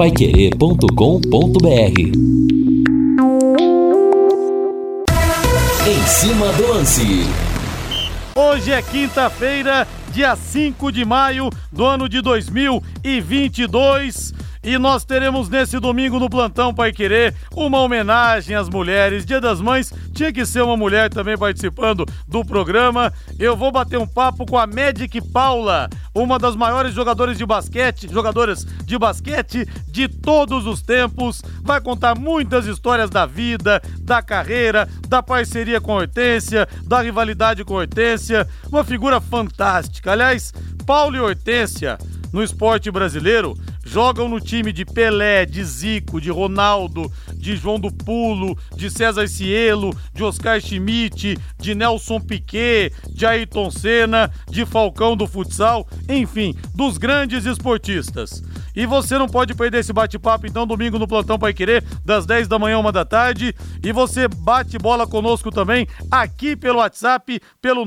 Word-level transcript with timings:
paiquerê.com.br 0.00 2.00
Em 5.86 6.06
cima 6.06 6.50
do 6.54 6.68
lance. 6.68 7.26
Hoje 8.34 8.72
é 8.72 8.80
quinta-feira, 8.80 9.86
dia 10.10 10.34
5 10.34 10.90
de 10.90 11.04
maio 11.04 11.50
do 11.70 11.84
ano 11.84 12.08
de 12.08 12.22
2022. 12.22 14.32
E 14.62 14.76
nós 14.76 15.06
teremos 15.06 15.48
nesse 15.48 15.80
domingo 15.80 16.18
no 16.18 16.28
Plantão 16.28 16.74
Pai 16.74 16.92
Querer 16.92 17.34
uma 17.56 17.78
homenagem 17.78 18.54
às 18.54 18.68
mulheres. 18.68 19.24
Dia 19.24 19.40
das 19.40 19.58
Mães, 19.58 19.90
tinha 20.12 20.30
que 20.30 20.44
ser 20.44 20.62
uma 20.62 20.76
mulher 20.76 21.08
também 21.08 21.36
participando 21.36 22.04
do 22.28 22.44
programa. 22.44 23.10
Eu 23.38 23.56
vou 23.56 23.72
bater 23.72 23.98
um 23.98 24.06
papo 24.06 24.44
com 24.44 24.58
a 24.58 24.66
Magic 24.66 25.18
Paula, 25.32 25.88
uma 26.14 26.38
das 26.38 26.54
maiores 26.54 26.92
jogadoras 26.92 27.38
de 27.38 27.46
basquete, 27.46 28.06
jogadoras 28.12 28.66
de 28.84 28.98
basquete 28.98 29.66
de 29.88 30.08
todos 30.08 30.66
os 30.66 30.82
tempos. 30.82 31.40
Vai 31.62 31.80
contar 31.80 32.14
muitas 32.14 32.66
histórias 32.66 33.08
da 33.08 33.24
vida, 33.24 33.80
da 34.02 34.20
carreira, 34.20 34.86
da 35.08 35.22
parceria 35.22 35.80
com 35.80 35.92
a 35.92 36.00
Hortência, 36.02 36.68
da 36.86 37.00
rivalidade 37.00 37.64
com 37.64 37.78
a 37.78 37.80
Hortência. 37.80 38.46
Uma 38.68 38.84
figura 38.84 39.22
fantástica. 39.22 40.12
Aliás, 40.12 40.52
Paulo 40.84 41.16
e 41.16 41.20
Hortência 41.20 41.96
no 42.30 42.42
esporte 42.42 42.90
brasileiro 42.90 43.56
jogam 43.84 44.28
no 44.28 44.40
time 44.40 44.72
de 44.72 44.84
Pelé, 44.84 45.46
de 45.46 45.64
Zico, 45.64 46.20
de 46.20 46.30
Ronaldo, 46.30 47.10
de 47.34 47.56
João 47.56 47.78
do 47.78 47.92
Pulo, 47.92 48.56
de 48.76 48.90
César 48.90 49.28
Cielo, 49.28 49.96
de 50.12 50.22
Oscar 50.22 50.60
Schmidt, 50.60 51.38
de 51.58 51.74
Nelson 51.74 52.20
Piquet, 52.20 52.92
de 53.08 53.26
Ayrton 53.26 53.70
Senna, 53.70 54.30
de 54.48 54.66
Falcão 54.66 55.16
do 55.16 55.26
futsal, 55.26 55.88
enfim, 56.08 56.54
dos 56.74 56.98
grandes 56.98 57.46
esportistas. 57.46 58.42
E 58.74 58.86
você 58.86 59.18
não 59.18 59.28
pode 59.28 59.54
perder 59.54 59.78
esse 59.78 59.92
bate-papo, 59.92 60.46
então, 60.46 60.66
domingo 60.66 60.98
no 60.98 61.08
Plantão 61.08 61.38
Pai 61.38 61.52
Querer, 61.52 61.84
das 62.04 62.24
10 62.24 62.48
da 62.48 62.58
manhã, 62.58 62.78
uma 62.78 62.92
da 62.92 63.04
tarde. 63.04 63.54
E 63.82 63.92
você 63.92 64.28
bate 64.28 64.78
bola 64.78 65.06
conosco 65.06 65.50
também, 65.50 65.86
aqui 66.10 66.56
pelo 66.56 66.78
WhatsApp, 66.78 67.40
pelo 67.60 67.84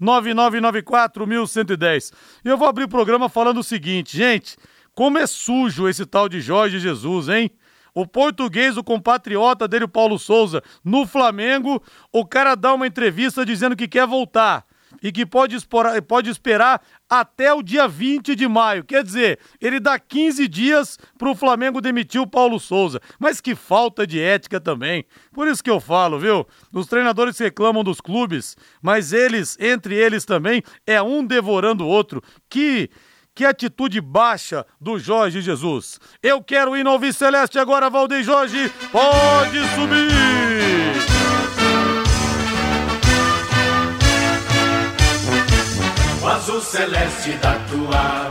999941110. 0.00 2.12
E 2.44 2.48
eu 2.48 2.56
vou 2.56 2.68
abrir 2.68 2.84
o 2.84 2.88
programa 2.88 3.28
falando 3.28 3.58
o 3.58 3.64
seguinte, 3.64 4.16
gente. 4.16 4.56
Como 4.94 5.18
é 5.18 5.26
sujo 5.26 5.88
esse 5.88 6.06
tal 6.06 6.28
de 6.28 6.40
Jorge 6.40 6.78
Jesus, 6.78 7.28
hein? 7.28 7.50
O 7.94 8.06
português, 8.06 8.76
o 8.76 8.82
compatriota 8.82 9.68
dele, 9.68 9.84
o 9.84 9.88
Paulo 9.88 10.18
Souza, 10.18 10.62
no 10.84 11.06
Flamengo, 11.06 11.82
o 12.12 12.24
cara 12.26 12.54
dá 12.54 12.74
uma 12.74 12.86
entrevista 12.86 13.46
dizendo 13.46 13.76
que 13.76 13.86
quer 13.86 14.06
voltar 14.06 14.66
e 15.02 15.12
que 15.12 15.24
pode, 15.24 15.54
esperar, 15.54 16.00
pode 16.02 16.30
esperar 16.30 16.80
até 17.08 17.52
o 17.52 17.62
dia 17.62 17.86
20 17.86 18.34
de 18.34 18.48
maio. 18.48 18.84
Quer 18.84 19.02
dizer, 19.04 19.38
ele 19.60 19.78
dá 19.78 19.98
15 19.98 20.48
dias 20.48 20.98
para 21.18 21.30
o 21.30 21.34
Flamengo 21.34 21.80
demitir 21.80 22.20
o 22.20 22.26
Paulo 22.26 22.58
Souza. 22.58 23.00
Mas 23.18 23.40
que 23.40 23.54
falta 23.54 24.06
de 24.06 24.20
ética 24.20 24.60
também. 24.60 25.04
Por 25.32 25.46
isso 25.46 25.62
que 25.62 25.70
eu 25.70 25.80
falo, 25.80 26.18
viu? 26.18 26.46
Os 26.72 26.86
treinadores 26.86 27.38
reclamam 27.38 27.84
dos 27.84 28.00
clubes, 28.00 28.56
mas 28.82 29.12
eles, 29.12 29.56
entre 29.60 29.94
eles 29.94 30.24
também, 30.24 30.62
é 30.86 31.00
um 31.02 31.24
devorando 31.24 31.84
o 31.84 31.88
outro. 31.88 32.22
Que 32.48 32.90
que 33.34 33.44
atitude 33.44 34.00
baixa 34.00 34.64
do 34.80 34.98
Jorge 34.98 35.40
Jesus. 35.40 35.98
Eu 36.22 36.42
quero 36.42 36.76
ir 36.76 36.84
no 36.84 36.90
Alves 36.90 37.16
Celeste 37.16 37.58
agora, 37.58 37.90
Valdeir 37.90 38.22
Jorge. 38.22 38.70
Pode 38.92 39.58
subir! 39.74 41.14
O 46.22 46.26
azul 46.26 46.60
celeste 46.60 47.32
da 47.32 47.54
tua 47.68 48.30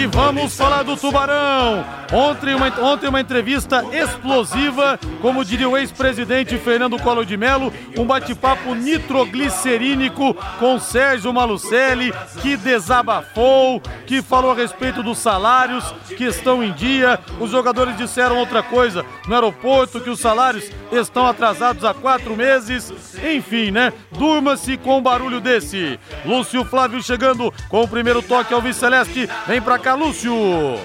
e 0.00 0.06
vamos 0.06 0.56
falar 0.56 0.82
do 0.82 0.96
Tubarão. 0.96 1.84
Ontem 2.10 2.54
uma, 2.54 2.66
ontem 2.80 3.08
uma 3.08 3.20
entrevista 3.20 3.84
explosiva, 3.92 4.98
como 5.20 5.44
diria 5.44 5.68
o 5.68 5.76
ex-presidente 5.76 6.56
Fernando 6.58 6.98
Collor 6.98 7.24
de 7.24 7.36
Mello, 7.36 7.72
um 7.96 8.04
bate-papo 8.04 8.74
nitroglicerínico 8.74 10.34
com 10.58 10.80
Sérgio 10.80 11.32
Malucelli, 11.32 12.12
que 12.40 12.56
desabafou, 12.56 13.80
que 14.06 14.22
falou 14.22 14.52
a 14.52 14.54
respeito 14.54 15.02
dos 15.02 15.18
salários 15.18 15.84
que 16.16 16.24
estão 16.24 16.64
em 16.64 16.72
dia. 16.72 17.20
Os 17.38 17.50
jogadores 17.50 17.96
disseram 17.96 18.38
outra 18.38 18.62
coisa 18.62 19.04
no 19.28 19.34
aeroporto, 19.34 20.00
que 20.00 20.10
os 20.10 20.18
salários 20.18 20.68
estão 20.90 21.26
atrasados 21.26 21.84
há 21.84 21.94
quatro 21.94 22.34
meses. 22.34 22.92
Enfim, 23.22 23.70
né? 23.70 23.92
Durma-se 24.10 24.76
com 24.78 24.98
um 24.98 25.02
barulho 25.02 25.40
desse. 25.40 26.00
Lúcio 26.24 26.64
Flávio 26.64 27.02
chegando 27.02 27.52
com 27.68 27.82
o 27.82 27.88
primeiro 27.88 28.22
toque 28.22 28.52
ao 28.52 28.60
Celeste. 28.72 29.28
Vem 29.46 29.60
pra 29.60 29.78
cá, 29.78 29.89
Lúcio. 29.94 30.32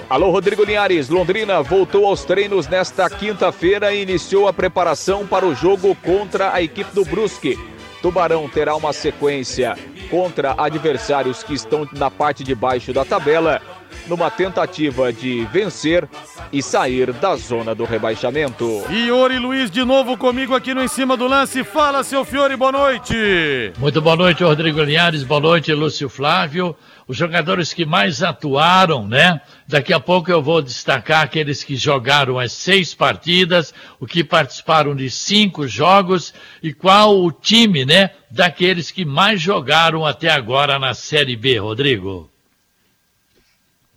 Alô, 0.08 0.30
Rodrigo 0.30 0.64
Linhares. 0.64 1.08
Londrina 1.08 1.62
voltou 1.62 2.06
aos 2.06 2.24
treinos 2.24 2.66
nesta 2.66 3.08
quinta-feira 3.08 3.92
e 3.92 4.02
iniciou 4.02 4.48
a 4.48 4.52
preparação 4.52 5.26
para 5.26 5.46
o 5.46 5.54
jogo 5.54 5.94
contra 5.96 6.52
a 6.52 6.62
equipe 6.62 6.94
do 6.94 7.04
Brusque. 7.04 7.58
Tubarão 8.02 8.48
terá 8.48 8.76
uma 8.76 8.92
sequência 8.92 9.76
contra 10.10 10.54
adversários 10.56 11.42
que 11.42 11.54
estão 11.54 11.88
na 11.92 12.10
parte 12.10 12.44
de 12.44 12.54
baixo 12.54 12.92
da 12.92 13.04
tabela, 13.04 13.60
numa 14.06 14.30
tentativa 14.30 15.12
de 15.12 15.44
vencer 15.46 16.08
e 16.52 16.62
sair 16.62 17.12
da 17.12 17.34
zona 17.34 17.74
do 17.74 17.84
rebaixamento. 17.84 18.82
Fiore 18.86 19.38
Luiz 19.38 19.70
de 19.70 19.84
novo 19.84 20.16
comigo 20.16 20.54
aqui 20.54 20.72
no 20.74 20.82
Em 20.82 20.88
Cima 20.88 21.16
do 21.16 21.26
Lance. 21.26 21.64
Fala, 21.64 22.04
seu 22.04 22.24
Fiore, 22.24 22.56
boa 22.56 22.70
noite. 22.70 23.72
Muito 23.78 24.00
boa 24.00 24.16
noite, 24.16 24.44
Rodrigo 24.44 24.80
Linhares. 24.82 25.24
Boa 25.24 25.40
noite, 25.40 25.72
Lúcio 25.72 26.08
Flávio 26.08 26.76
os 27.08 27.16
jogadores 27.16 27.72
que 27.72 27.84
mais 27.84 28.22
atuaram, 28.22 29.06
né? 29.06 29.40
Daqui 29.66 29.92
a 29.92 30.00
pouco 30.00 30.30
eu 30.30 30.42
vou 30.42 30.60
destacar 30.60 31.22
aqueles 31.22 31.62
que 31.62 31.76
jogaram 31.76 32.38
as 32.38 32.52
seis 32.52 32.94
partidas, 32.94 33.72
o 34.00 34.06
que 34.06 34.24
participaram 34.24 34.94
de 34.94 35.08
cinco 35.08 35.68
jogos 35.68 36.34
e 36.62 36.72
qual 36.72 37.22
o 37.22 37.30
time, 37.30 37.84
né? 37.84 38.10
Daqueles 38.30 38.90
que 38.90 39.04
mais 39.04 39.40
jogaram 39.40 40.04
até 40.04 40.30
agora 40.30 40.78
na 40.78 40.94
Série 40.94 41.36
B, 41.36 41.58
Rodrigo. 41.58 42.28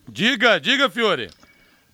Diga, 0.07 0.59
diga, 0.59 0.89
Fiore. 0.89 1.29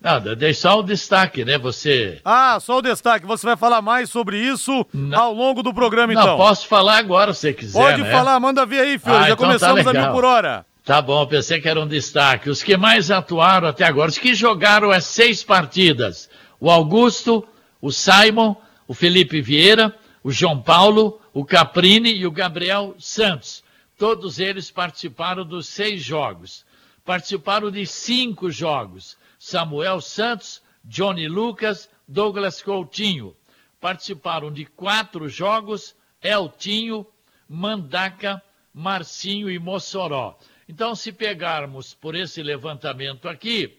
Nada, 0.00 0.36
deixa 0.36 0.60
só 0.60 0.80
o 0.80 0.82
destaque, 0.82 1.44
né? 1.44 1.56
Você. 1.58 2.20
Ah, 2.24 2.58
só 2.60 2.78
o 2.78 2.82
destaque. 2.82 3.26
Você 3.26 3.46
vai 3.46 3.56
falar 3.56 3.80
mais 3.80 4.10
sobre 4.10 4.38
isso 4.38 4.86
não. 4.92 5.18
ao 5.18 5.32
longo 5.32 5.62
do 5.62 5.72
programa, 5.72 6.12
então. 6.12 6.26
Não, 6.26 6.36
posso 6.36 6.68
falar 6.68 6.98
agora 6.98 7.32
se 7.32 7.40
você 7.40 7.52
quiser. 7.54 7.78
Pode 7.78 8.02
né? 8.02 8.10
falar, 8.10 8.38
manda 8.38 8.66
ver 8.66 8.80
aí, 8.80 8.98
Fiore. 8.98 9.16
Ah, 9.16 9.20
Já 9.20 9.24
então 9.32 9.36
tá 9.36 9.46
começamos 9.46 9.84
tá 9.84 9.90
a 9.90 9.92
mil 9.94 10.12
por 10.12 10.24
hora. 10.24 10.66
Tá 10.86 11.02
bom, 11.02 11.26
pensei 11.26 11.60
que 11.60 11.68
era 11.68 11.80
um 11.80 11.88
destaque. 11.88 12.48
Os 12.48 12.62
que 12.62 12.76
mais 12.76 13.10
atuaram 13.10 13.66
até 13.66 13.84
agora, 13.84 14.08
os 14.08 14.18
que 14.18 14.32
jogaram 14.32 14.92
as 14.92 15.04
seis 15.04 15.42
partidas: 15.42 16.30
o 16.60 16.70
Augusto, 16.70 17.44
o 17.82 17.90
Simon, 17.90 18.54
o 18.86 18.94
Felipe 18.94 19.40
Vieira, 19.40 19.92
o 20.22 20.30
João 20.30 20.62
Paulo, 20.62 21.20
o 21.34 21.44
Caprini 21.44 22.14
e 22.14 22.24
o 22.24 22.30
Gabriel 22.30 22.94
Santos. 23.00 23.64
Todos 23.98 24.38
eles 24.38 24.70
participaram 24.70 25.44
dos 25.44 25.66
seis 25.66 26.04
jogos. 26.04 26.64
Participaram 27.04 27.68
de 27.68 27.84
cinco 27.84 28.48
jogos: 28.48 29.16
Samuel 29.40 30.00
Santos, 30.00 30.62
Johnny 30.84 31.26
Lucas, 31.26 31.90
Douglas 32.06 32.62
Coutinho. 32.62 33.34
Participaram 33.80 34.52
de 34.52 34.64
quatro 34.64 35.28
jogos: 35.28 35.96
Eltinho, 36.22 37.04
Mandaca, 37.48 38.40
Marcinho 38.72 39.50
e 39.50 39.58
Mossoró. 39.58 40.38
Então, 40.68 40.94
se 40.96 41.12
pegarmos 41.12 41.94
por 41.94 42.14
esse 42.14 42.42
levantamento 42.42 43.28
aqui, 43.28 43.78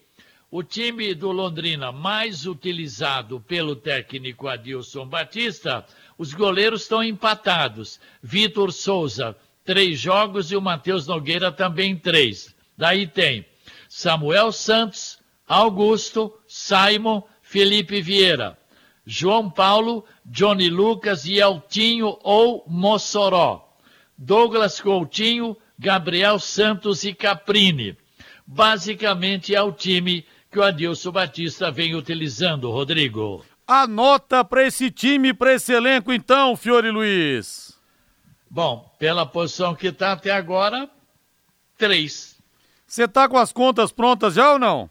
o 0.50 0.64
time 0.64 1.14
do 1.14 1.32
Londrina 1.32 1.92
mais 1.92 2.46
utilizado 2.46 3.42
pelo 3.42 3.76
técnico 3.76 4.48
Adilson 4.48 5.06
Batista, 5.06 5.86
os 6.18 6.34
goleiros 6.34 6.84
estão 6.84 7.04
empatados. 7.04 8.00
Vitor 8.24 8.72
Souza, 8.72 9.36
três 9.66 10.00
jogos, 10.00 10.50
e 10.50 10.56
o 10.56 10.62
Matheus 10.62 11.06
Nogueira 11.06 11.52
também 11.52 11.96
três. 11.98 12.56
Daí 12.78 13.06
tem 13.06 13.46
Samuel 13.90 14.54
Santos, 14.54 15.20
Augusto, 15.46 16.34
Simon, 16.48 17.22
Felipe 17.42 18.02
Vieira, 18.02 18.58
João 19.06 19.50
Paulo, 19.50 20.06
Johnny 20.26 20.70
Lucas 20.70 21.26
e 21.26 21.40
Eltinho 21.40 22.18
ou 22.24 22.64
Mossoró, 22.68 23.78
Douglas 24.18 24.80
Coutinho, 24.80 25.56
Gabriel 25.78 26.40
Santos 26.40 27.04
e 27.04 27.14
Caprini. 27.14 27.96
Basicamente 28.46 29.54
é 29.54 29.62
o 29.62 29.72
time 29.72 30.26
que 30.50 30.58
o 30.58 30.64
Adilson 30.64 31.12
Batista 31.12 31.70
vem 31.70 31.96
utilizando, 31.96 32.72
Rodrigo. 32.72 33.46
A 33.68 33.86
nota 33.86 34.44
para 34.44 34.66
esse 34.66 34.90
time, 34.90 35.34
para 35.34 35.54
esse 35.54 35.74
elenco, 35.74 36.12
então, 36.12 36.56
Fiore 36.56 36.90
Luiz? 36.90 37.78
Bom, 38.50 38.90
pela 38.98 39.26
posição 39.26 39.76
que 39.76 39.88
está 39.88 40.14
até 40.14 40.32
agora, 40.32 40.90
três. 41.78 42.38
Você 42.88 43.04
está 43.04 43.28
com 43.28 43.38
as 43.38 43.52
contas 43.52 43.92
prontas 43.92 44.36
já 44.36 44.54
ou 44.54 44.60
não? 44.60 44.90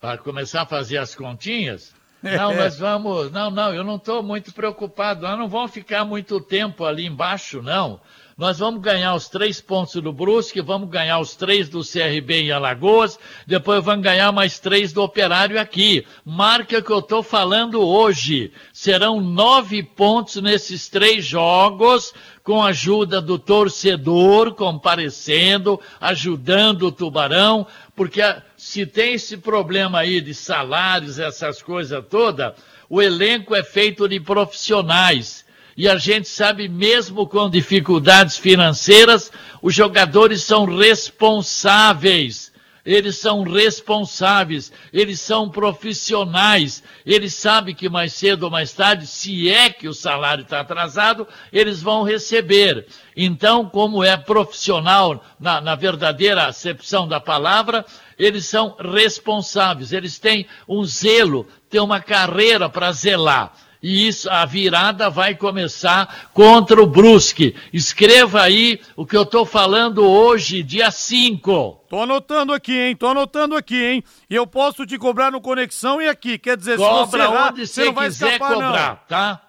Para 0.00 0.16
começar 0.16 0.62
a 0.62 0.66
fazer 0.66 0.98
as 0.98 1.14
continhas? 1.14 1.94
Não, 2.22 2.56
mas 2.56 2.78
vamos. 2.78 3.30
Não, 3.30 3.50
não, 3.50 3.72
eu 3.72 3.84
não 3.84 3.96
estou 3.96 4.20
muito 4.20 4.52
preocupado. 4.52 5.20
Nós 5.22 5.38
não 5.38 5.48
vamos 5.48 5.70
ficar 5.70 6.04
muito 6.04 6.40
tempo 6.40 6.84
ali 6.84 7.06
embaixo, 7.06 7.62
não 7.62 8.00
Nós 8.38 8.58
vamos 8.58 8.82
ganhar 8.82 9.14
os 9.14 9.30
três 9.30 9.62
pontos 9.62 9.94
do 9.94 10.12
Brusque, 10.12 10.60
vamos 10.60 10.90
ganhar 10.90 11.18
os 11.20 11.34
três 11.34 11.70
do 11.70 11.80
CRB 11.80 12.42
em 12.42 12.50
Alagoas, 12.50 13.18
depois 13.46 13.82
vamos 13.82 14.04
ganhar 14.04 14.30
mais 14.30 14.58
três 14.58 14.92
do 14.92 15.02
Operário 15.02 15.58
aqui. 15.58 16.06
Marca 16.22 16.82
que 16.82 16.92
eu 16.92 16.98
estou 16.98 17.22
falando 17.22 17.80
hoje. 17.80 18.52
Serão 18.74 19.22
nove 19.22 19.82
pontos 19.82 20.36
nesses 20.42 20.86
três 20.86 21.24
jogos, 21.24 22.12
com 22.44 22.62
a 22.62 22.66
ajuda 22.66 23.22
do 23.22 23.38
torcedor 23.38 24.54
comparecendo, 24.54 25.80
ajudando 25.98 26.88
o 26.88 26.92
Tubarão, 26.92 27.66
porque 27.94 28.20
se 28.54 28.84
tem 28.84 29.14
esse 29.14 29.38
problema 29.38 30.00
aí 30.00 30.20
de 30.20 30.34
salários, 30.34 31.18
essas 31.18 31.62
coisas 31.62 32.04
todas, 32.10 32.52
o 32.86 33.00
elenco 33.00 33.54
é 33.54 33.62
feito 33.62 34.06
de 34.06 34.20
profissionais 34.20 35.45
e 35.76 35.86
a 35.88 35.98
gente 35.98 36.26
sabe, 36.26 36.68
mesmo 36.68 37.26
com 37.26 37.50
dificuldades 37.50 38.38
financeiras, 38.38 39.30
os 39.60 39.74
jogadores 39.74 40.42
são 40.42 40.64
responsáveis. 40.64 42.50
Eles 42.82 43.18
são 43.18 43.42
responsáveis, 43.42 44.72
eles 44.92 45.20
são 45.20 45.50
profissionais, 45.50 46.84
eles 47.04 47.34
sabem 47.34 47.74
que 47.74 47.88
mais 47.88 48.12
cedo 48.12 48.44
ou 48.44 48.50
mais 48.50 48.72
tarde, 48.72 49.08
se 49.08 49.50
é 49.50 49.68
que 49.68 49.88
o 49.88 49.92
salário 49.92 50.42
está 50.42 50.60
atrasado, 50.60 51.26
eles 51.52 51.82
vão 51.82 52.04
receber. 52.04 52.86
Então, 53.16 53.68
como 53.68 54.04
é 54.04 54.16
profissional 54.16 55.22
na, 55.38 55.60
na 55.60 55.74
verdadeira 55.74 56.46
acepção 56.46 57.08
da 57.08 57.18
palavra, 57.18 57.84
eles 58.16 58.46
são 58.46 58.76
responsáveis, 58.78 59.92
eles 59.92 60.20
têm 60.20 60.46
um 60.68 60.84
zelo, 60.84 61.44
têm 61.68 61.80
uma 61.80 62.00
carreira 62.00 62.68
para 62.68 62.92
zelar 62.92 63.65
e 63.86 64.08
isso, 64.08 64.28
a 64.28 64.44
virada 64.44 65.08
vai 65.08 65.36
começar 65.36 66.28
contra 66.34 66.82
o 66.82 66.88
Brusque. 66.88 67.54
Escreva 67.72 68.42
aí 68.42 68.80
o 68.96 69.06
que 69.06 69.16
eu 69.16 69.22
estou 69.22 69.46
falando 69.46 70.04
hoje, 70.04 70.60
dia 70.64 70.90
5. 70.90 71.84
Tô 71.88 72.00
anotando 72.00 72.52
aqui, 72.52 72.76
hein? 72.76 72.96
Tô 72.96 73.06
anotando 73.06 73.54
aqui, 73.54 73.80
hein? 73.80 74.04
E 74.28 74.34
eu 74.34 74.44
posso 74.44 74.84
te 74.84 74.98
cobrar 74.98 75.30
no 75.30 75.40
Conexão 75.40 76.02
e 76.02 76.08
aqui. 76.08 76.36
Quer 76.36 76.56
dizer, 76.56 76.76
Cobra 76.76 77.04
se 77.04 77.10
você 77.12 77.16
errar, 77.18 77.52
onde 77.52 77.64
você 77.64 77.84
não 77.84 77.92
vai 77.92 78.06
quiser 78.08 78.32
escapar, 78.32 78.54
cobrar, 78.54 78.88
não. 78.88 78.98
tá? 79.06 79.45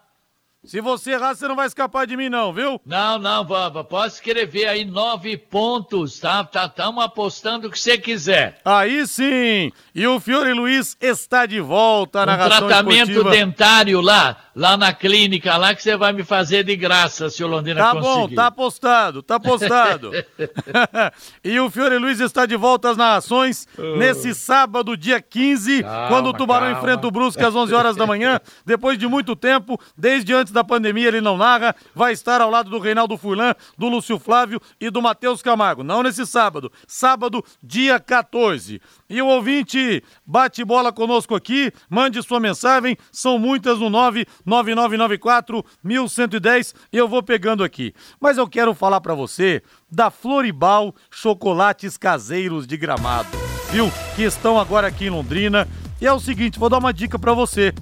Se 0.67 0.81
você 0.81 1.11
errar, 1.11 1.33
você 1.33 1.47
não 1.47 1.55
vai 1.55 1.65
escapar 1.65 2.05
de 2.05 2.17
mim, 2.17 2.27
não, 2.27 2.51
viu? 2.51 2.79
Não, 2.85 3.17
não, 3.17 3.45
Baba, 3.45 3.85
pode 3.85 4.13
escrever 4.13 4.67
aí 4.67 4.83
nove 4.83 5.37
pontos, 5.37 6.19
tá? 6.19 6.41
Estamos 6.45 6.97
tá, 6.97 7.05
apostando 7.05 7.67
o 7.67 7.71
que 7.71 7.79
você 7.79 7.97
quiser. 7.97 8.59
Aí 8.65 9.07
sim! 9.07 9.71
E 9.95 10.05
o 10.05 10.19
Fiore 10.19 10.51
Luiz 10.53 10.97
está 10.99 11.45
de 11.45 11.61
volta 11.61 12.25
na 12.25 12.33
um 12.33 12.37
narração 12.37 12.67
tratamento 12.67 13.11
esportiva. 13.11 13.31
dentário 13.31 14.01
lá, 14.01 14.35
lá 14.53 14.75
na 14.75 14.91
clínica, 14.93 15.55
lá 15.55 15.73
que 15.73 15.81
você 15.81 15.95
vai 15.95 16.11
me 16.11 16.25
fazer 16.25 16.65
de 16.65 16.75
graça, 16.75 17.29
se 17.29 17.41
o 17.43 17.47
Londrina 17.47 17.81
Tá 17.81 17.91
conseguir. 17.91 18.27
bom, 18.29 18.35
tá 18.35 18.47
apostado, 18.47 19.23
tá 19.23 19.35
apostado. 19.35 20.11
e 21.43 21.57
o 21.61 21.69
Fiore 21.69 21.97
Luiz 21.97 22.19
está 22.19 22.45
de 22.45 22.57
volta 22.57 22.89
às 22.89 22.97
narrações 22.97 23.67
nesse 23.97 24.35
sábado, 24.35 24.97
dia 24.97 25.21
15, 25.21 25.81
Calma, 25.81 26.07
quando 26.09 26.27
o 26.27 26.33
Tubarão 26.33 26.67
calma. 26.67 26.79
enfrenta 26.79 27.07
o 27.07 27.11
Brusque 27.11 27.43
às 27.43 27.55
11 27.55 27.73
horas 27.73 27.95
da 27.95 28.05
manhã. 28.05 28.39
Depois 28.65 28.97
de 28.97 29.07
muito 29.07 29.33
tempo, 29.33 29.79
desde 29.97 30.33
antes 30.33 30.56
da 30.57 30.63
pandemia 30.63 31.07
ele 31.07 31.21
não 31.21 31.38
narra, 31.38 31.75
vai 31.94 32.13
estar 32.13 32.42
ao 32.42 32.50
lado 32.50 32.71
do 32.71 32.80
Reinaldo 32.80 33.15
Furlan, 33.15 33.54
do 33.77 33.88
Lúcio 33.88 34.18
Flávio 34.18 34.59
e 34.81 34.89
do 34.89 35.04
Matheus 35.04 35.44
Camargo. 35.44 35.83
Não 35.83 36.01
nesse 36.01 36.25
sábado, 36.25 36.71
sábado, 36.88 37.45
dia 37.62 38.00
14. 38.00 38.81
E 39.07 39.21
o 39.21 39.27
ouvinte 39.27 40.04
bate 40.25 40.65
bola 40.65 40.92
conosco 40.92 41.36
aqui, 41.36 41.71
mande 41.88 42.24
sua 42.24 42.39
mensagem, 42.39 42.98
são 43.12 43.38
muitas 43.38 43.77
no 43.77 43.88
99994 43.89 45.63
1110 45.83 46.74
e 46.92 46.98
eu 46.98 47.07
vou 47.07 47.21
pegando 47.21 47.63
aqui. 47.63 47.94
Mas 48.19 48.39
eu 48.39 48.48
quero 48.48 48.74
falar 48.74 49.00
pra 49.00 49.13
você 49.13 49.62
da 49.92 50.09
Floribal 50.09 50.95
Chocolates 51.12 51.98
Caseiros 51.98 52.65
de 52.65 52.75
Gramado, 52.77 53.30
viu? 53.69 53.92
Que 54.15 54.24
estão 54.24 54.59
agora 54.59 54.88
aqui 54.88 55.06
em 55.06 55.12
Londrina. 55.12 55.68
E 56.01 56.07
é 56.07 56.13
o 56.13 56.19
seguinte, 56.19 56.57
vou 56.57 56.69
dar 56.69 56.80
uma 56.80 56.94
dica 56.94 57.19
pra 57.19 57.33
você. 57.33 57.74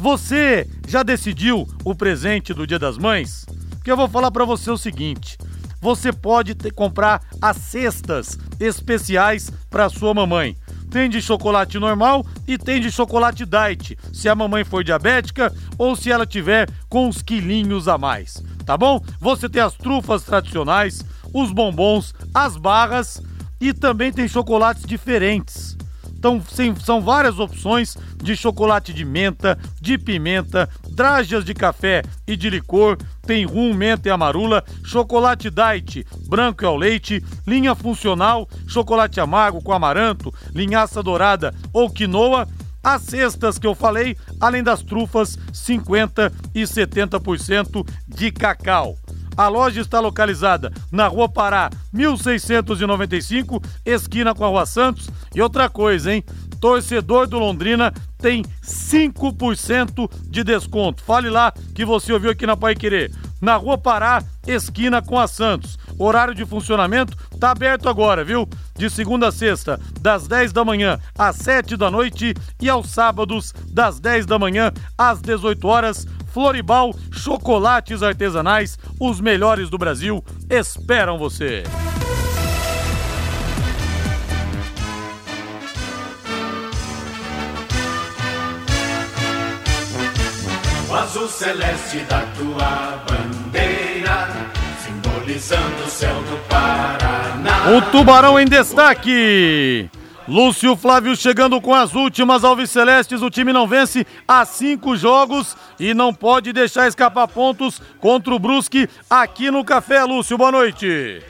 Você 0.00 0.66
já 0.88 1.02
decidiu 1.02 1.68
o 1.84 1.94
presente 1.94 2.54
do 2.54 2.66
Dia 2.66 2.78
das 2.78 2.96
Mães? 2.96 3.44
Porque 3.72 3.92
eu 3.92 3.96
vou 3.98 4.08
falar 4.08 4.30
pra 4.30 4.46
você 4.46 4.70
o 4.70 4.78
seguinte: 4.78 5.36
você 5.78 6.10
pode 6.10 6.54
ter- 6.54 6.72
comprar 6.72 7.20
as 7.40 7.58
cestas 7.58 8.38
especiais 8.58 9.52
para 9.68 9.90
sua 9.90 10.14
mamãe. 10.14 10.56
Tem 10.90 11.10
de 11.10 11.20
chocolate 11.20 11.78
normal 11.78 12.24
e 12.48 12.56
tem 12.56 12.80
de 12.80 12.90
chocolate 12.90 13.44
diet, 13.44 13.98
se 14.10 14.26
a 14.26 14.34
mamãe 14.34 14.64
for 14.64 14.82
diabética 14.82 15.54
ou 15.76 15.94
se 15.94 16.10
ela 16.10 16.24
tiver 16.24 16.66
com 16.88 17.06
uns 17.06 17.20
quilinhos 17.20 17.86
a 17.86 17.98
mais, 17.98 18.42
tá 18.64 18.78
bom? 18.78 19.04
Você 19.20 19.50
tem 19.50 19.60
as 19.60 19.74
trufas 19.74 20.22
tradicionais, 20.22 21.04
os 21.34 21.52
bombons, 21.52 22.14
as 22.32 22.56
barras 22.56 23.22
e 23.60 23.74
também 23.74 24.10
tem 24.10 24.26
chocolates 24.26 24.86
diferentes. 24.86 25.76
Então, 26.20 26.38
sim, 26.46 26.74
são 26.76 27.00
várias 27.00 27.38
opções 27.38 27.96
de 28.22 28.36
chocolate 28.36 28.92
de 28.92 29.06
menta, 29.06 29.58
de 29.80 29.96
pimenta, 29.96 30.68
drajas 30.90 31.46
de 31.46 31.54
café 31.54 32.02
e 32.26 32.36
de 32.36 32.50
licor, 32.50 32.98
tem 33.22 33.46
rum, 33.46 33.72
menta 33.72 34.06
e 34.06 34.12
amarula, 34.12 34.62
chocolate 34.84 35.48
diet, 35.48 36.06
branco 36.28 36.62
e 36.62 36.66
ao 36.66 36.76
leite, 36.76 37.24
linha 37.46 37.74
funcional, 37.74 38.46
chocolate 38.68 39.18
amargo 39.18 39.62
com 39.62 39.72
amaranto, 39.72 40.30
linhaça 40.54 41.02
dourada 41.02 41.54
ou 41.72 41.88
quinoa, 41.88 42.46
as 42.82 43.00
cestas 43.00 43.58
que 43.58 43.66
eu 43.66 43.74
falei, 43.74 44.14
além 44.38 44.62
das 44.62 44.82
trufas, 44.82 45.38
50 45.54 46.30
e 46.54 46.64
70% 46.64 47.88
de 48.06 48.30
cacau. 48.30 48.98
A 49.36 49.48
loja 49.48 49.80
está 49.80 50.00
localizada 50.00 50.72
na 50.90 51.06
Rua 51.06 51.28
Pará, 51.28 51.70
1695, 51.92 53.62
esquina 53.84 54.34
com 54.34 54.44
a 54.44 54.48
Rua 54.48 54.66
Santos. 54.66 55.08
E 55.34 55.40
outra 55.40 55.68
coisa, 55.68 56.12
hein? 56.12 56.24
Torcedor 56.60 57.26
do 57.26 57.38
Londrina 57.38 57.92
tem 58.18 58.44
5% 58.62 60.10
de 60.28 60.44
desconto. 60.44 61.02
Fale 61.02 61.30
lá 61.30 61.52
que 61.74 61.84
você 61.84 62.12
ouviu 62.12 62.30
aqui 62.30 62.46
na 62.46 62.56
Pai 62.56 62.74
Querer. 62.74 63.10
Na 63.40 63.56
Rua 63.56 63.78
Pará, 63.78 64.22
esquina 64.46 65.00
com 65.00 65.18
a 65.18 65.26
Santos. 65.26 65.78
Horário 66.02 66.34
de 66.34 66.46
funcionamento 66.46 67.14
tá 67.38 67.50
aberto 67.50 67.86
agora, 67.86 68.24
viu? 68.24 68.48
De 68.74 68.88
segunda 68.88 69.28
a 69.28 69.32
sexta, 69.32 69.78
das 70.00 70.26
10 70.26 70.50
da 70.50 70.64
manhã 70.64 70.98
às 71.18 71.36
7 71.36 71.76
da 71.76 71.90
noite 71.90 72.32
e 72.58 72.70
aos 72.70 72.88
sábados, 72.88 73.52
das 73.68 74.00
10 74.00 74.24
da 74.24 74.38
manhã 74.38 74.72
às 74.96 75.20
18 75.20 75.68
horas. 75.68 76.06
Floribal, 76.32 76.94
chocolates 77.12 78.02
artesanais, 78.02 78.78
os 78.98 79.20
melhores 79.20 79.68
do 79.68 79.76
Brasil, 79.76 80.24
esperam 80.48 81.18
você. 81.18 81.64
O 90.88 90.94
azul 90.94 91.28
celeste 91.28 91.98
da 92.08 92.22
tua 92.38 93.04
bandeira, 93.06 93.39
simbolizando 95.30 95.84
o 95.84 95.88
céu 95.88 96.14
do 96.22 96.48
Paraná. 96.48 97.76
O 97.76 97.82
Tubarão 97.90 98.40
em 98.40 98.46
destaque. 98.46 99.88
Lúcio 100.26 100.76
Flávio 100.76 101.16
chegando 101.16 101.60
com 101.60 101.74
as 101.74 101.94
últimas 101.94 102.44
Alves 102.44 102.70
Celestes. 102.70 103.22
O 103.22 103.30
time 103.30 103.52
não 103.52 103.66
vence 103.66 104.06
há 104.26 104.44
cinco 104.44 104.96
jogos 104.96 105.56
e 105.78 105.92
não 105.92 106.14
pode 106.14 106.52
deixar 106.52 106.86
escapar 106.88 107.28
pontos 107.28 107.80
contra 108.00 108.34
o 108.34 108.38
Brusque 108.38 108.88
aqui 109.08 109.50
no 109.50 109.64
Café. 109.64 110.04
Lúcio, 110.04 110.38
boa 110.38 110.52
noite. 110.52 111.22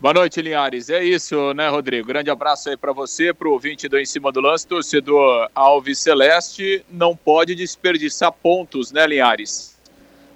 Boa 0.00 0.12
noite, 0.12 0.42
Linhares. 0.42 0.90
É 0.90 1.02
isso, 1.02 1.54
né, 1.54 1.68
Rodrigo? 1.68 2.08
Grande 2.08 2.30
abraço 2.30 2.68
aí 2.68 2.76
para 2.76 2.92
você, 2.92 3.32
para 3.32 3.48
o 3.48 3.52
ouvinte 3.52 3.88
do 3.88 3.98
Em 3.98 4.04
Cima 4.04 4.30
do 4.30 4.40
Lance, 4.40 4.66
torcedor 4.66 5.48
Alves 5.54 5.98
Celeste. 5.98 6.84
Não 6.90 7.16
pode 7.16 7.54
desperdiçar 7.54 8.30
pontos, 8.32 8.92
né, 8.92 9.06
Linhares? 9.06 9.73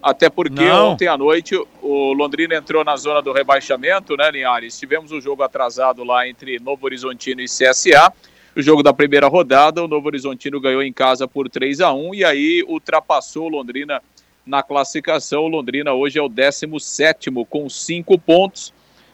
Até 0.09 0.31
porque 0.31 0.65
Não. 0.65 0.93
ontem 0.93 1.07
à 1.07 1.17
noite 1.17 1.55
o 1.83 2.13
Londrina 2.13 2.55
entrou 2.55 2.83
na 2.85 2.97
zona 2.97 3.21
do 3.21 3.33
rebaixamento, 3.33 4.17
né, 4.17 4.31
Linhares? 4.31 4.79
Tivemos 4.79 5.13
um 5.13 5.21
jogo 5.21 5.43
atrasado 5.43 6.03
lá 6.03 6.27
entre 6.27 6.59
Novo 6.59 6.87
Horizontino 6.87 7.41
e 7.41 7.45
CSA. 7.45 8.13
O 8.57 8.63
jogo 8.63 8.83
da 8.83 8.93
primeira 8.93 9.29
rodada, 9.29 9.85
o 9.85 9.89
Novo 9.89 10.07
Horizontino 10.09 10.61
ganhou 10.61 10.83
em 10.83 10.93
casa 10.93 11.29
por 11.29 11.49
3 11.49 11.81
a 11.81 11.93
1 11.93 12.15
e 12.15 12.25
aí 12.25 12.65
ultrapassou 12.67 13.47
o 13.47 13.49
Londrina 13.49 14.03
na 14.47 14.63
classificação. 14.63 15.45
O 15.45 15.49
Londrina 15.49 15.93
hoje 15.93 16.19
é 16.19 16.23
o 16.23 16.29
17 16.29 17.31
com 17.49 17.69
5 17.69 18.19
pontos 18.19 18.73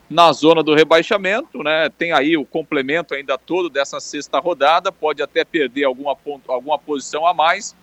na 0.09 0.33
zona 0.33 0.63
do 0.63 0.75
rebaixamento, 0.75 1.63
né? 1.63 1.91
Tem 1.99 2.13
aí 2.13 2.37
o 2.37 2.45
complemento 2.45 3.15
ainda 3.15 3.37
todo 3.37 3.69
dessa 3.69 3.99
sexta 3.99 4.39
rodada, 4.39 4.93
pode 4.93 5.23
até 5.23 5.45
perder 5.45 5.85
alguma, 5.85 6.15
ponto, 6.15 6.53
alguma 6.53 6.79
posição 6.79 7.27
a 7.27 7.35
mais. 7.35 7.75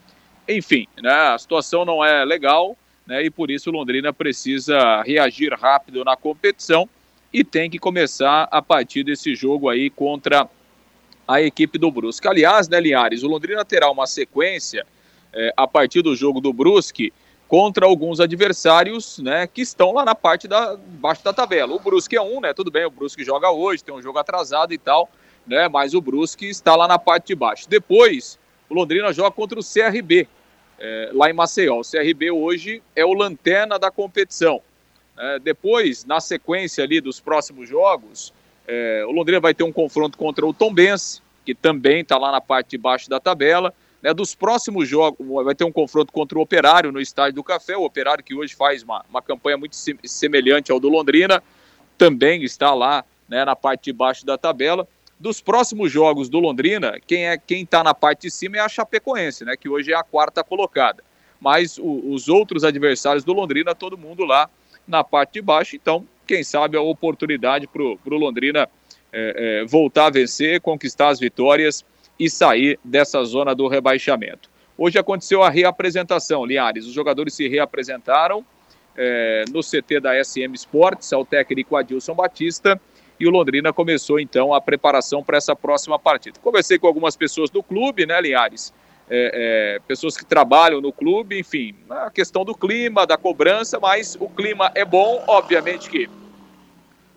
Enfim, 0.48 0.88
né? 1.02 1.34
A 1.34 1.38
situação 1.38 1.84
não 1.84 2.04
é 2.04 2.24
legal, 2.24 2.78
né? 3.06 3.24
E 3.24 3.30
por 3.30 3.50
isso 3.50 3.70
o 3.70 3.74
Londrina 3.74 4.14
precisa 4.14 5.02
reagir 5.04 5.54
rápido 5.54 6.04
na 6.04 6.16
competição 6.16 6.88
e 7.34 7.44
tem 7.44 7.70
que 7.70 7.80
começar 7.80 8.48
a 8.52 8.62
partir 8.62 9.04
desse 9.04 9.36
jogo 9.36 9.70
aí 9.70 9.90
contra 9.90 10.50
a 11.28 11.42
equipe 11.42 11.78
do 11.78 11.90
Brusque. 11.92 12.28
Aliás, 12.28 12.68
né, 12.68 12.80
Linhares, 12.80 13.24
o 13.24 13.28
Londrina 13.28 13.64
terá 13.64 13.90
uma 13.90 14.06
sequência 14.06 14.86
eh, 15.34 15.54
a 15.56 15.66
partir 15.66 16.02
do 16.02 16.16
jogo 16.16 16.42
do 16.42 16.52
Brusque 16.52 17.14
contra 17.48 17.86
alguns 17.86 18.20
adversários, 18.20 19.20
né, 19.20 19.46
que 19.46 19.62
estão 19.62 19.92
lá 19.92 20.06
na 20.06 20.16
parte 20.16 20.48
da 20.48 20.78
baixo 20.78 21.24
da 21.24 21.34
tabela. 21.34 21.74
O 21.74 21.80
Brusque 21.80 22.16
é 22.16 22.22
um, 22.22 22.40
né? 22.40 22.54
Tudo 22.54 22.72
bem, 22.72 22.86
o 22.86 22.90
Brusque 22.90 23.24
joga 23.24 23.52
hoje, 23.52 23.84
tem 23.84 23.94
um 23.94 24.02
jogo 24.02 24.18
atrasado 24.20 24.74
e 24.74 24.78
tal, 24.78 25.10
né? 25.46 25.68
Mas 25.68 25.94
o 25.94 26.02
Brusque 26.02 26.48
está 26.48 26.76
lá 26.76 26.88
na 26.88 26.98
parte 26.98 27.28
de 27.28 27.36
baixo. 27.36 27.70
Depois, 27.70 28.40
o 28.70 28.74
Londrina 28.74 29.12
joga 29.12 29.32
contra 29.32 29.60
o 29.60 29.64
CRB, 29.64 30.30
é, 30.82 31.12
lá 31.14 31.30
em 31.30 31.34
Maceió. 31.34 31.80
O 31.80 31.84
CRB 31.84 32.32
hoje 32.32 32.82
é 32.96 33.06
o 33.06 33.14
lanterna 33.14 33.78
da 33.78 33.92
competição. 33.92 34.62
É, 35.18 35.38
depois, 35.38 36.04
na 36.06 36.20
sequência 36.20 36.84
ali 36.84 37.00
dos 37.00 37.20
próximos 37.20 37.70
jogos, 37.70 38.34
é, 38.68 39.04
o 39.08 39.12
Londrina 39.12 39.40
vai 39.40 39.54
ter 39.54 39.64
um 39.64 39.72
confronto 39.72 40.18
contra 40.18 40.46
o 40.46 40.52
Tombense, 40.52 41.22
que 41.46 41.54
também 41.54 42.02
está 42.02 42.18
lá 42.18 42.32
na 42.32 42.42
parte 42.42 42.72
de 42.72 42.78
baixo 42.80 43.08
da 43.08 43.20
tabela. 43.20 43.72
Né, 44.02 44.12
dos 44.16 44.34
próximos 44.34 44.90
jogos, 44.90 45.24
vai 45.46 45.54
ter 45.54 45.64
um 45.64 45.72
confronto 45.72 46.12
contra 46.12 46.36
o 46.36 46.42
Operário 46.42 46.92
no 46.92 47.00
Estádio 47.00 47.36
do 47.36 47.44
Café. 47.44 47.78
O 47.78 47.84
Operário 47.84 48.24
que 48.24 48.34
hoje 48.34 48.56
faz 48.56 48.82
uma, 48.82 49.06
uma 49.08 49.22
campanha 49.22 49.58
muito 49.58 49.76
semelhante 49.76 50.72
ao 50.72 50.80
do 50.80 50.90
Londrina, 50.90 51.44
também 52.00 52.44
está 52.44 52.74
lá 52.74 53.06
né, 53.30 53.46
na 53.46 53.56
parte 53.56 53.86
de 53.86 53.94
baixo 53.94 54.26
da 54.26 54.40
tabela. 54.40 54.88
Dos 55.22 55.40
próximos 55.40 55.92
jogos 55.92 56.30
do 56.30 56.40
Londrina, 56.40 57.00
quem 57.06 57.28
é 57.28 57.38
quem 57.38 57.62
está 57.62 57.84
na 57.84 57.94
parte 57.94 58.22
de 58.24 58.32
cima 58.32 58.58
é 58.58 58.60
a 58.60 58.68
Chapecoense, 58.68 59.46
né, 59.46 59.56
que 59.56 59.70
hoje 59.70 59.92
é 59.92 59.96
a 59.96 60.02
quarta 60.02 60.44
colocada. 60.44 61.04
Mas 61.40 61.78
o, 61.78 62.12
os 62.12 62.28
outros 62.28 62.64
adversários 62.64 63.24
do 63.24 63.32
Londrina, 63.32 63.76
todo 63.76 63.96
mundo 63.96 64.26
lá 64.26 64.50
na 64.88 65.04
parte 65.04 65.34
de 65.34 65.42
baixo. 65.44 65.76
Então, 65.76 66.08
quem 66.26 66.44
sabe 66.44 66.76
a 66.76 66.82
oportunidade 66.82 67.68
para 67.68 67.84
o 67.84 68.18
Londrina 68.18 68.68
é, 69.14 69.62
é, 69.62 69.66
voltar 69.66 70.08
a 70.08 70.10
vencer, 70.10 70.60
conquistar 70.60 71.10
as 71.10 71.20
vitórias 71.20 71.86
e 72.20 72.28
sair 72.28 72.80
dessa 72.84 73.24
zona 73.24 73.54
do 73.54 73.68
rebaixamento. 73.68 74.50
Hoje 74.76 74.98
aconteceu 74.98 75.44
a 75.44 75.52
reapresentação, 75.52 76.44
Linhares. 76.44 76.88
Os 76.88 76.94
jogadores 76.94 77.36
se 77.36 77.48
reapresentaram 77.48 78.44
é, 78.98 79.46
no 79.52 79.60
CT 79.62 80.00
da 80.00 80.24
SM 80.24 80.56
Sports, 80.56 81.14
ao 81.14 81.24
técnico 81.24 81.76
Adilson 81.76 82.16
Batista, 82.16 82.82
e 83.22 83.28
o 83.28 83.30
Londrina 83.30 83.72
começou 83.72 84.20
então 84.20 84.52
a 84.52 84.60
preparação 84.60 85.24
para 85.24 85.38
essa 85.38 85.56
próxima 85.56 86.00
partida. 86.00 86.40
Conversei 86.40 86.80
com 86.80 86.88
algumas 86.88 87.16
pessoas 87.16 87.52
do 87.52 87.62
clube, 87.62 88.04
né, 88.04 88.20
Linhares? 88.20 88.74
É, 89.08 89.76
é, 89.76 89.80
pessoas 89.88 90.18
que 90.18 90.26
trabalham 90.26 90.82
no 90.82 90.92
clube, 90.92 91.38
enfim, 91.38 91.76
a 91.88 92.10
questão 92.10 92.44
do 92.44 92.56
clima, 92.56 93.06
da 93.06 93.18
cobrança, 93.18 93.80
mas 93.80 94.18
o 94.20 94.28
clima 94.28 94.72
é 94.74 94.84
bom, 94.84 95.24
obviamente 95.28 95.88
que 95.88 96.10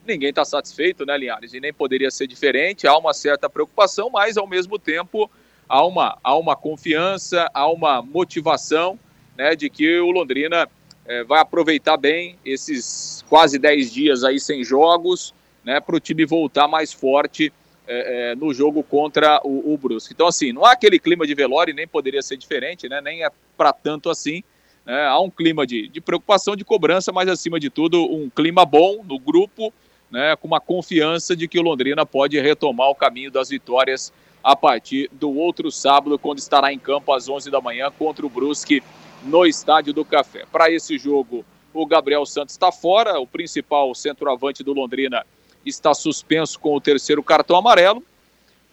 ninguém 0.06 0.28
está 0.28 0.44
satisfeito, 0.44 1.06
né, 1.06 1.16
Linhares? 1.16 1.54
E 1.54 1.60
nem 1.60 1.72
poderia 1.72 2.10
ser 2.10 2.26
diferente. 2.26 2.86
Há 2.86 2.98
uma 2.98 3.14
certa 3.14 3.48
preocupação, 3.48 4.10
mas 4.10 4.36
ao 4.36 4.46
mesmo 4.46 4.78
tempo 4.78 5.30
há 5.66 5.82
uma, 5.86 6.18
há 6.22 6.36
uma 6.36 6.54
confiança, 6.54 7.50
há 7.54 7.66
uma 7.66 8.02
motivação 8.02 8.98
né, 9.38 9.56
de 9.56 9.70
que 9.70 9.98
o 10.00 10.10
Londrina 10.10 10.68
é, 11.06 11.24
vai 11.24 11.40
aproveitar 11.40 11.96
bem 11.96 12.38
esses 12.44 13.24
quase 13.26 13.58
10 13.58 13.90
dias 13.90 14.22
aí 14.22 14.38
sem 14.38 14.62
jogos, 14.62 15.32
né, 15.64 15.80
para 15.80 15.96
o 15.96 16.00
time 16.00 16.24
voltar 16.24 16.68
mais 16.68 16.92
forte 16.92 17.52
é, 17.86 18.30
é, 18.30 18.34
no 18.34 18.52
jogo 18.52 18.82
contra 18.82 19.40
o, 19.44 19.74
o, 19.74 19.78
Brusque. 19.78 20.14
Então, 20.14 20.26
assim, 20.26 20.52
não 20.52 20.64
há 20.64 20.72
aquele 20.72 20.98
clima 20.98 21.26
de 21.26 21.34
velório, 21.34 21.74
nem 21.74 21.86
poderia 21.86 22.22
ser 22.22 22.36
diferente, 22.36 22.88
né, 22.88 23.00
nem 23.00 23.24
é 23.24 23.30
para 23.56 23.72
tanto 23.72 24.10
assim. 24.10 24.42
Né, 24.86 25.06
há 25.06 25.18
um 25.20 25.30
clima 25.30 25.66
de, 25.66 25.88
de 25.88 26.00
preocupação, 26.00 26.56
de 26.56 26.64
cobrança, 26.64 27.12
mas 27.12 27.28
acima 27.28 27.58
de 27.58 27.70
tudo, 27.70 28.02
um 28.04 28.28
clima 28.30 28.64
bom 28.64 29.02
no 29.04 29.18
grupo 29.18 29.72
né, 30.10 30.36
com 30.36 30.46
uma 30.46 30.60
confiança 30.60 31.34
de 31.34 31.48
que 31.48 31.58
o 31.58 31.62
Londrina 31.62 32.06
pode 32.06 32.38
retomar 32.38 32.88
o 32.88 32.94
caminho 32.94 33.30
das 33.30 33.48
vitórias 33.48 34.12
a 34.44 34.54
partir 34.54 35.08
do 35.10 35.34
outro 35.36 35.72
sábado, 35.72 36.18
quando 36.18 36.38
estará 36.38 36.72
em 36.72 36.78
campo 36.78 37.12
às 37.12 37.28
11 37.28 37.50
da 37.50 37.60
manhã 37.60 37.90
contra 37.90 38.24
o 38.24 38.28
Brusque 38.28 38.82
no 39.24 39.44
Estádio 39.44 39.92
do 39.92 40.04
Café. 40.04 40.44
Para 40.52 40.70
esse 40.70 40.98
jogo, 40.98 41.44
o 41.72 41.84
Gabriel 41.86 42.24
Santos 42.26 42.54
está 42.54 42.70
fora, 42.70 43.18
o 43.18 43.26
principal 43.26 43.94
centroavante 43.94 44.62
do 44.62 44.72
Londrina 44.72 45.26
está 45.64 45.94
suspenso 45.94 46.58
com 46.58 46.74
o 46.74 46.80
terceiro 46.80 47.22
cartão 47.22 47.56
amarelo. 47.56 48.02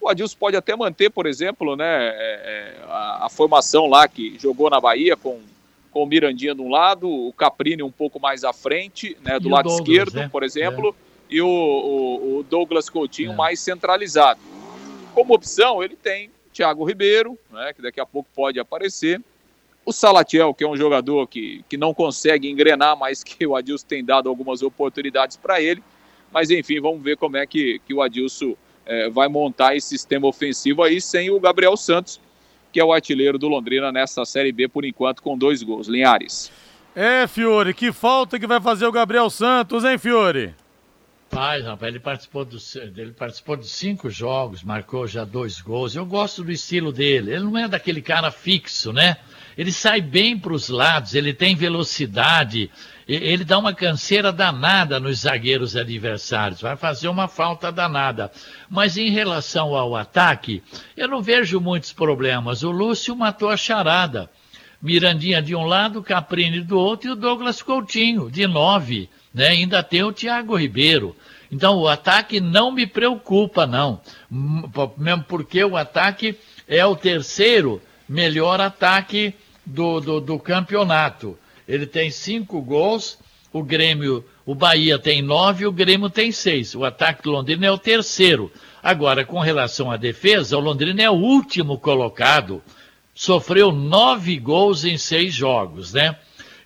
O 0.00 0.08
Adilson 0.08 0.36
pode 0.38 0.56
até 0.56 0.74
manter, 0.74 1.10
por 1.10 1.26
exemplo, 1.26 1.76
né, 1.76 2.08
é, 2.08 2.12
é, 2.18 2.84
a, 2.88 3.26
a, 3.26 3.28
formação 3.28 3.86
lá 3.86 4.08
que 4.08 4.36
jogou 4.38 4.68
na 4.68 4.80
Bahia 4.80 5.16
com, 5.16 5.40
com 5.92 6.02
o 6.02 6.06
Mirandinha 6.06 6.54
de 6.54 6.60
um 6.60 6.68
lado, 6.68 7.08
o 7.08 7.32
Caprini 7.32 7.84
um 7.84 7.90
pouco 7.90 8.18
mais 8.18 8.42
à 8.42 8.52
frente, 8.52 9.16
né, 9.22 9.38
do 9.38 9.48
lado 9.48 9.68
Douglas, 9.68 9.88
esquerdo, 9.88 10.14
né? 10.16 10.28
por 10.28 10.42
exemplo. 10.42 10.94
É 11.08 11.12
e 11.32 11.40
o, 11.40 11.48
o, 11.48 12.38
o 12.38 12.42
Douglas 12.42 12.90
Coutinho 12.90 13.32
é. 13.32 13.34
mais 13.34 13.58
centralizado. 13.58 14.38
Como 15.14 15.34
opção, 15.34 15.82
ele 15.82 15.96
tem 15.96 16.30
Thiago 16.52 16.84
Ribeiro, 16.84 17.38
né, 17.50 17.72
que 17.72 17.80
daqui 17.80 18.00
a 18.00 18.06
pouco 18.06 18.28
pode 18.34 18.60
aparecer. 18.60 19.20
O 19.84 19.92
Salatiel, 19.92 20.52
que 20.52 20.62
é 20.62 20.68
um 20.68 20.76
jogador 20.76 21.26
que, 21.26 21.64
que 21.68 21.76
não 21.76 21.94
consegue 21.94 22.50
engrenar, 22.50 22.96
mas 22.96 23.22
que 23.24 23.46
o 23.46 23.56
Adilson 23.56 23.86
tem 23.86 24.04
dado 24.04 24.28
algumas 24.28 24.62
oportunidades 24.62 25.36
para 25.36 25.60
ele. 25.60 25.82
Mas 26.32 26.50
enfim, 26.50 26.80
vamos 26.80 27.02
ver 27.02 27.16
como 27.16 27.36
é 27.36 27.46
que, 27.46 27.80
que 27.86 27.92
o 27.92 28.02
Adilson 28.02 28.54
é, 28.86 29.08
vai 29.10 29.28
montar 29.28 29.76
esse 29.76 29.88
sistema 29.88 30.26
ofensivo 30.26 30.82
aí 30.82 31.00
sem 31.00 31.30
o 31.30 31.38
Gabriel 31.38 31.76
Santos, 31.76 32.20
que 32.72 32.80
é 32.80 32.84
o 32.84 32.92
artilheiro 32.92 33.38
do 33.38 33.48
Londrina 33.48 33.92
nessa 33.92 34.24
Série 34.24 34.52
B 34.52 34.68
por 34.68 34.84
enquanto 34.84 35.22
com 35.22 35.36
dois 35.36 35.62
gols. 35.62 35.88
Linhares. 35.88 36.50
É, 36.94 37.26
Fiore, 37.26 37.72
que 37.72 37.92
falta 37.92 38.38
que 38.38 38.46
vai 38.46 38.60
fazer 38.60 38.86
o 38.86 38.92
Gabriel 38.92 39.30
Santos, 39.30 39.84
hein, 39.84 39.96
Fiore? 39.98 40.54
Rapaz, 41.32 41.64
rapaz, 41.64 41.94
ele 41.94 42.00
participou, 42.00 42.44
do, 42.44 42.58
ele 42.94 43.12
participou 43.12 43.56
de 43.56 43.66
cinco 43.66 44.10
jogos, 44.10 44.62
marcou 44.62 45.06
já 45.06 45.24
dois 45.24 45.62
gols. 45.62 45.94
Eu 45.94 46.04
gosto 46.04 46.44
do 46.44 46.52
estilo 46.52 46.92
dele. 46.92 47.32
Ele 47.32 47.44
não 47.44 47.56
é 47.56 47.66
daquele 47.66 48.02
cara 48.02 48.30
fixo, 48.30 48.92
né? 48.92 49.16
Ele 49.56 49.72
sai 49.72 50.02
bem 50.02 50.38
para 50.38 50.52
os 50.52 50.68
lados, 50.68 51.14
ele 51.14 51.32
tem 51.32 51.56
velocidade, 51.56 52.70
ele 53.06 53.44
dá 53.44 53.58
uma 53.58 53.74
canseira 53.74 54.32
danada 54.32 55.00
nos 55.00 55.20
zagueiros 55.20 55.76
adversários, 55.76 56.60
vai 56.60 56.76
fazer 56.76 57.08
uma 57.08 57.28
falta 57.28 57.72
danada. 57.72 58.30
Mas 58.70 58.96
em 58.96 59.10
relação 59.10 59.74
ao 59.74 59.96
ataque, 59.96 60.62
eu 60.96 61.08
não 61.08 61.22
vejo 61.22 61.60
muitos 61.60 61.92
problemas. 61.92 62.62
O 62.62 62.70
Lúcio 62.70 63.16
matou 63.16 63.50
a 63.50 63.56
charada. 63.56 64.30
Mirandinha 64.80 65.40
de 65.40 65.54
um 65.54 65.64
lado, 65.64 66.02
Caprini 66.02 66.60
do 66.60 66.78
outro 66.78 67.08
e 67.08 67.12
o 67.12 67.16
Douglas 67.16 67.62
Coutinho, 67.62 68.30
de 68.30 68.46
nove. 68.46 69.08
Né? 69.32 69.48
Ainda 69.48 69.82
tem 69.82 70.02
o 70.02 70.12
Thiago 70.12 70.56
Ribeiro. 70.56 71.14
Então 71.50 71.76
o 71.76 71.86
ataque 71.86 72.40
não 72.40 72.72
me 72.72 72.86
preocupa, 72.86 73.66
não. 73.66 74.00
Mesmo 74.96 75.24
porque 75.24 75.62
o 75.62 75.76
ataque 75.76 76.36
é 76.66 76.84
o 76.84 76.96
terceiro 76.96 77.80
melhor 78.08 78.60
ataque 78.60 79.34
do, 79.64 80.00
do, 80.00 80.20
do 80.20 80.38
campeonato. 80.38 81.38
Ele 81.66 81.86
tem 81.86 82.10
cinco 82.10 82.60
gols, 82.60 83.18
o 83.52 83.62
Grêmio, 83.62 84.24
o 84.46 84.54
Bahia 84.54 84.98
tem 84.98 85.20
nove, 85.20 85.66
o 85.66 85.72
Grêmio 85.72 86.08
tem 86.08 86.32
seis. 86.32 86.74
O 86.74 86.84
ataque 86.84 87.22
do 87.22 87.30
Londrina 87.30 87.66
é 87.66 87.70
o 87.70 87.78
terceiro. 87.78 88.50
Agora, 88.82 89.24
com 89.24 89.38
relação 89.38 89.90
à 89.90 89.96
defesa, 89.96 90.56
o 90.56 90.60
Londrina 90.60 91.02
é 91.02 91.10
o 91.10 91.14
último 91.14 91.78
colocado. 91.78 92.62
Sofreu 93.14 93.70
nove 93.70 94.38
gols 94.38 94.84
em 94.84 94.96
seis 94.96 95.34
jogos, 95.34 95.92
né? 95.92 96.16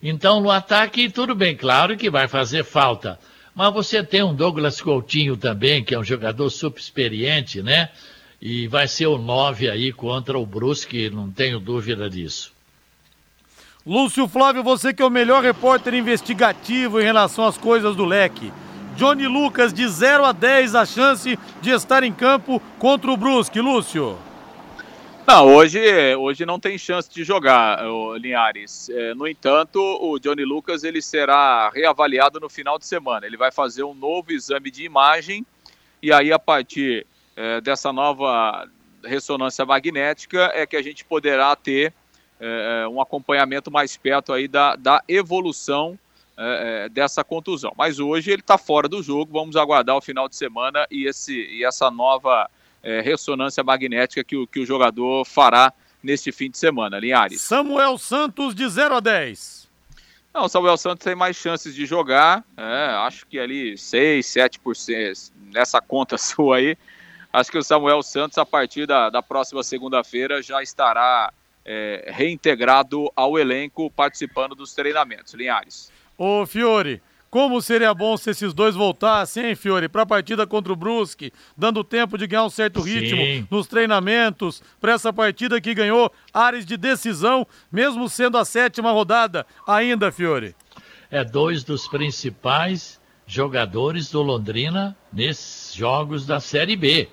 Então, 0.03 0.41
no 0.41 0.51
ataque, 0.51 1.11
tudo 1.11 1.35
bem, 1.35 1.57
claro 1.57 1.97
que 1.97 2.09
vai 2.09 2.29
fazer 2.29 2.65
falta. 2.65 3.19
Mas 3.55 3.73
você 3.73 4.05
tem 4.05 4.23
um 4.23 4.35
Douglas 4.35 4.81
Coutinho 4.81 5.37
também, 5.37 5.83
que 5.83 5.95
é 5.95 5.99
um 5.99 6.05
jogador 6.05 6.49
super 6.51 6.79
experiente, 6.79 7.63
né? 7.63 7.91
E 8.41 8.69
vai 8.69 8.87
ser 8.87 9.07
o 9.07 9.19
9 9.19 9.69
aí 9.69 9.93
contra 9.93 10.39
o 10.39 10.47
Brusque, 10.47 11.11
não 11.11 11.31
tenho 11.31 11.59
dúvida 11.59 12.09
disso. 12.09 12.56
Lúcio 13.87 14.27
Flávio, 14.27 14.65
você 14.65 14.93
que 14.93 15.01
é 15.01 15.07
o 15.07 15.11
melhor 15.11 15.45
repórter 15.45 15.95
investigativo 15.95 17.01
em 17.01 17.05
relação 17.05 17.47
às 17.47 17.57
coisas 17.57 17.95
do 17.95 18.05
leque. 18.05 18.53
Johnny 18.97 19.29
Lucas, 19.29 19.73
de 19.73 19.87
0 19.87 20.25
a 20.25 20.33
10, 20.33 20.75
a 20.75 20.85
chance 20.85 21.39
de 21.63 21.71
estar 21.71 22.03
em 22.03 22.13
campo 22.13 22.61
contra 22.81 23.09
o 23.13 23.17
Brusque. 23.17 23.61
Lúcio. 23.61 24.19
Não, 25.25 25.55
hoje, 25.55 25.81
hoje 26.17 26.45
não 26.45 26.59
tem 26.59 26.77
chance 26.77 27.09
de 27.09 27.23
jogar, 27.23 27.81
Linhares. 28.19 28.91
É, 28.91 29.15
no 29.15 29.25
entanto, 29.29 29.79
o 29.81 30.19
Johnny 30.19 30.45
Lucas 30.45 30.83
ele 30.83 31.01
será 31.01 31.71
reavaliado 31.71 32.41
no 32.41 32.49
final 32.49 32.81
de 32.81 32.87
semana. 32.87 33.25
Ele 33.25 33.37
vai 33.37 33.53
fazer 33.53 33.85
um 33.85 33.95
novo 33.95 34.33
exame 34.33 34.69
de 34.69 34.83
imagem 34.83 35.47
e 36.03 36.13
aí 36.13 36.33
a 36.33 36.41
partir 36.41 37.07
é, 37.37 37.61
dessa 37.61 37.93
nova 37.93 38.67
ressonância 39.05 39.65
magnética 39.65 40.51
é 40.55 40.67
que 40.67 40.77
a 40.77 40.83
gente 40.83 41.05
poderá 41.05 41.55
ter 41.55 41.93
é, 42.41 42.83
é 42.85 42.89
um 42.89 43.01
acompanhamento 43.01 43.71
mais 43.71 43.97
perto 43.97 44.33
aí 44.33 44.49
da, 44.49 44.77
da 44.77 45.03
evolução 45.09 45.99
é, 46.39 46.85
é, 46.85 46.89
dessa 46.91 47.25
contusão. 47.25 47.73
Mas 47.79 47.99
hoje 47.99 48.31
ele 48.31 48.43
está 48.43 48.59
fora 48.59 48.89
do 48.89 49.03
jogo. 49.03 49.33
Vamos 49.33 49.57
aguardar 49.57 49.97
o 49.97 50.03
final 50.03 50.29
de 50.29 50.37
semana 50.37 50.87
e, 50.91 51.07
esse, 51.07 51.33
e 51.35 51.65
essa 51.65 51.91
nova 51.91 52.51
é, 52.83 53.01
ressonância 53.01 53.65
magnética 53.65 54.23
que 54.23 54.37
o, 54.37 54.47
que 54.47 54.61
o 54.61 54.67
jogador 54.67 55.25
fará 55.25 55.73
neste 56.03 56.31
fim 56.31 56.51
de 56.51 56.59
semana, 56.59 56.99
Linhares. 56.99 57.41
Samuel 57.41 57.99
Santos 57.99 58.55
de 58.55 58.69
0 58.69 58.97
a 58.97 59.01
10. 59.01 59.67
Não, 60.33 60.45
o 60.45 60.49
Samuel 60.49 60.77
Santos 60.77 61.03
tem 61.03 61.15
mais 61.15 61.35
chances 61.35 61.75
de 61.75 61.87
jogar, 61.87 62.45
é, 62.57 62.91
acho 63.07 63.27
que 63.27 63.39
ali 63.39 63.79
6, 63.79 64.27
7% 64.27 65.33
nessa 65.53 65.81
conta 65.81 66.17
sua 66.19 66.59
aí. 66.59 66.77
Acho 67.33 67.51
que 67.51 67.59
o 67.59 67.63
Samuel 67.63 68.03
Santos, 68.03 68.37
a 68.37 68.45
partir 68.45 68.87
da, 68.87 69.09
da 69.09 69.23
próxima 69.23 69.63
segunda-feira, 69.63 70.43
já 70.43 70.63
estará 70.63 71.33
é, 71.67 72.13
reintegrado 72.15 73.11
ao 73.17 73.37
elenco, 73.37 73.91
participando 73.91 74.55
dos 74.55 74.73
treinamentos. 74.73 75.35
Linhares. 75.35 75.91
Ô 76.17 76.47
Fiore, 76.47 77.03
como 77.29 77.61
seria 77.61 77.93
bom 77.93 78.17
se 78.17 78.31
esses 78.31 78.55
dois 78.55 78.77
voltassem, 78.77 79.47
hein, 79.47 79.57
Fiore, 79.57 79.89
para 79.89 80.03
a 80.03 80.07
partida 80.07 80.47
contra 80.47 80.73
o 80.73 80.77
Brusque, 80.77 81.33
dando 81.57 81.83
tempo 81.83 82.17
de 82.17 82.27
ganhar 82.27 82.45
um 82.45 82.51
certo 82.51 82.81
ritmo 82.81 83.21
Sim. 83.21 83.47
nos 83.51 83.67
treinamentos, 83.67 84.63
para 84.81 84.93
essa 84.93 85.13
partida 85.13 85.61
que 85.61 85.75
ganhou 85.75 86.11
áreas 86.33 86.65
de 86.65 86.77
decisão, 86.77 87.47
mesmo 87.71 88.09
sendo 88.09 88.39
a 88.39 88.45
sétima 88.45 88.93
rodada 88.93 89.45
ainda, 89.67 90.13
Fiore. 90.13 90.55
É 91.11 91.25
dois 91.25 91.65
dos 91.65 91.89
principais 91.89 93.01
jogadores 93.27 94.09
do 94.11 94.23
Londrina 94.23 94.97
nesses 95.13 95.75
jogos 95.75 96.25
da 96.25 96.39
Série 96.39 96.77
B. 96.77 97.09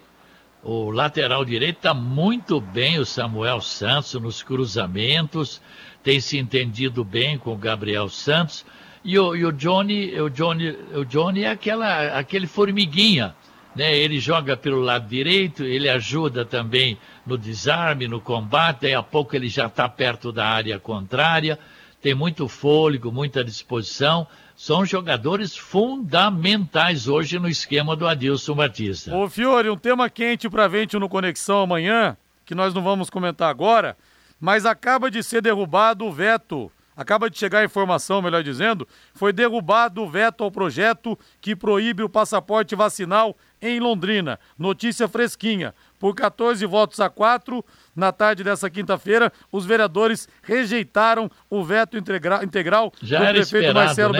O 0.66 0.92
lateral 0.92 1.44
direito 1.44 1.76
está 1.76 1.94
muito 1.94 2.62
bem, 2.62 2.98
o 2.98 3.06
Samuel 3.06 3.60
Santos, 3.60 4.14
nos 4.14 4.42
cruzamentos, 4.42 5.62
tem 6.02 6.22
se 6.22 6.38
entendido 6.38 7.04
bem 7.04 7.38
com 7.38 7.54
o 7.54 7.58
Gabriel 7.58 8.08
Santos. 8.08 8.66
E 9.04 9.20
o, 9.20 9.36
e 9.36 9.44
o 9.44 9.52
Johnny, 9.52 10.18
o 10.22 10.30
Johnny, 10.30 10.70
o 10.96 11.04
Johnny 11.04 11.44
é 11.44 11.52
aquela, 11.52 12.18
aquele 12.18 12.48
formiguinha, 12.48 13.36
né? 13.76 13.94
Ele 13.94 14.22
joga 14.22 14.56
pelo 14.56 14.80
lado 14.80 15.06
direito, 15.06 15.66
ele 15.66 15.90
ajuda 15.90 16.46
também 16.46 16.98
no 17.26 17.38
desarme, 17.38 18.08
no 18.08 18.22
combate, 18.22 18.84
daí 18.84 18.94
a 18.94 19.04
pouco 19.04 19.36
ele 19.36 19.50
já 19.50 19.66
está 19.66 19.90
perto 19.90 20.32
da 20.32 20.48
área 20.48 20.80
contrária, 20.80 21.60
tem 22.04 22.14
muito 22.14 22.50
fôlego, 22.50 23.14
muita 23.14 23.46
disposição. 23.46 24.28
São 24.58 24.86
jogadores 24.86 25.56
fundamentais 25.56 27.08
hoje 27.08 27.40
no 27.40 27.48
esquema 27.48 27.96
do 27.96 28.06
Adilson 28.06 28.54
Batista. 28.54 29.16
Ô 29.16 29.30
Fiore, 29.30 29.70
um 29.70 29.78
tema 29.78 30.10
quente 30.10 30.50
para 30.50 30.68
Vente 30.68 31.00
no 31.00 31.08
Conexão 31.08 31.62
amanhã, 31.62 32.18
que 32.46 32.54
nós 32.54 32.74
não 32.74 32.84
vamos 32.84 33.10
comentar 33.10 33.50
agora, 33.50 33.98
mas 34.38 34.66
acaba 34.66 35.10
de 35.10 35.24
ser 35.24 35.42
derrubado 35.42 36.06
o 36.06 36.12
veto. 36.12 36.70
Acaba 36.96 37.30
de 37.30 37.38
chegar 37.38 37.60
a 37.60 37.66
informação, 37.66 38.22
melhor 38.22 38.44
dizendo, 38.44 38.88
foi 39.14 39.34
derrubado 39.34 40.02
o 40.04 40.10
veto 40.10 40.44
ao 40.44 40.52
projeto 40.52 41.18
que 41.42 41.56
proíbe 41.56 42.04
o 42.04 42.10
passaporte 42.10 42.76
vacinal 42.76 43.36
em 43.62 43.80
Londrina. 43.80 44.40
Notícia 44.58 45.08
fresquinha. 45.08 45.74
Por 46.00 46.14
14 46.14 46.66
votos 46.66 47.00
a 47.00 47.10
4, 47.10 47.64
na 47.96 48.12
tarde 48.12 48.44
dessa 48.44 48.70
quinta-feira, 48.70 49.32
os 49.52 49.66
vereadores 49.66 50.28
rejeitaram 50.42 51.32
o 51.50 51.64
veto 51.64 51.98
integra 51.98 52.44
integral 52.44 52.92
Já 53.02 53.20
do 53.20 53.24
era 53.24 53.34
prefeito 53.36 53.56
esperado, 53.66 53.86
Marcelo 53.86 54.14
né? 54.14 54.20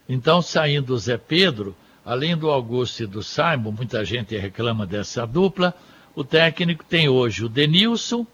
Então, 0.09 0.43
saindo 0.43 0.95
o 0.95 0.99
Zé 0.99 1.17
Pedro, 1.17 1.75
além 2.05 2.37
do 2.37 2.51
Augusto 2.51 3.03
e 3.03 3.07
do 3.07 3.23
Simon, 3.23 3.73
muita 3.73 4.05
gente 4.05 4.37
reclama 4.37 4.87
dessa 4.87 5.27
dupla. 5.27 5.75
O 6.15 6.23
técnico 6.23 6.85
tem 6.85 7.09
hoje 7.09 7.45
o 7.45 7.49
Denilson, 7.49 8.27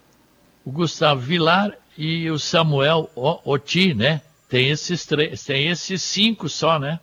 o 0.65 0.71
Gustavo 0.71 1.21
Vilar 1.21 1.77
e 1.97 2.29
o 2.29 2.37
Samuel 2.37 3.09
Oti, 3.15 3.93
né? 3.93 4.21
Tem 4.47 4.69
esses 4.69 5.05
três, 5.05 5.43
tem 5.43 5.69
esses 5.69 6.01
cinco 6.03 6.47
só, 6.47 6.79
né? 6.79 6.99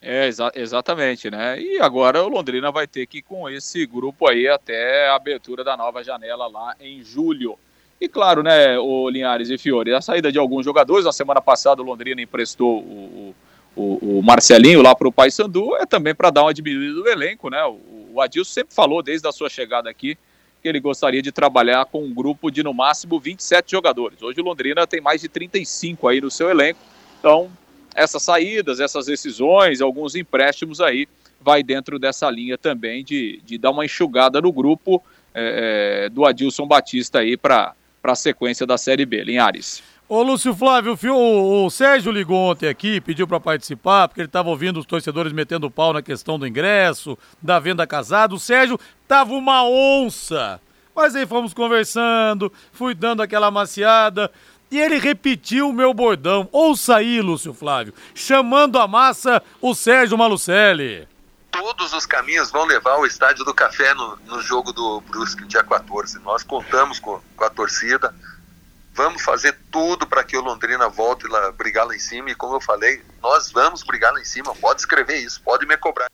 É, 0.00 0.28
exa 0.28 0.52
exatamente, 0.54 1.28
né? 1.28 1.60
E 1.60 1.80
agora 1.80 2.22
o 2.22 2.28
Londrina 2.28 2.70
vai 2.70 2.86
ter 2.86 3.04
que 3.06 3.18
ir 3.18 3.22
com 3.22 3.48
esse 3.50 3.84
grupo 3.84 4.28
aí 4.28 4.46
até 4.46 5.08
a 5.08 5.16
abertura 5.16 5.64
da 5.64 5.76
nova 5.76 6.04
janela 6.04 6.46
lá 6.46 6.76
em 6.80 7.02
julho. 7.02 7.58
E 8.00 8.08
claro, 8.08 8.44
né, 8.44 8.78
o 8.78 9.10
Linhares 9.10 9.50
e 9.50 9.58
Fiore, 9.58 9.92
a 9.92 10.00
saída 10.00 10.30
de 10.30 10.38
alguns 10.38 10.64
jogadores, 10.64 11.04
na 11.04 11.12
semana 11.12 11.40
passada 11.40 11.82
o 11.82 11.84
Londrina 11.84 12.22
emprestou 12.22 12.78
o, 12.78 13.34
o, 13.74 14.18
o 14.18 14.22
Marcelinho 14.22 14.82
lá 14.82 14.94
para 14.94 15.08
o 15.08 15.12
Paysandu, 15.12 15.74
é 15.74 15.84
também 15.84 16.14
para 16.14 16.30
dar 16.30 16.44
uma 16.44 16.54
diminuída 16.54 16.94
do 16.94 17.08
elenco, 17.08 17.50
né? 17.50 17.64
O, 17.64 17.80
o 18.14 18.20
Adilson 18.20 18.52
sempre 18.52 18.72
falou 18.72 19.02
desde 19.02 19.26
a 19.26 19.32
sua 19.32 19.50
chegada 19.50 19.90
aqui 19.90 20.16
que 20.62 20.68
ele 20.68 20.80
gostaria 20.80 21.22
de 21.22 21.32
trabalhar 21.32 21.84
com 21.86 22.02
um 22.04 22.12
grupo 22.12 22.50
de 22.50 22.62
no 22.62 22.74
máximo 22.74 23.18
27 23.18 23.70
jogadores. 23.70 24.22
Hoje 24.22 24.40
o 24.40 24.44
Londrina 24.44 24.86
tem 24.86 25.00
mais 25.00 25.20
de 25.20 25.28
35 25.28 26.08
aí 26.08 26.20
no 26.20 26.30
seu 26.30 26.50
elenco, 26.50 26.80
então 27.18 27.50
essas 27.94 28.22
saídas, 28.22 28.80
essas 28.80 29.06
decisões, 29.06 29.80
alguns 29.80 30.14
empréstimos 30.14 30.80
aí, 30.80 31.08
vai 31.40 31.62
dentro 31.62 31.98
dessa 31.98 32.30
linha 32.30 32.58
também 32.58 33.04
de, 33.04 33.40
de 33.44 33.58
dar 33.58 33.70
uma 33.70 33.84
enxugada 33.84 34.40
no 34.40 34.52
grupo 34.52 35.02
é, 35.34 36.08
do 36.08 36.24
Adilson 36.24 36.66
Batista 36.66 37.20
aí 37.20 37.36
para 37.36 37.74
a 38.02 38.14
sequência 38.14 38.66
da 38.66 38.76
Série 38.78 39.06
B. 39.06 39.22
Linhares. 39.24 39.82
Ô 40.10 40.22
Lúcio 40.22 40.54
Flávio, 40.54 40.98
o, 41.12 41.66
o 41.66 41.70
Sérgio 41.70 42.10
ligou 42.10 42.50
ontem 42.50 42.66
aqui, 42.66 42.98
pediu 42.98 43.28
para 43.28 43.38
participar, 43.38 44.08
porque 44.08 44.22
ele 44.22 44.26
estava 44.26 44.48
ouvindo 44.48 44.80
os 44.80 44.86
torcedores 44.86 45.34
metendo 45.34 45.70
pau 45.70 45.92
na 45.92 46.00
questão 46.00 46.38
do 46.38 46.46
ingresso, 46.46 47.18
da 47.42 47.58
venda 47.58 47.86
casada. 47.86 48.34
O 48.34 48.38
Sérgio 48.38 48.80
tava 49.06 49.34
uma 49.34 49.62
onça. 49.68 50.62
Mas 50.96 51.14
aí 51.14 51.26
fomos 51.26 51.52
conversando, 51.52 52.50
fui 52.72 52.94
dando 52.94 53.20
aquela 53.20 53.50
maciada. 53.50 54.32
E 54.70 54.80
ele 54.80 54.98
repetiu 54.98 55.68
o 55.68 55.74
meu 55.74 55.92
bordão. 55.92 56.48
Ouça 56.52 56.96
aí, 56.96 57.20
Lúcio 57.20 57.52
Flávio, 57.52 57.92
chamando 58.14 58.78
a 58.78 58.88
massa 58.88 59.42
o 59.60 59.74
Sérgio 59.74 60.16
Malucelli. 60.16 61.06
Todos 61.50 61.92
os 61.92 62.06
caminhos 62.06 62.50
vão 62.50 62.64
levar 62.64 62.92
ao 62.92 63.04
Estádio 63.04 63.44
do 63.44 63.52
Café 63.52 63.92
no, 63.92 64.18
no 64.24 64.40
jogo 64.40 64.72
do 64.72 65.02
Brusque, 65.02 65.46
dia 65.46 65.62
14. 65.62 66.18
Nós 66.20 66.42
contamos 66.42 66.98
com, 66.98 67.20
com 67.36 67.44
a 67.44 67.50
torcida, 67.50 68.14
vamos 68.98 69.22
fazer 69.22 69.56
tudo 69.70 70.08
para 70.08 70.24
que 70.24 70.36
o 70.36 70.40
Londrina 70.40 70.88
volte 70.88 71.28
lá, 71.28 71.52
brigar 71.52 71.86
lá 71.86 71.94
em 71.94 72.00
cima. 72.00 72.30
E 72.30 72.34
como 72.34 72.56
eu 72.56 72.60
falei, 72.60 73.00
nós 73.22 73.52
vamos 73.52 73.84
brigar 73.84 74.12
lá 74.12 74.20
em 74.20 74.24
cima. 74.24 74.52
Pode 74.56 74.80
escrever 74.80 75.18
isso, 75.18 75.40
pode 75.40 75.64
me 75.66 75.76
cobrar. 75.76 76.10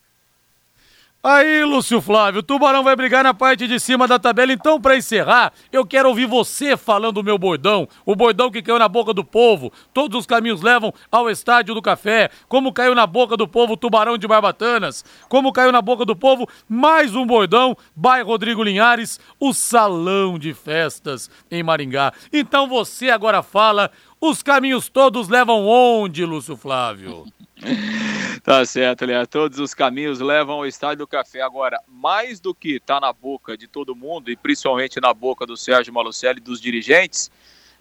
Aí, 1.27 1.65
Lúcio 1.65 1.99
Flávio, 2.01 2.41
o 2.41 2.43
Tubarão 2.43 2.83
vai 2.83 2.95
brigar 2.95 3.23
na 3.23 3.33
parte 3.33 3.67
de 3.67 3.79
cima 3.79 4.07
da 4.07 4.19
tabela. 4.19 4.53
Então, 4.53 4.79
para 4.79 4.95
encerrar, 4.95 5.51
eu 5.71 5.83
quero 5.83 6.07
ouvir 6.07 6.27
você 6.27 6.77
falando 6.77 7.13
do 7.13 7.23
meu 7.23 7.35
bordão. 7.35 7.89
O 8.05 8.15
bordão 8.15 8.51
que 8.51 8.61
caiu 8.61 8.77
na 8.77 8.87
boca 8.87 9.11
do 9.11 9.25
povo. 9.25 9.73
Todos 9.91 10.19
os 10.19 10.27
caminhos 10.27 10.61
levam 10.61 10.93
ao 11.11 11.27
Estádio 11.27 11.73
do 11.73 11.81
Café. 11.81 12.29
Como 12.47 12.71
caiu 12.71 12.93
na 12.93 13.07
boca 13.07 13.35
do 13.35 13.47
povo 13.47 13.73
o 13.73 13.77
Tubarão 13.77 14.19
de 14.19 14.27
Barbatanas. 14.27 15.03
Como 15.27 15.51
caiu 15.51 15.71
na 15.71 15.81
boca 15.81 16.05
do 16.05 16.15
povo 16.15 16.47
mais 16.69 17.15
um 17.15 17.25
bordão. 17.25 17.75
Bairro 17.95 18.27
Rodrigo 18.27 18.61
Linhares, 18.61 19.19
o 19.39 19.51
Salão 19.51 20.37
de 20.37 20.53
Festas 20.53 21.27
em 21.49 21.63
Maringá. 21.63 22.13
Então 22.31 22.67
você 22.67 23.09
agora 23.09 23.41
fala, 23.41 23.89
os 24.21 24.43
caminhos 24.43 24.89
todos 24.89 25.27
levam 25.27 25.65
onde, 25.65 26.23
Lúcio 26.23 26.55
Flávio? 26.55 27.25
Tá 28.43 28.63
certo, 28.63 29.05
Léo. 29.05 29.25
Todos 29.25 29.57
os 29.57 29.73
caminhos 29.73 30.19
levam 30.19 30.57
ao 30.57 30.67
Estádio 30.67 30.99
do 30.99 31.07
Café. 31.07 31.41
Agora, 31.41 31.81
mais 31.87 32.39
do 32.39 32.53
que 32.53 32.79
tá 32.79 32.99
na 32.99 33.11
boca 33.11 33.57
de 33.57 33.67
todo 33.67 33.95
mundo, 33.95 34.29
e 34.29 34.35
principalmente 34.35 35.01
na 35.01 35.11
boca 35.13 35.47
do 35.47 35.57
Sérgio 35.57 35.91
Malucelli 35.91 36.37
e 36.37 36.43
dos 36.43 36.61
dirigentes, 36.61 37.31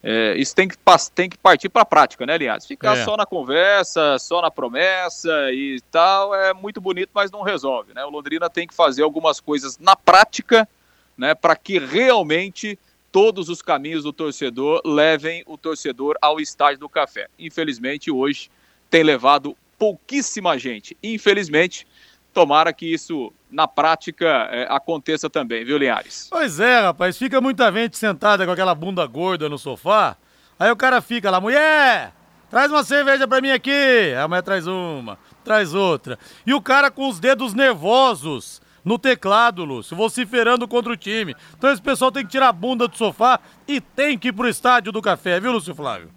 é, 0.03 0.35
isso 0.37 0.55
tem 0.55 0.69
que, 0.69 0.77
tem 1.15 1.29
que 1.31 1.39
partir 1.39 1.69
para 1.69 1.83
a 1.83 1.85
prática, 1.87 2.25
né, 2.27 2.37
Linhares? 2.37 2.67
Ficar 2.67 2.97
é. 2.97 3.05
só 3.05 3.17
na 3.17 3.25
conversa, 3.25 4.19
só 4.19 4.43
na 4.43 4.51
promessa 4.51 5.51
e 5.51 5.81
tal, 5.91 6.35
é 6.35 6.53
muito 6.53 6.81
bonito, 6.81 7.11
mas 7.15 7.31
não 7.31 7.43
resolve, 7.43 7.95
né? 7.95 8.05
O 8.05 8.11
Londrina 8.11 8.51
tem 8.51 8.67
que 8.67 8.75
fazer 8.75 9.03
algumas 9.03 9.41
coisas 9.41 9.79
na 9.79 9.97
prática, 9.97 10.69
né, 11.17 11.35
para 11.35 11.57
que 11.57 11.79
realmente 11.79 12.79
todos 13.11 13.49
os 13.49 13.63
caminhos 13.63 14.03
do 14.03 14.13
torcedor 14.13 14.83
levem 14.85 15.43
o 15.47 15.57
torcedor 15.57 16.17
ao 16.21 16.39
Estádio 16.39 16.81
do 16.81 16.89
Café. 16.89 17.29
Infelizmente, 17.39 18.11
hoje 18.11 18.51
tem 18.91 19.03
levado 19.03 19.57
pouquíssima 19.85 20.59
gente. 20.59 20.97
Infelizmente, 21.03 21.87
tomara 22.33 22.73
que 22.73 22.91
isso 22.91 23.31
na 23.51 23.69
prática 23.69 24.49
é, 24.51 24.67
aconteça 24.71 25.29
também, 25.29 25.63
viu, 25.63 25.77
Linhares? 25.77 26.27
Pois 26.31 26.59
é, 26.59 26.81
rapaz, 26.81 27.19
fica 27.19 27.39
muita 27.39 27.71
gente 27.71 27.99
sentada 27.99 28.47
com 28.47 28.53
aquela 28.53 28.75
bunda 28.75 29.05
gorda 29.07 29.47
no 29.47 29.59
sofá, 29.59 30.17
aí 30.59 30.71
o 30.71 30.77
cara 30.77 31.03
fica 31.03 31.31
lá, 31.31 31.39
mulher, 31.39 32.15
traz 32.49 32.73
uma 32.73 32.83
cerveja 32.83 33.29
pra 33.29 33.43
mim 33.43 33.51
aqui, 33.51 34.15
a 34.19 34.27
mulher 34.27 34.43
traz 34.43 34.67
uma, 34.67 35.19
traz 35.45 35.75
outra, 35.75 36.19
e 36.47 36.55
o 36.55 36.63
cara 36.63 36.91
com 36.91 37.07
os 37.07 37.21
dedos 37.21 37.53
nervosos 37.53 38.63
no 38.83 38.99
teclado, 38.99 39.67
Lúcio, 39.67 39.95
vociferando 39.95 40.67
contra 40.67 40.95
o 40.95 40.97
time. 40.97 41.37
Então 41.59 41.71
esse 41.71 41.83
pessoal 41.83 42.11
tem 42.11 42.25
que 42.25 42.31
tirar 42.31 42.49
a 42.49 42.53
bunda 42.53 42.89
do 42.89 42.97
sofá 42.97 43.39
e 43.69 43.83
tem 43.83 44.19
que 44.19 44.29
ir 44.29 44.33
pro 44.33 44.49
estádio 44.49 44.91
do 44.91 45.03
café, 45.03 45.39
viu, 45.39 45.53
Lúcio 45.53 45.75
Flávio? 45.75 46.11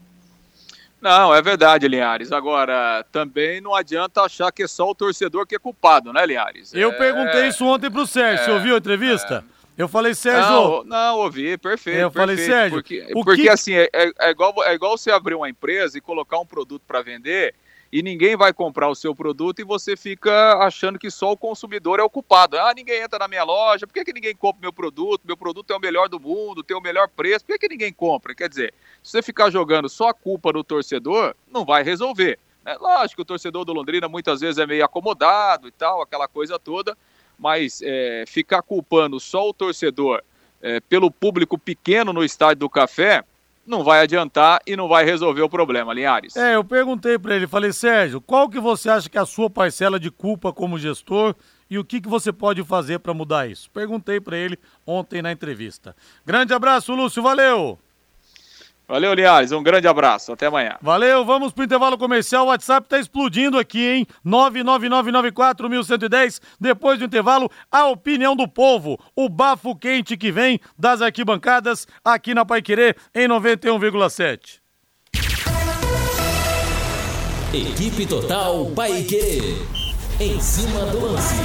Não, 0.99 1.33
é 1.33 1.41
verdade, 1.41 1.87
Linhares. 1.87 2.31
Agora, 2.31 3.05
também 3.11 3.61
não 3.61 3.75
adianta 3.75 4.21
achar 4.21 4.51
que 4.51 4.63
é 4.63 4.67
só 4.67 4.89
o 4.89 4.95
torcedor 4.95 5.45
que 5.45 5.55
é 5.55 5.59
culpado, 5.59 6.11
né, 6.11 6.25
Linhares? 6.25 6.73
Eu 6.73 6.89
é... 6.89 6.93
perguntei 6.93 7.47
isso 7.47 7.65
ontem 7.65 7.89
pro 7.89 8.07
Sérgio. 8.07 8.41
É... 8.41 8.45
Você 8.45 8.51
ouviu 8.51 8.75
a 8.75 8.77
entrevista? 8.77 9.43
É... 9.53 9.57
Eu 9.77 9.87
falei, 9.87 10.15
Sérgio. 10.15 10.51
Não, 10.51 10.83
não 10.83 11.17
ouvi, 11.19 11.55
perfeito. 11.55 11.99
Eu 11.99 12.11
perfeito, 12.11 12.37
falei, 12.37 12.37
Sérgio. 12.37 12.77
Porque, 12.77 13.07
porque 13.13 13.41
que... 13.43 13.49
assim, 13.49 13.75
é, 13.75 13.87
é, 13.93 14.31
igual, 14.31 14.53
é 14.63 14.73
igual 14.73 14.97
você 14.97 15.11
abrir 15.11 15.35
uma 15.35 15.47
empresa 15.47 15.97
e 15.97 16.01
colocar 16.01 16.39
um 16.39 16.45
produto 16.45 16.81
para 16.87 17.03
vender 17.03 17.53
e 17.91 18.01
ninguém 18.01 18.35
vai 18.35 18.51
comprar 18.53 18.89
o 18.89 18.95
seu 18.95 19.15
produto 19.15 19.59
e 19.59 19.63
você 19.63 19.95
fica 19.95 20.57
achando 20.57 20.99
que 20.99 21.09
só 21.09 21.31
o 21.31 21.37
consumidor 21.37 21.99
é 21.99 22.03
o 22.03 22.09
culpado. 22.09 22.57
Ah, 22.57 22.73
ninguém 22.75 23.01
entra 23.01 23.19
na 23.19 23.27
minha 23.27 23.43
loja, 23.43 23.87
por 23.87 23.93
que, 23.93 24.03
que 24.03 24.13
ninguém 24.13 24.35
compra 24.35 24.61
meu 24.61 24.73
produto? 24.73 25.21
Meu 25.25 25.37
produto 25.37 25.71
é 25.71 25.75
o 25.75 25.79
melhor 25.79 26.09
do 26.09 26.19
mundo, 26.19 26.63
tem 26.63 26.75
o 26.75 26.81
melhor 26.81 27.07
preço, 27.07 27.45
por 27.45 27.53
que, 27.53 27.59
que 27.67 27.73
ninguém 27.73 27.93
compra? 27.93 28.35
Quer 28.35 28.49
dizer, 28.49 28.73
se 29.01 29.11
você 29.11 29.21
ficar 29.21 29.49
jogando 29.49 29.87
só 29.87 30.09
a 30.09 30.13
culpa 30.13 30.51
no 30.51 30.63
torcedor, 30.63 31.33
não 31.51 31.63
vai 31.63 31.83
resolver. 31.83 32.37
É 32.65 32.75
lógico 32.75 33.17
que 33.17 33.21
o 33.21 33.25
torcedor 33.25 33.63
do 33.63 33.71
Londrina 33.71 34.09
muitas 34.09 34.41
vezes 34.41 34.57
é 34.57 34.67
meio 34.67 34.83
acomodado 34.83 35.67
e 35.67 35.71
tal, 35.71 36.01
aquela 36.01 36.27
coisa 36.27 36.59
toda, 36.59 36.97
mas 37.39 37.81
é, 37.81 38.25
ficar 38.27 38.61
culpando 38.61 39.19
só 39.19 39.47
o 39.47 39.53
torcedor 39.53 40.21
é, 40.61 40.81
pelo 40.81 41.09
público 41.09 41.57
pequeno 41.57 42.11
no 42.11 42.23
estádio 42.23 42.61
do 42.61 42.69
Café 42.69 43.23
não 43.67 43.83
vai 43.83 44.01
adiantar 44.01 44.59
e 44.65 44.75
não 44.75 44.87
vai 44.87 45.03
resolver 45.05 45.41
o 45.41 45.49
problema, 45.49 45.93
Linhares. 45.93 46.35
É, 46.35 46.55
eu 46.55 46.63
perguntei 46.63 47.19
para 47.19 47.35
ele, 47.35 47.45
falei, 47.45 47.73
Sérgio, 47.73 48.21
qual 48.21 48.49
que 48.49 48.59
você 48.59 48.89
acha 48.89 49.09
que 49.09 49.17
é 49.17 49.21
a 49.21 49.25
sua 49.25 49.49
parcela 49.49 49.99
de 49.99 50.09
culpa 50.09 50.53
como 50.53 50.79
gestor 50.79 51.35
e 51.69 51.77
o 51.77 51.83
que, 51.83 51.99
que 51.99 52.07
você 52.07 52.31
pode 52.31 52.63
fazer 52.63 52.99
para 52.99 53.13
mudar 53.13 53.49
isso? 53.49 53.69
Perguntei 53.71 54.21
para 54.21 54.37
ele 54.37 54.57
ontem 54.85 55.21
na 55.21 55.31
entrevista. 55.31 55.95
Grande 56.25 56.53
abraço, 56.53 56.95
Lúcio, 56.95 57.21
valeu! 57.21 57.77
Valeu, 58.87 59.13
Linhares. 59.13 59.51
Um 59.51 59.61
grande 59.61 59.85
abraço. 59.85 60.31
Até 60.31 60.45
amanhã. 60.45 60.77
Valeu. 60.81 61.25
Vamos 61.25 61.51
pro 61.51 61.65
intervalo 61.65 61.97
comercial. 61.97 62.45
O 62.45 62.47
WhatsApp 62.47 62.87
tá 62.87 62.97
explodindo 62.97 63.59
aqui, 63.59 63.85
hein? 63.85 64.07
99994110. 64.25 66.39
Depois 66.57 66.97
do 66.97 67.03
intervalo, 67.03 67.51
a 67.69 67.87
opinião 67.87 68.33
do 68.33 68.47
povo. 68.47 68.97
O 69.13 69.27
bafo 69.27 69.75
quente 69.75 70.15
que 70.15 70.31
vem 70.31 70.57
das 70.77 71.01
arquibancadas 71.01 71.85
aqui 72.03 72.33
na 72.33 72.45
Paiquerê 72.45 72.95
em 73.13 73.27
91,7. 73.27 74.61
Equipe 77.53 78.05
Total 78.05 78.71
Paiquerê. 78.73 79.41
Em 80.19 80.39
cima 80.39 80.85
do 80.85 81.01
lance. 81.01 81.35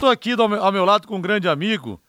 Tô 0.00 0.06
aqui 0.06 0.32
ao 0.32 0.72
meu 0.72 0.86
lado 0.86 1.06
com 1.06 1.16
um 1.16 1.20
grande 1.20 1.46
amigo 1.48 2.00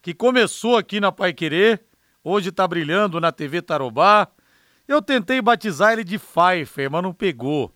que 0.00 0.14
começou 0.14 0.76
aqui 0.76 1.00
na 1.00 1.10
Paiquerê 1.10 1.80
hoje 2.26 2.50
tá 2.50 2.66
brilhando 2.66 3.20
na 3.20 3.30
TV 3.30 3.62
Tarobá. 3.62 4.26
Eu 4.88 5.00
tentei 5.00 5.40
batizar 5.40 5.92
ele 5.92 6.02
de 6.02 6.18
Pfeiffer, 6.18 6.90
mas 6.90 7.02
não 7.02 7.12
pegou. 7.12 7.72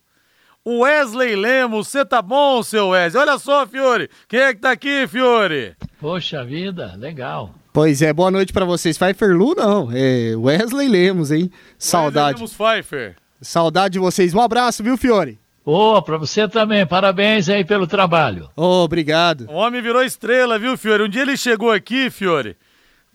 O 0.64 0.80
Wesley 0.80 1.36
Lemos, 1.36 1.88
você 1.88 2.04
tá 2.04 2.20
bom, 2.20 2.62
seu 2.62 2.88
Wesley? 2.88 3.22
Olha 3.22 3.38
só, 3.38 3.66
Fiore, 3.66 4.10
quem 4.28 4.40
é 4.40 4.52
que 4.52 4.60
tá 4.60 4.72
aqui, 4.72 5.06
Fiore? 5.06 5.74
Poxa 6.00 6.44
vida, 6.44 6.94
legal. 6.98 7.54
Pois 7.72 8.02
é, 8.02 8.12
boa 8.12 8.30
noite 8.30 8.52
para 8.52 8.64
vocês. 8.64 8.98
Pfeiffer 8.98 9.36
Lu, 9.36 9.54
não, 9.54 9.88
é 9.92 10.34
Wesley 10.36 10.88
Lemos, 10.88 11.30
hein? 11.30 11.50
Saudade. 11.78 12.42
Wesley 12.42 12.48
Lemos 12.48 12.54
Pfeiffer. 12.54 13.16
Saudade 13.40 13.94
de 13.94 13.98
vocês. 13.98 14.34
Um 14.34 14.40
abraço, 14.40 14.82
viu, 14.82 14.96
Fiore? 14.96 15.38
Ô, 15.64 15.94
oh, 15.96 16.02
pra 16.02 16.16
você 16.16 16.48
também, 16.48 16.84
parabéns 16.84 17.48
aí 17.48 17.64
pelo 17.64 17.86
trabalho. 17.86 18.50
Oh, 18.56 18.82
obrigado. 18.82 19.46
O 19.48 19.54
homem 19.54 19.80
virou 19.80 20.02
estrela, 20.02 20.58
viu, 20.58 20.76
Fiore? 20.76 21.04
Um 21.04 21.08
dia 21.08 21.22
ele 21.22 21.36
chegou 21.36 21.70
aqui, 21.70 22.10
Fiore, 22.10 22.56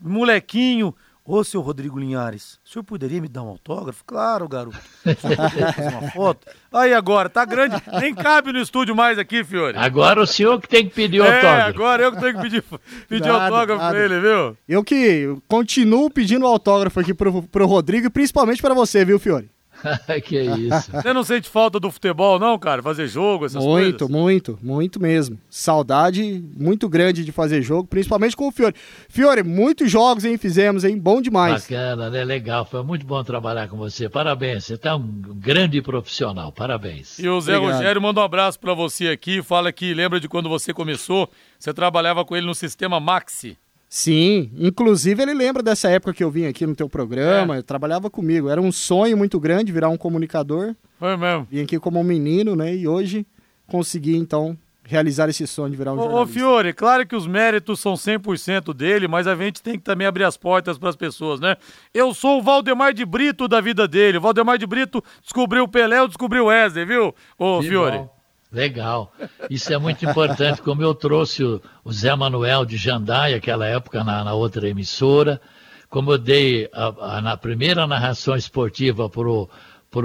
molequinho, 0.01 0.95
Ô, 1.27 1.43
seu 1.43 1.59
Rodrigo 1.59 1.97
Linhares, 1.97 2.59
o 2.63 2.69
senhor 2.69 2.83
poderia 2.83 3.19
me 3.19 3.27
dar 3.27 3.41
um 3.41 3.47
autógrafo? 3.47 4.03
Claro, 4.05 4.47
garoto. 4.47 4.77
fazer 5.03 5.87
uma 5.89 6.11
foto. 6.11 6.45
Aí 6.71 6.93
agora, 6.93 7.27
tá 7.27 7.43
grande, 7.43 7.81
nem 7.99 8.13
cabe 8.13 8.53
no 8.53 8.59
estúdio 8.59 8.95
mais 8.95 9.17
aqui, 9.17 9.43
Fiore. 9.43 9.75
Agora 9.75 10.21
o 10.21 10.27
senhor 10.27 10.61
que 10.61 10.67
tem 10.69 10.87
que 10.87 10.93
pedir 10.93 11.21
é, 11.21 11.25
autógrafo. 11.25 11.47
É, 11.47 11.61
agora 11.63 12.03
eu 12.03 12.11
que 12.11 12.19
tenho 12.19 12.35
que 12.35 12.41
pedir, 12.43 12.63
pedir 13.09 13.27
nada, 13.27 13.43
autógrafo 13.45 13.81
nada. 13.81 13.95
pra 13.95 14.05
ele, 14.05 14.19
viu? 14.19 14.57
Eu 14.69 14.83
que 14.83 15.35
continuo 15.47 16.11
pedindo 16.11 16.45
autógrafo 16.45 16.99
aqui 16.99 17.11
pro, 17.11 17.41
pro 17.41 17.65
Rodrigo 17.65 18.05
e 18.05 18.11
principalmente 18.11 18.61
para 18.61 18.75
você, 18.75 19.03
viu, 19.03 19.17
Fiore? 19.17 19.49
que 20.23 20.39
isso. 20.39 20.91
Você 20.91 21.13
não 21.13 21.23
sente 21.23 21.49
falta 21.49 21.79
do 21.79 21.91
futebol, 21.91 22.39
não, 22.39 22.57
cara? 22.57 22.81
Fazer 22.81 23.07
jogo, 23.07 23.45
essas 23.45 23.63
muito, 23.63 23.69
coisas? 23.71 23.91
Muito, 23.91 24.09
muito, 24.11 24.59
muito 24.61 24.99
mesmo. 25.01 25.39
Saudade 25.49 26.43
muito 26.57 26.87
grande 26.87 27.23
de 27.23 27.31
fazer 27.31 27.61
jogo, 27.61 27.87
principalmente 27.87 28.35
com 28.35 28.47
o 28.47 28.51
Fiore. 28.51 28.75
Fiore, 29.09 29.43
muitos 29.43 29.91
jogos, 29.91 30.25
hein, 30.25 30.37
fizemos, 30.37 30.83
hein? 30.83 30.97
Bom 30.97 31.21
demais. 31.21 31.63
Bacana, 31.63 32.09
né? 32.09 32.23
Legal. 32.23 32.65
Foi 32.65 32.83
muito 32.83 33.05
bom 33.05 33.23
trabalhar 33.23 33.67
com 33.67 33.77
você. 33.77 34.09
Parabéns. 34.09 34.65
Você 34.65 34.77
tá 34.77 34.95
um 34.95 35.21
grande 35.35 35.81
profissional. 35.81 36.51
Parabéns. 36.51 37.19
E 37.19 37.27
o 37.27 37.39
Zé 37.41 37.57
Obrigado. 37.57 37.77
Rogério 37.77 38.01
manda 38.01 38.21
um 38.21 38.23
abraço 38.23 38.59
para 38.59 38.73
você 38.73 39.09
aqui. 39.09 39.41
Fala 39.41 39.71
que 39.71 39.93
lembra 39.93 40.19
de 40.19 40.27
quando 40.27 40.49
você 40.49 40.73
começou, 40.73 41.29
você 41.59 41.73
trabalhava 41.73 42.23
com 42.25 42.35
ele 42.35 42.45
no 42.45 42.55
sistema 42.55 42.99
Maxi. 42.99 43.57
Sim, 43.89 44.51
inclusive 44.57 45.21
ele 45.21 45.33
lembra 45.33 45.63
dessa 45.63 45.89
época 45.89 46.13
que 46.13 46.23
eu 46.23 46.29
vim 46.29 46.45
aqui 46.45 46.65
no 46.65 46.75
teu 46.75 46.89
programa, 46.89 47.57
é. 47.57 47.61
trabalhava 47.61 48.09
comigo. 48.09 48.49
Era 48.49 48.61
um 48.61 48.71
sonho 48.71 49.15
muito 49.15 49.39
grande 49.39 49.71
virar 49.71 49.89
um 49.89 49.97
comunicador. 49.97 50.75
Foi 50.99 51.15
mesmo. 51.15 51.47
Vim 51.49 51.61
aqui 51.61 51.79
como 51.79 51.99
um 51.99 52.03
menino, 52.03 52.55
né? 52.55 52.75
E 52.75 52.87
hoje 52.87 53.25
consegui 53.67 54.15
então 54.15 54.57
realizar 54.83 55.27
esse 55.29 55.45
sonho 55.47 55.71
de 55.71 55.77
virar 55.77 55.93
um 55.93 55.97
ô, 55.97 56.03
jornalista. 56.03 56.23
Ô 56.23 56.33
Fiore, 56.33 56.73
claro 56.73 57.05
que 57.07 57.15
os 57.15 57.25
méritos 57.25 57.79
são 57.79 57.95
100% 57.95 58.73
dele, 58.73 59.07
mas 59.07 59.27
a 59.27 59.35
gente 59.35 59.61
tem 59.61 59.73
que 59.73 59.83
também 59.83 60.05
abrir 60.05 60.23
as 60.23 60.37
portas 60.37 60.77
para 60.77 60.89
as 60.89 60.95
pessoas, 60.95 61.39
né? 61.39 61.57
Eu 61.93 62.13
sou 62.13 62.39
o 62.39 62.43
Valdemar 62.43 62.93
de 62.93 63.05
Brito 63.05 63.47
da 63.47 63.59
vida 63.59 63.87
dele. 63.87 64.17
O 64.19 64.21
Valdemar 64.21 64.57
de 64.57 64.67
Brito 64.67 65.03
descobriu 65.21 65.63
o 65.63 65.67
Pelé, 65.67 65.99
eu 65.99 66.07
descobri 66.07 66.39
o 66.39 66.45
Wesley, 66.45 66.85
viu? 66.85 67.13
Ô 67.37 67.59
que 67.59 67.67
Fiore. 67.67 67.97
Bom. 67.97 68.14
Legal. 68.51 69.11
Isso 69.49 69.73
é 69.73 69.77
muito 69.77 70.05
importante, 70.05 70.61
como 70.61 70.81
eu 70.81 70.93
trouxe 70.93 71.43
o, 71.43 71.61
o 71.83 71.91
Zé 71.91 72.15
Manuel 72.15 72.65
de 72.65 72.77
Jandai, 72.77 73.33
aquela 73.33 73.65
época, 73.65 74.03
na, 74.03 74.23
na 74.23 74.33
outra 74.33 74.69
emissora, 74.69 75.41
como 75.89 76.11
eu 76.11 76.17
dei 76.17 76.69
a, 76.73 77.17
a 77.17 77.21
na 77.21 77.37
primeira 77.37 77.85
narração 77.87 78.35
esportiva 78.35 79.09
para 79.09 79.29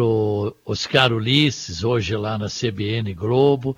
o 0.03 0.55
Oscar 0.65 1.13
Ulisses, 1.13 1.85
hoje 1.85 2.17
lá 2.17 2.39
na 2.39 2.47
CBN 2.47 3.13
Globo, 3.15 3.77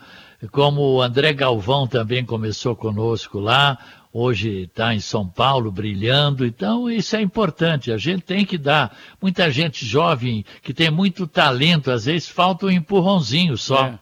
como 0.51 0.83
o 0.83 1.03
André 1.03 1.33
Galvão 1.33 1.87
também 1.87 2.25
começou 2.25 2.75
conosco 2.75 3.38
lá, 3.38 3.79
hoje 4.12 4.64
está 4.64 4.94
em 4.94 5.01
São 5.01 5.27
Paulo 5.27 5.70
brilhando, 5.70 6.44
então 6.44 6.90
isso 6.90 7.16
é 7.16 7.22
importante, 7.22 7.92
a 7.92 7.96
gente 7.96 8.22
tem 8.22 8.44
que 8.44 8.59
dar. 8.59 8.96
Muita 9.20 9.51
gente 9.51 9.87
jovem 9.87 10.44
que 10.62 10.75
tem 10.75 10.90
muito 10.90 11.27
talento, 11.27 11.90
às 11.90 12.05
vezes 12.05 12.29
falta 12.29 12.66
um 12.66 12.70
empurrãozinho 12.70 13.57
só. 13.57 13.87
É. 13.87 13.98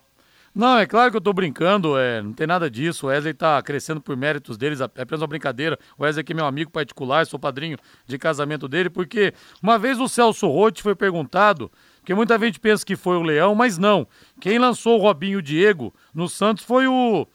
Não, 0.53 0.79
é 0.79 0.85
claro 0.87 1.13
que 1.13 1.17
eu 1.17 1.21
tô 1.21 1.33
brincando, 1.33 1.97
é, 1.97 2.21
não 2.21 2.33
tem 2.33 2.47
nada 2.47 2.69
disso. 2.69 3.07
O 3.07 3.09
Wesley 3.09 3.33
tá 3.33 3.63
crescendo 3.63 4.01
por 4.01 4.17
méritos 4.17 4.59
deles, 4.59 4.81
é 4.81 4.85
apenas 4.85 5.21
uma 5.21 5.29
brincadeira. 5.29 5.79
O 5.97 6.03
Wesley 6.03 6.23
aqui 6.23 6.33
é 6.33 6.35
meu 6.35 6.45
amigo 6.45 6.71
particular, 6.73 7.25
sou 7.27 7.39
padrinho 7.39 7.79
de 8.05 8.19
casamento 8.19 8.67
dele, 8.67 8.91
porque 8.91 9.33
uma 9.63 9.79
vez 9.79 10.01
o 10.01 10.09
Celso 10.09 10.49
Rotti 10.49 10.83
foi 10.83 10.97
perguntado, 10.97 11.71
porque 11.99 12.15
muita 12.15 12.37
gente 12.39 12.59
pensa 12.59 12.85
que 12.85 12.97
foi 12.97 13.17
o 13.17 13.23
Leão, 13.23 13.55
mas 13.55 13.79
não. 13.79 14.09
Quem 14.41 14.59
lançou 14.59 14.99
o 14.99 15.03
Robinho 15.03 15.41
Diego 15.41 15.95
no 16.13 16.29
Santos 16.29 16.65
foi 16.65 16.89
o, 16.89 17.27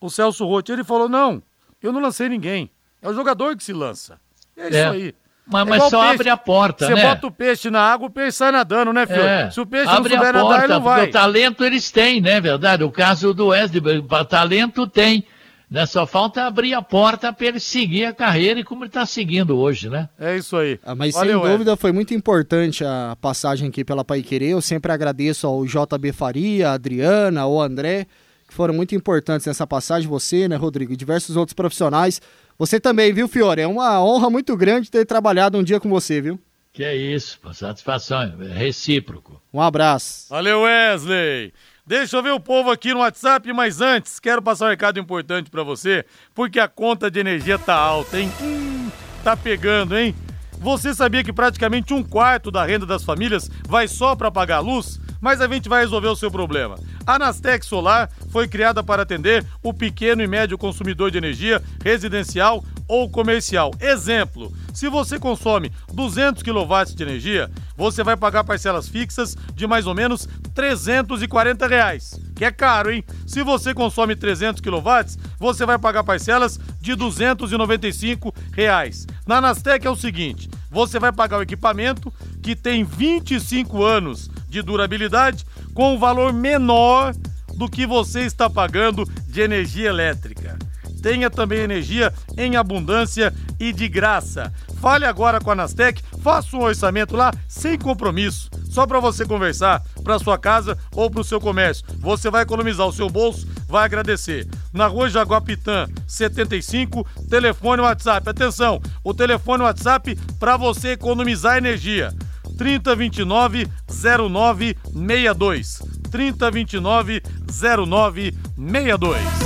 o 0.00 0.10
Celso 0.10 0.44
Rotti. 0.44 0.72
Ele 0.72 0.82
falou: 0.82 1.08
não, 1.08 1.40
eu 1.80 1.92
não 1.92 2.00
lancei 2.00 2.28
ninguém. 2.28 2.70
É 3.00 3.08
o 3.08 3.14
jogador 3.14 3.56
que 3.56 3.62
se 3.62 3.72
lança. 3.72 4.20
É 4.56 4.68
isso 4.68 4.76
É. 4.76 4.88
aí. 4.88 5.14
Mas, 5.46 5.62
É 5.66 5.70
mas 5.70 5.76
igual 5.76 5.90
só 5.90 6.00
peixe. 6.00 6.14
abre 6.14 6.30
a 6.30 6.36
porta, 6.36 6.86
Você 6.86 6.94
né? 6.94 7.02
bota 7.02 7.26
o 7.26 7.30
peixe 7.30 7.70
na 7.70 7.80
água, 7.80 8.06
o 8.08 8.10
peixe 8.10 8.32
sai 8.38 8.50
nadando, 8.50 8.92
né, 8.92 9.06
filho? 9.06 9.20
É. 9.22 9.50
Se 9.50 9.60
o 9.60 9.66
peixe 9.66 9.88
Abre 9.88 10.14
não 10.16 10.22
souber 10.22 10.36
a 10.36 10.40
porta, 10.40 10.48
nadar, 10.48 10.64
ele 10.64 10.72
não 10.72 10.80
vai. 10.82 11.08
o 11.08 11.10
talento 11.10 11.64
eles 11.64 11.90
têm, 11.90 12.20
né, 12.20 12.40
verdade? 12.40 12.82
O 12.82 12.90
caso 12.90 13.34
do 13.34 13.48
Wesley, 13.48 13.82
o 13.98 14.24
talento 14.24 14.86
tem. 14.86 15.24
Né? 15.70 15.86
Só 15.86 16.06
falta 16.06 16.44
abrir 16.44 16.72
a 16.72 16.80
porta 16.82 17.32
para 17.32 17.46
ele 17.46 17.58
seguir 17.58 18.04
a 18.04 18.12
carreira 18.12 18.60
e 18.60 18.64
como 18.64 18.84
ele 18.84 18.88
está 18.90 19.04
seguindo 19.04 19.58
hoje, 19.58 19.88
né? 19.90 20.08
É 20.20 20.36
isso 20.36 20.56
aí. 20.56 20.78
Ah, 20.84 20.94
mas 20.94 21.12
Valeu, 21.14 21.28
sem 21.32 21.36
Wesley. 21.36 21.52
dúvida 21.52 21.76
foi 21.76 21.90
muito 21.90 22.14
importante 22.14 22.84
a 22.84 23.16
passagem 23.20 23.68
aqui 23.68 23.84
pela 23.84 24.04
Paiquerê. 24.04 24.48
Eu 24.52 24.60
sempre 24.62 24.92
agradeço 24.92 25.46
ao 25.46 25.64
JB 25.64 26.12
Faria, 26.12 26.70
a 26.70 26.72
Adriana, 26.74 27.40
ao 27.40 27.60
André, 27.60 28.06
que 28.46 28.54
foram 28.54 28.72
muito 28.74 28.94
importantes 28.94 29.46
nessa 29.46 29.66
passagem. 29.66 30.08
Você, 30.08 30.46
né, 30.48 30.54
Rodrigo, 30.54 30.92
e 30.92 30.96
diversos 30.96 31.34
outros 31.36 31.54
profissionais. 31.54 32.20
Você 32.58 32.78
também, 32.78 33.12
viu, 33.12 33.26
Fiore? 33.26 33.62
É 33.62 33.66
uma 33.66 34.02
honra 34.02 34.30
muito 34.30 34.56
grande 34.56 34.90
ter 34.90 35.04
trabalhado 35.04 35.58
um 35.58 35.62
dia 35.62 35.80
com 35.80 35.88
você, 35.88 36.20
viu? 36.20 36.38
Que 36.72 36.82
é 36.82 36.96
isso, 36.96 37.38
pô, 37.40 37.54
satisfação, 37.54 38.22
é 38.40 38.52
recíproco. 38.52 39.40
Um 39.52 39.60
abraço. 39.60 40.26
Valeu, 40.28 40.62
Wesley. 40.62 41.52
Deixa 41.86 42.16
eu 42.16 42.22
ver 42.22 42.32
o 42.32 42.40
povo 42.40 42.70
aqui 42.70 42.92
no 42.92 43.00
WhatsApp, 43.00 43.52
mas 43.52 43.80
antes, 43.80 44.18
quero 44.18 44.40
passar 44.42 44.66
um 44.66 44.70
recado 44.70 44.98
importante 44.98 45.50
pra 45.50 45.62
você, 45.62 46.04
porque 46.34 46.58
a 46.58 46.66
conta 46.66 47.10
de 47.10 47.20
energia 47.20 47.58
tá 47.58 47.74
alta, 47.74 48.18
hein? 48.18 48.32
Hum, 48.40 48.90
tá 49.22 49.36
pegando, 49.36 49.96
hein? 49.96 50.14
Você 50.58 50.94
sabia 50.94 51.22
que 51.22 51.32
praticamente 51.32 51.92
um 51.92 52.02
quarto 52.02 52.50
da 52.50 52.64
renda 52.64 52.86
das 52.86 53.04
famílias 53.04 53.50
vai 53.68 53.86
só 53.86 54.16
para 54.16 54.30
pagar 54.30 54.56
a 54.56 54.60
luz? 54.60 54.98
Mas 55.20 55.40
a 55.40 55.48
gente 55.48 55.68
vai 55.68 55.82
resolver 55.82 56.08
o 56.08 56.16
seu 56.16 56.30
problema. 56.30 56.76
A 57.06 57.18
Nastec 57.18 57.64
Solar 57.64 58.10
foi 58.30 58.48
criada 58.48 58.82
para 58.82 59.02
atender 59.02 59.44
o 59.62 59.72
pequeno 59.72 60.22
e 60.22 60.26
médio 60.26 60.58
consumidor 60.58 61.10
de 61.10 61.18
energia 61.18 61.62
residencial 61.82 62.64
ou 62.88 63.08
comercial. 63.08 63.70
Exemplo, 63.80 64.52
se 64.72 64.88
você 64.88 65.18
consome 65.18 65.72
200 65.92 66.42
kW 66.42 66.94
de 66.94 67.02
energia, 67.02 67.50
você 67.76 68.02
vai 68.02 68.16
pagar 68.16 68.44
parcelas 68.44 68.88
fixas 68.88 69.36
de 69.54 69.66
mais 69.66 69.86
ou 69.86 69.94
menos 69.94 70.28
340 70.54 71.66
reais, 71.66 72.20
que 72.34 72.44
é 72.44 72.50
caro, 72.50 72.90
hein? 72.90 73.04
Se 73.26 73.42
você 73.42 73.72
consome 73.72 74.16
300 74.16 74.60
kW, 74.60 75.18
você 75.38 75.64
vai 75.64 75.78
pagar 75.78 76.04
parcelas 76.04 76.58
de 76.80 76.94
295 76.94 78.34
reais. 78.52 79.06
Na 79.26 79.40
Nastec 79.40 79.86
é 79.86 79.90
o 79.90 79.96
seguinte, 79.96 80.48
você 80.70 80.98
vai 80.98 81.12
pagar 81.12 81.38
o 81.38 81.42
equipamento 81.42 82.12
que 82.42 82.56
tem 82.56 82.84
25 82.84 83.82
anos 83.84 84.30
de 84.48 84.60
durabilidade 84.62 85.44
com 85.72 85.94
um 85.94 85.98
valor 85.98 86.32
menor 86.32 87.14
do 87.56 87.68
que 87.68 87.86
você 87.86 88.20
está 88.20 88.50
pagando 88.50 89.04
de 89.28 89.40
energia 89.40 89.88
elétrica. 89.88 90.58
Tenha 91.04 91.28
também 91.28 91.58
energia 91.58 92.10
em 92.34 92.56
abundância 92.56 93.30
e 93.60 93.74
de 93.74 93.86
graça. 93.88 94.50
Fale 94.80 95.04
agora 95.04 95.38
com 95.38 95.50
a 95.50 95.54
Nastec, 95.54 96.02
faça 96.22 96.56
um 96.56 96.62
orçamento 96.62 97.14
lá 97.14 97.30
sem 97.46 97.78
compromisso, 97.78 98.48
só 98.70 98.86
para 98.86 99.00
você 99.00 99.26
conversar 99.26 99.82
para 100.02 100.18
sua 100.18 100.38
casa 100.38 100.78
ou 100.92 101.10
para 101.10 101.20
o 101.20 101.24
seu 101.24 101.38
comércio. 101.38 101.84
Você 101.98 102.30
vai 102.30 102.42
economizar 102.42 102.86
o 102.86 102.92
seu 102.92 103.10
bolso, 103.10 103.46
vai 103.68 103.84
agradecer. 103.84 104.48
Na 104.72 104.86
Rua 104.86 105.10
Jaguapitã, 105.10 105.86
75, 106.08 107.06
telefone 107.28 107.82
WhatsApp. 107.82 108.26
Atenção, 108.26 108.80
o 109.04 109.12
telefone 109.12 109.64
WhatsApp 109.64 110.18
para 110.40 110.56
você 110.56 110.92
economizar 110.92 111.58
energia. 111.58 112.14
3029 112.56 113.68
0962. 113.90 115.82
3029 116.10 117.22
0962. 117.46 119.44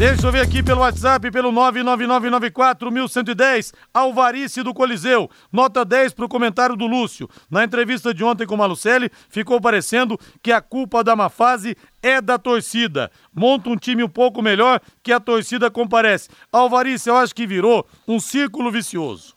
Deixa 0.00 0.26
eu 0.26 0.32
ver 0.32 0.40
aqui 0.40 0.62
pelo 0.62 0.80
WhatsApp, 0.80 1.30
pelo 1.30 1.52
99994-1110, 1.52 3.74
Alvarice 3.92 4.62
do 4.62 4.72
Coliseu. 4.72 5.28
Nota 5.52 5.84
10 5.84 6.14
pro 6.14 6.26
comentário 6.26 6.74
do 6.74 6.86
Lúcio. 6.86 7.28
Na 7.50 7.64
entrevista 7.64 8.14
de 8.14 8.24
ontem 8.24 8.46
com 8.46 8.54
o 8.54 8.58
Malucelli, 8.58 9.10
ficou 9.28 9.60
parecendo 9.60 10.18
que 10.42 10.52
a 10.52 10.62
culpa 10.62 11.04
da 11.04 11.14
má 11.14 11.28
fase 11.28 11.76
é 12.02 12.18
da 12.18 12.38
torcida. 12.38 13.10
Monta 13.30 13.68
um 13.68 13.76
time 13.76 14.02
um 14.02 14.08
pouco 14.08 14.40
melhor 14.40 14.80
que 15.02 15.12
a 15.12 15.20
torcida 15.20 15.70
comparece. 15.70 16.30
Alvarice, 16.50 17.10
eu 17.10 17.16
acho 17.18 17.34
que 17.34 17.46
virou 17.46 17.86
um 18.08 18.18
círculo 18.18 18.72
vicioso. 18.72 19.34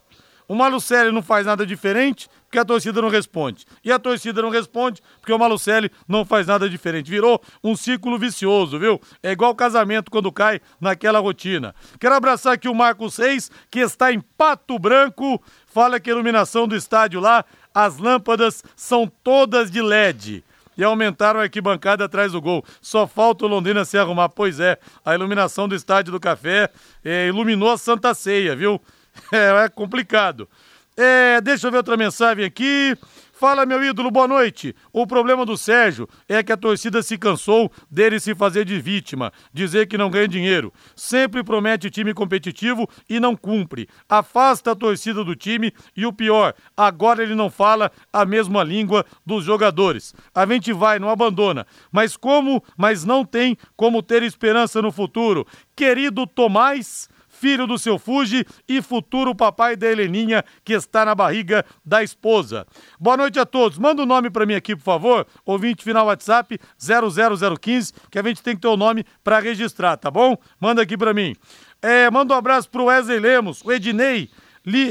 O 0.47 0.55
Malucelli 0.55 1.11
não 1.11 1.21
faz 1.21 1.45
nada 1.45 1.65
diferente 1.65 2.29
porque 2.53 2.59
a 2.59 2.65
torcida 2.65 3.01
não 3.01 3.09
responde. 3.09 3.65
E 3.83 3.91
a 3.91 3.97
torcida 3.97 4.39
não 4.39 4.51
responde 4.51 5.01
porque 5.19 5.33
o 5.33 5.39
Malucelli 5.39 5.89
não 6.07 6.23
faz 6.23 6.45
nada 6.45 6.69
diferente. 6.69 7.09
Virou 7.09 7.41
um 7.63 7.75
círculo 7.75 8.19
vicioso, 8.19 8.77
viu? 8.77 9.01
É 9.23 9.31
igual 9.31 9.55
casamento 9.55 10.11
quando 10.11 10.31
cai 10.31 10.61
naquela 10.79 11.17
rotina. 11.17 11.73
Quero 11.99 12.13
abraçar 12.13 12.53
aqui 12.53 12.69
o 12.69 12.75
Marcos 12.75 13.17
Reis, 13.17 13.49
que 13.71 13.79
está 13.79 14.13
em 14.13 14.21
Pato 14.37 14.77
Branco. 14.77 15.41
Fala 15.65 15.99
que 15.99 16.11
a 16.11 16.13
iluminação 16.13 16.67
do 16.67 16.75
estádio 16.75 17.19
lá, 17.19 17.43
as 17.73 17.97
lâmpadas 17.97 18.63
são 18.75 19.11
todas 19.23 19.71
de 19.71 19.81
LED 19.81 20.43
e 20.77 20.83
aumentaram 20.83 21.39
a 21.39 21.43
arquibancada 21.43 22.05
atrás 22.05 22.33
do 22.33 22.41
gol. 22.41 22.63
Só 22.79 23.07
falta 23.07 23.45
o 23.45 23.47
Londrina 23.47 23.83
se 23.83 23.97
arrumar. 23.97 24.29
Pois 24.29 24.59
é, 24.59 24.77
a 25.03 25.15
iluminação 25.15 25.67
do 25.67 25.73
Estádio 25.73 26.11
do 26.11 26.19
Café 26.19 26.69
eh, 27.03 27.29
iluminou 27.29 27.71
a 27.71 27.79
Santa 27.79 28.13
Ceia, 28.13 28.55
viu? 28.55 28.79
É, 29.31 29.65
é 29.65 29.69
complicado. 29.69 30.49
É, 30.95 31.41
deixa 31.41 31.67
eu 31.67 31.71
ver 31.71 31.77
outra 31.77 31.97
mensagem 31.97 32.45
aqui. 32.45 32.95
Fala, 33.33 33.65
meu 33.65 33.83
ídolo, 33.83 34.11
boa 34.11 34.27
noite. 34.27 34.75
O 34.93 35.07
problema 35.07 35.43
do 35.43 35.57
Sérgio 35.57 36.07
é 36.29 36.43
que 36.43 36.51
a 36.51 36.55
torcida 36.55 37.01
se 37.01 37.17
cansou 37.17 37.69
dele 37.89 38.19
se 38.19 38.35
fazer 38.35 38.63
de 38.63 38.79
vítima, 38.79 39.33
dizer 39.51 39.87
que 39.87 39.97
não 39.97 40.09
ganha 40.09 40.27
dinheiro. 40.27 40.71
Sempre 40.95 41.43
promete 41.43 41.89
time 41.89 42.13
competitivo 42.13 42.87
e 43.09 43.19
não 43.19 43.35
cumpre. 43.35 43.89
Afasta 44.07 44.71
a 44.71 44.75
torcida 44.75 45.23
do 45.23 45.35
time 45.35 45.73
e 45.97 46.05
o 46.05 46.13
pior, 46.13 46.53
agora 46.77 47.23
ele 47.23 47.35
não 47.35 47.49
fala 47.49 47.91
a 48.13 48.23
mesma 48.23 48.63
língua 48.63 49.03
dos 49.25 49.43
jogadores. 49.43 50.13
A 50.33 50.45
gente 50.45 50.71
vai, 50.71 50.99
não 50.99 51.09
abandona. 51.09 51.65
Mas 51.91 52.15
como, 52.15 52.63
mas 52.77 53.03
não 53.03 53.25
tem 53.25 53.57
como 53.75 54.03
ter 54.03 54.21
esperança 54.21 54.79
no 54.81 54.91
futuro. 54.91 55.45
Querido 55.75 56.27
Tomás, 56.27 57.09
filho 57.43 57.67
do 57.67 57.77
seu 57.77 57.99
Fuji 57.99 58.45
e 58.69 58.81
futuro 58.81 59.35
papai 59.35 59.75
da 59.75 59.85
Heleninha, 59.85 60.45
que 60.63 60.71
está 60.71 61.03
na 61.03 61.13
barriga 61.13 61.65
da 61.83 62.01
esposa. 62.01 62.65
Boa 62.97 63.17
noite 63.17 63.37
a 63.37 63.45
todos. 63.45 63.77
Manda 63.77 64.01
o 64.01 64.05
nome 64.05 64.29
para 64.29 64.45
mim 64.45 64.53
aqui, 64.53 64.73
por 64.77 64.83
favor. 64.83 65.27
Ouvinte 65.45 65.83
final 65.83 66.05
WhatsApp 66.05 66.57
00015, 66.79 67.91
que 68.09 68.17
a 68.17 68.23
gente 68.23 68.41
tem 68.41 68.55
que 68.55 68.61
ter 68.61 68.69
o 68.69 68.77
nome 68.77 69.03
para 69.21 69.39
registrar, 69.39 69.97
tá 69.97 70.09
bom? 70.09 70.37
Manda 70.57 70.81
aqui 70.81 70.97
para 70.97 71.13
mim. 71.13 71.35
É, 71.81 72.09
manda 72.09 72.33
um 72.33 72.37
abraço 72.37 72.69
pro 72.69 72.85
Wesley 72.85 73.19
Lemos, 73.19 73.61
o 73.61 73.73
Ednei 73.73 74.29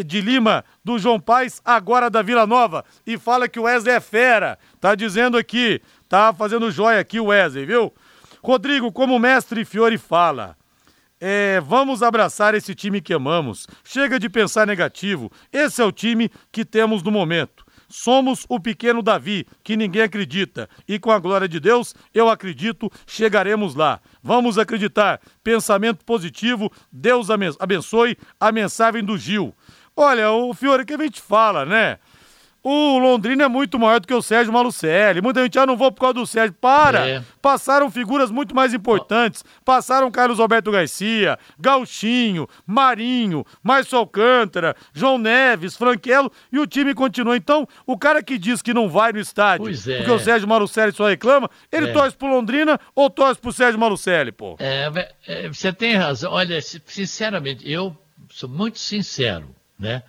de 0.04 0.20
Lima, 0.20 0.62
do 0.84 0.98
João 0.98 1.18
Paz, 1.18 1.62
agora 1.64 2.10
da 2.10 2.20
Vila 2.20 2.46
Nova. 2.46 2.84
E 3.06 3.16
fala 3.16 3.48
que 3.48 3.58
o 3.58 3.62
Wesley 3.62 3.94
é 3.94 4.00
fera. 4.00 4.58
Tá 4.78 4.94
dizendo 4.94 5.38
aqui, 5.38 5.80
tá 6.06 6.34
fazendo 6.34 6.70
joia 6.70 7.00
aqui 7.00 7.18
o 7.18 7.28
Wesley, 7.28 7.64
viu? 7.64 7.90
Rodrigo, 8.42 8.92
como 8.92 9.16
o 9.16 9.18
mestre 9.18 9.64
Fiore 9.64 9.96
fala, 9.96 10.54
é, 11.24 11.60
vamos 11.60 12.02
abraçar 12.02 12.52
esse 12.52 12.74
time 12.74 13.00
que 13.00 13.14
amamos. 13.14 13.68
Chega 13.84 14.18
de 14.18 14.28
pensar 14.28 14.66
negativo. 14.66 15.30
Esse 15.52 15.80
é 15.80 15.84
o 15.84 15.92
time 15.92 16.28
que 16.50 16.64
temos 16.64 17.00
no 17.00 17.12
momento. 17.12 17.64
Somos 17.88 18.44
o 18.48 18.58
pequeno 18.58 19.00
Davi, 19.00 19.46
que 19.62 19.76
ninguém 19.76 20.02
acredita. 20.02 20.68
E 20.88 20.98
com 20.98 21.12
a 21.12 21.20
glória 21.20 21.46
de 21.46 21.60
Deus, 21.60 21.94
eu 22.12 22.28
acredito, 22.28 22.90
chegaremos 23.06 23.76
lá. 23.76 24.00
Vamos 24.20 24.58
acreditar. 24.58 25.20
Pensamento 25.44 26.04
positivo. 26.04 26.72
Deus 26.90 27.28
abençoe 27.30 28.18
a 28.40 28.50
mensagem 28.50 29.04
do 29.04 29.16
Gil. 29.16 29.54
Olha, 29.94 30.32
o 30.32 30.52
Fiore, 30.52 30.84
que 30.84 30.94
a 30.94 30.98
gente 30.98 31.20
fala, 31.20 31.64
né? 31.64 31.98
O 32.64 32.98
Londrina 32.98 33.44
é 33.44 33.48
muito 33.48 33.76
maior 33.78 33.98
do 33.98 34.06
que 34.06 34.14
o 34.14 34.22
Sérgio 34.22 34.52
Malucelli. 34.52 35.20
Muita 35.20 35.42
gente, 35.42 35.58
ah, 35.58 35.66
não 35.66 35.76
vou 35.76 35.90
por 35.90 36.00
causa 36.00 36.14
do 36.14 36.26
Sérgio. 36.26 36.54
Para! 36.60 37.08
É. 37.08 37.22
Passaram 37.40 37.90
figuras 37.90 38.30
muito 38.30 38.54
mais 38.54 38.72
importantes. 38.72 39.44
Passaram 39.64 40.10
Carlos 40.12 40.38
Alberto 40.38 40.70
Garcia, 40.70 41.36
Gauchinho, 41.58 42.48
Marinho, 42.64 43.44
Márcio 43.62 43.98
Alcântara, 43.98 44.76
João 44.92 45.18
Neves, 45.18 45.76
Franquelo 45.76 46.30
e 46.52 46.58
o 46.60 46.66
time 46.66 46.94
continua. 46.94 47.36
Então, 47.36 47.66
o 47.84 47.98
cara 47.98 48.22
que 48.22 48.38
diz 48.38 48.62
que 48.62 48.72
não 48.72 48.88
vai 48.88 49.12
no 49.12 49.18
estádio 49.18 49.68
é. 49.68 49.96
porque 49.96 50.10
o 50.12 50.18
Sérgio 50.20 50.48
Malucelli 50.48 50.92
só 50.92 51.08
reclama, 51.08 51.50
ele 51.72 51.88
É. 51.88 51.92
torce 51.92 52.16
pro 52.16 52.28
Londrina 52.28 52.78
ou 52.94 53.10
torce 53.10 53.40
pro 53.40 53.52
Sérgio 53.52 53.80
Malucelli, 53.80 54.30
pô? 54.30 54.54
É, 54.60 54.88
é, 55.26 55.48
você 55.48 55.72
tem 55.72 55.96
razão. 55.96 56.32
Olha, 56.32 56.60
si- 56.62 56.80
sinceramente, 56.86 57.68
eu 57.68 57.96
sou 58.30 58.48
muito 58.48 58.78
sincero, 58.78 59.54
né? 59.76 60.02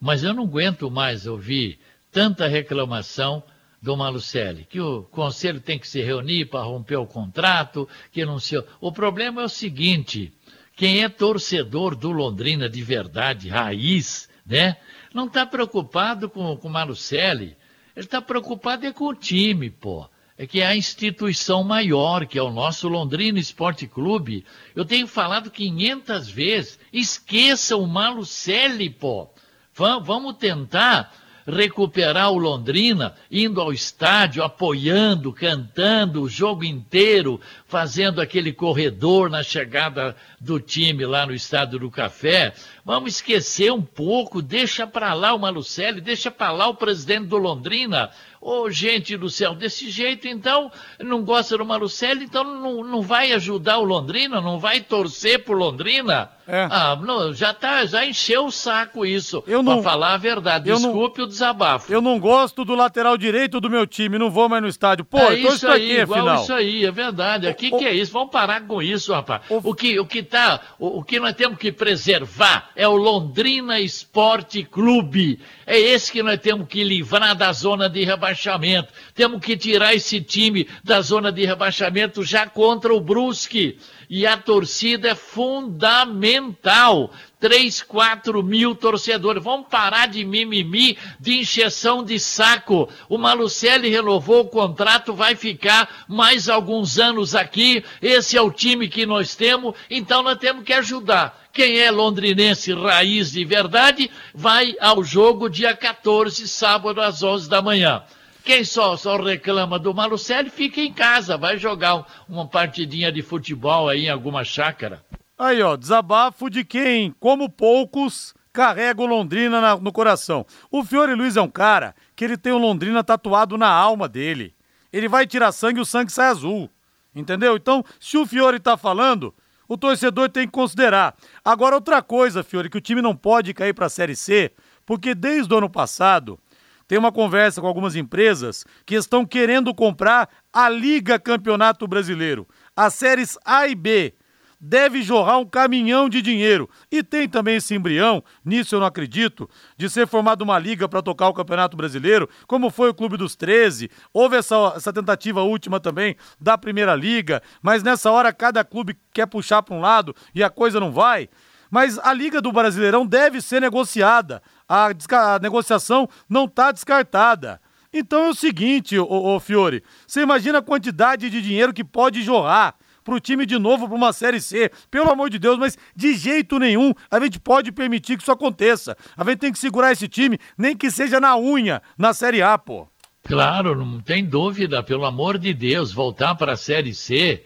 Mas 0.00 0.22
eu 0.22 0.32
não 0.32 0.44
aguento 0.44 0.90
mais 0.90 1.26
ouvir 1.26 1.78
tanta 2.10 2.46
reclamação 2.46 3.42
do 3.80 3.96
Malucelli, 3.96 4.64
que 4.64 4.80
o 4.80 5.04
conselho 5.04 5.60
tem 5.60 5.78
que 5.78 5.86
se 5.86 6.02
reunir 6.02 6.46
para 6.46 6.64
romper 6.64 6.96
o 6.96 7.06
contrato, 7.06 7.88
que 8.10 8.24
se. 8.40 8.62
O 8.80 8.90
problema 8.90 9.42
é 9.42 9.44
o 9.44 9.48
seguinte: 9.48 10.32
quem 10.74 11.02
é 11.02 11.08
torcedor 11.08 11.94
do 11.94 12.10
Londrina 12.10 12.68
de 12.68 12.82
verdade, 12.82 13.48
raiz, 13.48 14.28
né? 14.44 14.76
Não 15.14 15.26
está 15.26 15.46
preocupado 15.46 16.28
com, 16.28 16.56
com 16.56 16.68
o 16.68 16.70
Malucelli. 16.70 17.56
Ele 17.96 18.04
está 18.04 18.20
preocupado 18.20 18.86
é 18.86 18.92
com 18.92 19.06
o 19.06 19.14
time, 19.14 19.70
pô. 19.70 20.08
É 20.36 20.46
que 20.46 20.60
é 20.60 20.66
a 20.66 20.76
instituição 20.76 21.64
maior, 21.64 22.24
que 22.26 22.38
é 22.38 22.42
o 22.42 22.52
nosso 22.52 22.86
Londrina 22.86 23.40
Esporte 23.40 23.88
Clube. 23.88 24.44
Eu 24.74 24.84
tenho 24.84 25.08
falado 25.08 25.50
500 25.50 26.30
vezes. 26.30 26.78
Esqueça 26.92 27.76
o 27.76 27.88
Malucelli, 27.88 28.88
pô. 28.88 29.28
Vamos 29.74 30.36
tentar 30.36 31.12
recuperar 31.48 32.30
o 32.30 32.36
Londrina, 32.36 33.14
indo 33.30 33.58
ao 33.60 33.72
estádio, 33.72 34.44
apoiando, 34.44 35.32
cantando 35.32 36.22
o 36.22 36.28
jogo 36.28 36.62
inteiro, 36.62 37.40
fazendo 37.66 38.20
aquele 38.20 38.52
corredor 38.52 39.30
na 39.30 39.42
chegada 39.42 40.14
do 40.38 40.60
time 40.60 41.06
lá 41.06 41.24
no 41.26 41.34
Estádio 41.34 41.78
do 41.78 41.90
Café. 41.90 42.52
Vamos 42.88 43.16
esquecer 43.16 43.70
um 43.70 43.82
pouco, 43.82 44.40
deixa 44.40 44.86
para 44.86 45.12
lá 45.12 45.34
o 45.34 45.38
Malucelli, 45.38 46.00
deixa 46.00 46.30
para 46.30 46.50
lá 46.52 46.68
o 46.68 46.74
presidente 46.74 47.26
do 47.26 47.36
Londrina. 47.36 48.10
Ô, 48.40 48.62
oh, 48.62 48.70
gente 48.70 49.14
do 49.14 49.28
céu, 49.28 49.54
desse 49.54 49.90
jeito, 49.90 50.26
então, 50.26 50.72
não 50.98 51.22
gosta 51.22 51.58
do 51.58 51.66
Malucelli, 51.66 52.24
então 52.24 52.44
não, 52.44 52.82
não 52.82 53.02
vai 53.02 53.32
ajudar 53.32 53.76
o 53.76 53.84
Londrina, 53.84 54.40
não 54.40 54.58
vai 54.58 54.80
torcer 54.80 55.44
pro 55.44 55.52
Londrina? 55.52 56.30
É. 56.46 56.66
Ah, 56.70 56.96
não, 56.96 57.34
já 57.34 57.52
tá, 57.52 57.84
já 57.84 58.06
encheu 58.06 58.46
o 58.46 58.50
saco 58.50 59.04
isso. 59.04 59.44
Eu 59.46 59.62
não, 59.62 59.82
pra 59.82 59.90
falar 59.90 60.14
a 60.14 60.16
verdade. 60.16 60.72
Desculpe 60.72 61.18
não, 61.18 61.26
o 61.26 61.28
desabafo. 61.28 61.92
Eu 61.92 62.00
não 62.00 62.18
gosto 62.18 62.64
do 62.64 62.74
lateral 62.74 63.18
direito 63.18 63.60
do 63.60 63.68
meu 63.68 63.86
time, 63.86 64.18
não 64.18 64.30
vou 64.30 64.48
mais 64.48 64.62
no 64.62 64.68
estádio. 64.68 65.04
Pô, 65.04 65.18
é 65.18 65.34
eu 65.34 65.42
tô 65.42 65.54
isso 65.54 65.68
aí, 65.68 65.92
aqui, 65.92 66.00
igual 66.00 66.20
afinal. 66.20 66.42
isso 66.42 66.52
aí, 66.54 66.86
é 66.86 66.90
verdade. 66.90 67.48
O 67.48 67.54
que, 67.54 67.70
que 67.70 67.84
é 67.84 67.92
isso? 67.92 68.12
Vamos 68.12 68.30
parar 68.30 68.62
com 68.62 68.80
isso, 68.80 69.12
rapaz. 69.12 69.42
O, 69.50 69.70
o 69.70 69.74
que, 69.74 70.00
o 70.00 70.06
que 70.06 70.22
tá, 70.22 70.60
o, 70.78 71.00
o 71.00 71.04
que 71.04 71.20
nós 71.20 71.34
temos 71.34 71.58
que 71.58 71.70
preservar 71.70 72.70
é 72.78 72.86
o 72.86 72.94
Londrina 72.94 73.80
Esporte 73.80 74.62
Clube. 74.62 75.40
É 75.66 75.76
esse 75.76 76.12
que 76.12 76.22
nós 76.22 76.38
temos 76.38 76.68
que 76.68 76.84
livrar 76.84 77.34
da 77.34 77.52
zona 77.52 77.90
de 77.90 78.04
rebaixamento. 78.04 78.92
Temos 79.16 79.44
que 79.44 79.56
tirar 79.56 79.96
esse 79.96 80.20
time 80.20 80.68
da 80.84 81.00
zona 81.00 81.32
de 81.32 81.44
rebaixamento 81.44 82.22
já 82.22 82.46
contra 82.46 82.94
o 82.94 83.00
Brusque 83.00 83.80
e 84.08 84.26
a 84.26 84.36
torcida 84.36 85.10
é 85.10 85.14
fundamental. 85.14 87.10
3, 87.40 87.82
4 87.82 88.42
mil 88.42 88.74
torcedores. 88.74 89.42
Vamos 89.42 89.68
parar 89.68 90.08
de 90.08 90.24
mimimi, 90.24 90.98
de 91.20 91.38
encheção 91.38 92.02
de 92.02 92.18
saco. 92.18 92.88
O 93.08 93.16
Malucelli 93.16 93.88
renovou 93.88 94.40
o 94.40 94.48
contrato, 94.48 95.14
vai 95.14 95.36
ficar 95.36 96.04
mais 96.08 96.48
alguns 96.48 96.98
anos 96.98 97.34
aqui. 97.34 97.84
Esse 98.02 98.36
é 98.36 98.42
o 98.42 98.50
time 98.50 98.88
que 98.88 99.06
nós 99.06 99.36
temos, 99.36 99.74
então 99.88 100.22
nós 100.22 100.38
temos 100.38 100.64
que 100.64 100.72
ajudar. 100.72 101.48
Quem 101.52 101.78
é 101.78 101.90
londrinense 101.90 102.72
raiz 102.72 103.32
de 103.32 103.44
verdade, 103.44 104.10
vai 104.34 104.74
ao 104.80 105.02
jogo 105.02 105.48
dia 105.48 105.76
14, 105.76 106.46
sábado, 106.48 107.00
às 107.00 107.22
11 107.22 107.48
da 107.48 107.62
manhã. 107.62 108.02
Quem 108.48 108.64
só, 108.64 108.96
só 108.96 109.20
reclama 109.20 109.78
do 109.78 109.92
Malucelli 109.92 110.48
fica 110.48 110.80
em 110.80 110.90
casa, 110.90 111.36
vai 111.36 111.58
jogar 111.58 112.06
uma 112.26 112.48
partidinha 112.48 113.12
de 113.12 113.20
futebol 113.20 113.90
aí 113.90 114.06
em 114.06 114.08
alguma 114.08 114.42
chácara. 114.42 115.04
Aí, 115.38 115.60
ó, 115.60 115.76
desabafo 115.76 116.48
de 116.48 116.64
quem, 116.64 117.14
como 117.20 117.50
poucos, 117.50 118.32
carrega 118.50 119.02
o 119.02 119.06
Londrina 119.06 119.60
na, 119.60 119.76
no 119.76 119.92
coração. 119.92 120.46
O 120.70 120.82
Fiore 120.82 121.14
Luiz 121.14 121.36
é 121.36 121.42
um 121.42 121.50
cara 121.50 121.94
que 122.16 122.24
ele 122.24 122.38
tem 122.38 122.50
o 122.50 122.56
Londrina 122.56 123.04
tatuado 123.04 123.58
na 123.58 123.68
alma 123.68 124.08
dele. 124.08 124.54
Ele 124.90 125.10
vai 125.10 125.26
tirar 125.26 125.52
sangue 125.52 125.80
e 125.80 125.82
o 125.82 125.84
sangue 125.84 126.10
sai 126.10 126.28
azul. 126.28 126.70
Entendeu? 127.14 127.54
Então, 127.54 127.84
se 128.00 128.16
o 128.16 128.24
Fiore 128.24 128.58
tá 128.58 128.78
falando, 128.78 129.34
o 129.68 129.76
torcedor 129.76 130.30
tem 130.30 130.46
que 130.46 130.52
considerar. 130.54 131.14
Agora, 131.44 131.74
outra 131.74 132.00
coisa, 132.00 132.42
Fiore, 132.42 132.70
que 132.70 132.78
o 132.78 132.80
time 132.80 133.02
não 133.02 133.14
pode 133.14 133.52
cair 133.52 133.74
para 133.74 133.84
a 133.84 133.90
Série 133.90 134.16
C, 134.16 134.50
porque 134.86 135.14
desde 135.14 135.52
o 135.52 135.58
ano 135.58 135.68
passado 135.68 136.40
tem 136.88 136.98
uma 136.98 137.12
conversa 137.12 137.60
com 137.60 137.66
algumas 137.66 137.94
empresas 137.94 138.64
que 138.86 138.94
estão 138.94 139.26
querendo 139.26 139.74
comprar 139.74 140.28
a 140.50 140.70
Liga 140.70 141.18
Campeonato 141.18 141.86
Brasileiro. 141.86 142.48
As 142.74 142.94
séries 142.94 143.38
A 143.44 143.68
e 143.68 143.74
B 143.74 144.14
deve 144.60 145.02
jorrar 145.02 145.38
um 145.38 145.44
caminhão 145.44 146.08
de 146.08 146.20
dinheiro. 146.20 146.68
E 146.90 147.02
tem 147.02 147.28
também 147.28 147.56
esse 147.56 147.74
embrião, 147.74 148.24
nisso 148.44 148.74
eu 148.74 148.80
não 148.80 148.86
acredito, 148.86 149.48
de 149.76 149.88
ser 149.88 150.06
formada 150.06 150.42
uma 150.42 150.58
liga 150.58 150.88
para 150.88 151.02
tocar 151.02 151.28
o 151.28 151.34
Campeonato 151.34 151.76
Brasileiro, 151.76 152.28
como 152.46 152.70
foi 152.70 152.88
o 152.88 152.94
Clube 152.94 153.16
dos 153.16 153.36
13. 153.36 153.90
Houve 154.12 154.36
essa, 154.36 154.72
essa 154.74 154.92
tentativa 154.92 155.42
última 155.42 155.78
também 155.78 156.16
da 156.40 156.58
Primeira 156.58 156.94
Liga, 156.94 157.42
mas 157.62 157.82
nessa 157.82 158.10
hora 158.10 158.32
cada 158.32 158.64
clube 158.64 158.96
quer 159.12 159.26
puxar 159.26 159.62
para 159.62 159.76
um 159.76 159.80
lado 159.80 160.16
e 160.34 160.42
a 160.42 160.50
coisa 160.50 160.80
não 160.80 160.90
vai. 160.90 161.28
Mas 161.70 161.98
a 161.98 162.12
Liga 162.14 162.40
do 162.40 162.50
Brasileirão 162.50 163.06
deve 163.06 163.42
ser 163.42 163.60
negociada 163.60 164.42
a, 164.68 164.88
a 164.88 165.38
negociação 165.38 166.08
não 166.28 166.44
está 166.44 166.70
descartada. 166.70 167.60
Então 167.92 168.26
é 168.26 168.28
o 168.28 168.34
seguinte, 168.34 168.98
ô, 168.98 169.06
ô, 169.06 169.40
Fiore, 169.40 169.82
você 170.06 170.20
imagina 170.20 170.58
a 170.58 170.62
quantidade 170.62 171.30
de 171.30 171.40
dinheiro 171.40 171.72
que 171.72 171.82
pode 171.82 172.22
jorrar 172.22 172.74
para 173.02 173.14
o 173.14 173.20
time 173.20 173.46
de 173.46 173.58
novo 173.58 173.88
para 173.88 173.96
uma 173.96 174.12
Série 174.12 174.40
C. 174.40 174.70
Pelo 174.90 175.10
amor 175.10 175.30
de 175.30 175.38
Deus, 175.38 175.58
mas 175.58 175.78
de 175.96 176.14
jeito 176.14 176.58
nenhum 176.58 176.92
a 177.10 177.18
gente 177.18 177.40
pode 177.40 177.72
permitir 177.72 178.18
que 178.18 178.22
isso 178.22 178.32
aconteça. 178.32 178.94
A 179.16 179.24
gente 179.24 179.38
tem 179.38 179.52
que 179.52 179.58
segurar 179.58 179.92
esse 179.92 180.06
time, 180.06 180.38
nem 180.58 180.76
que 180.76 180.90
seja 180.90 181.18
na 181.18 181.36
unha, 181.38 181.80
na 181.96 182.12
Série 182.12 182.42
A, 182.42 182.58
pô. 182.58 182.86
Claro, 183.24 183.74
não 183.74 184.00
tem 184.00 184.24
dúvida, 184.24 184.82
pelo 184.82 185.06
amor 185.06 185.38
de 185.38 185.54
Deus, 185.54 185.92
voltar 185.92 186.34
para 186.34 186.52
a 186.52 186.56
Série 186.56 186.94
C 186.94 187.44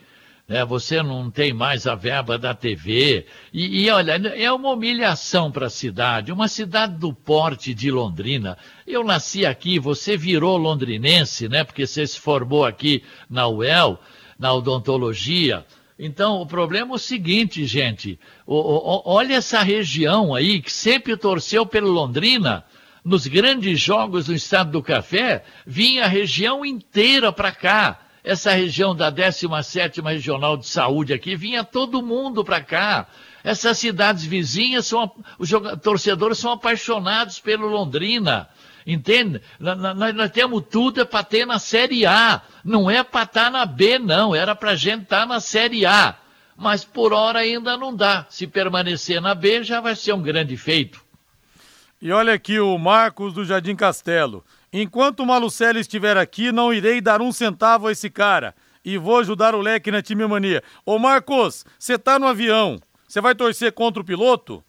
né? 0.52 0.66
você 0.66 1.02
não 1.02 1.30
tem 1.30 1.50
mais 1.54 1.86
a 1.86 1.94
verba 1.94 2.36
da 2.36 2.52
TV. 2.52 3.24
E, 3.50 3.84
e 3.84 3.90
olha, 3.90 4.12
é 4.12 4.52
uma 4.52 4.72
humilhação 4.72 5.50
para 5.50 5.68
a 5.68 5.70
cidade, 5.70 6.30
uma 6.30 6.46
cidade 6.46 6.98
do 6.98 7.10
porte 7.10 7.72
de 7.72 7.90
Londrina. 7.90 8.58
Eu 8.86 9.02
nasci 9.02 9.46
aqui, 9.46 9.78
você 9.78 10.14
virou 10.14 10.58
londrinense, 10.58 11.48
né? 11.48 11.64
Porque 11.64 11.86
você 11.86 12.06
se 12.06 12.20
formou 12.20 12.66
aqui 12.66 13.02
na 13.30 13.48
UEL, 13.48 13.98
na 14.38 14.52
odontologia. 14.52 15.64
Então, 15.98 16.42
o 16.42 16.46
problema 16.46 16.92
é 16.92 16.96
o 16.96 16.98
seguinte, 16.98 17.64
gente. 17.64 18.20
O, 18.46 18.54
o, 18.56 19.02
olha 19.06 19.36
essa 19.36 19.62
região 19.62 20.34
aí 20.34 20.60
que 20.60 20.70
sempre 20.70 21.16
torceu 21.16 21.64
pelo 21.64 21.90
Londrina. 21.90 22.62
Nos 23.02 23.26
grandes 23.26 23.80
jogos 23.80 24.26
do 24.26 24.34
Estado 24.34 24.70
do 24.70 24.82
Café, 24.82 25.44
vinha 25.66 26.04
a 26.04 26.08
região 26.08 26.62
inteira 26.62 27.32
para 27.32 27.50
cá 27.50 28.01
essa 28.24 28.52
região 28.52 28.94
da 28.94 29.10
17ª 29.10 30.04
Regional 30.10 30.56
de 30.56 30.66
Saúde 30.66 31.12
aqui, 31.12 31.34
vinha 31.34 31.64
todo 31.64 32.02
mundo 32.02 32.44
para 32.44 32.60
cá. 32.60 33.06
Essas 33.42 33.78
cidades 33.78 34.24
vizinhas, 34.24 34.86
são, 34.86 35.10
os 35.38 35.50
torcedores 35.82 36.38
são 36.38 36.52
apaixonados 36.52 37.40
pelo 37.40 37.66
Londrina. 37.66 38.48
Entende? 38.86 39.40
Nós, 39.58 40.14
nós 40.14 40.30
temos 40.30 40.64
tudo 40.70 41.04
para 41.06 41.24
ter 41.24 41.46
na 41.46 41.58
Série 41.58 42.06
A. 42.06 42.42
Não 42.64 42.90
é 42.90 43.02
para 43.02 43.24
estar 43.24 43.44
tá 43.44 43.50
na 43.50 43.66
B, 43.66 43.98
não. 43.98 44.34
Era 44.34 44.54
para 44.54 44.76
gente 44.76 45.02
estar 45.02 45.20
tá 45.20 45.26
na 45.26 45.40
Série 45.40 45.84
A. 45.84 46.16
Mas 46.56 46.84
por 46.84 47.12
hora 47.12 47.40
ainda 47.40 47.76
não 47.76 47.94
dá. 47.94 48.26
Se 48.28 48.46
permanecer 48.46 49.20
na 49.20 49.34
B, 49.34 49.64
já 49.64 49.80
vai 49.80 49.96
ser 49.96 50.12
um 50.12 50.22
grande 50.22 50.56
feito. 50.56 51.00
E 52.00 52.10
olha 52.12 52.32
aqui 52.34 52.58
o 52.58 52.76
Marcos 52.78 53.34
do 53.34 53.44
Jardim 53.44 53.76
Castelo. 53.76 54.44
Enquanto 54.72 55.20
o 55.20 55.26
Malucelli 55.26 55.80
estiver 55.80 56.16
aqui, 56.16 56.50
não 56.50 56.72
irei 56.72 57.00
dar 57.00 57.20
um 57.20 57.30
centavo 57.30 57.88
a 57.88 57.92
esse 57.92 58.08
cara. 58.08 58.54
E 58.84 58.96
vou 58.96 59.18
ajudar 59.18 59.54
o 59.54 59.60
leque 59.60 59.90
na 59.90 60.00
time 60.00 60.26
mania. 60.26 60.62
Ô 60.84 60.98
Marcos, 60.98 61.64
você 61.78 61.98
tá 61.98 62.18
no 62.18 62.26
avião. 62.26 62.80
Você 63.06 63.20
vai 63.20 63.34
torcer 63.34 63.72
contra 63.72 64.00
o 64.00 64.04
piloto? 64.04 64.64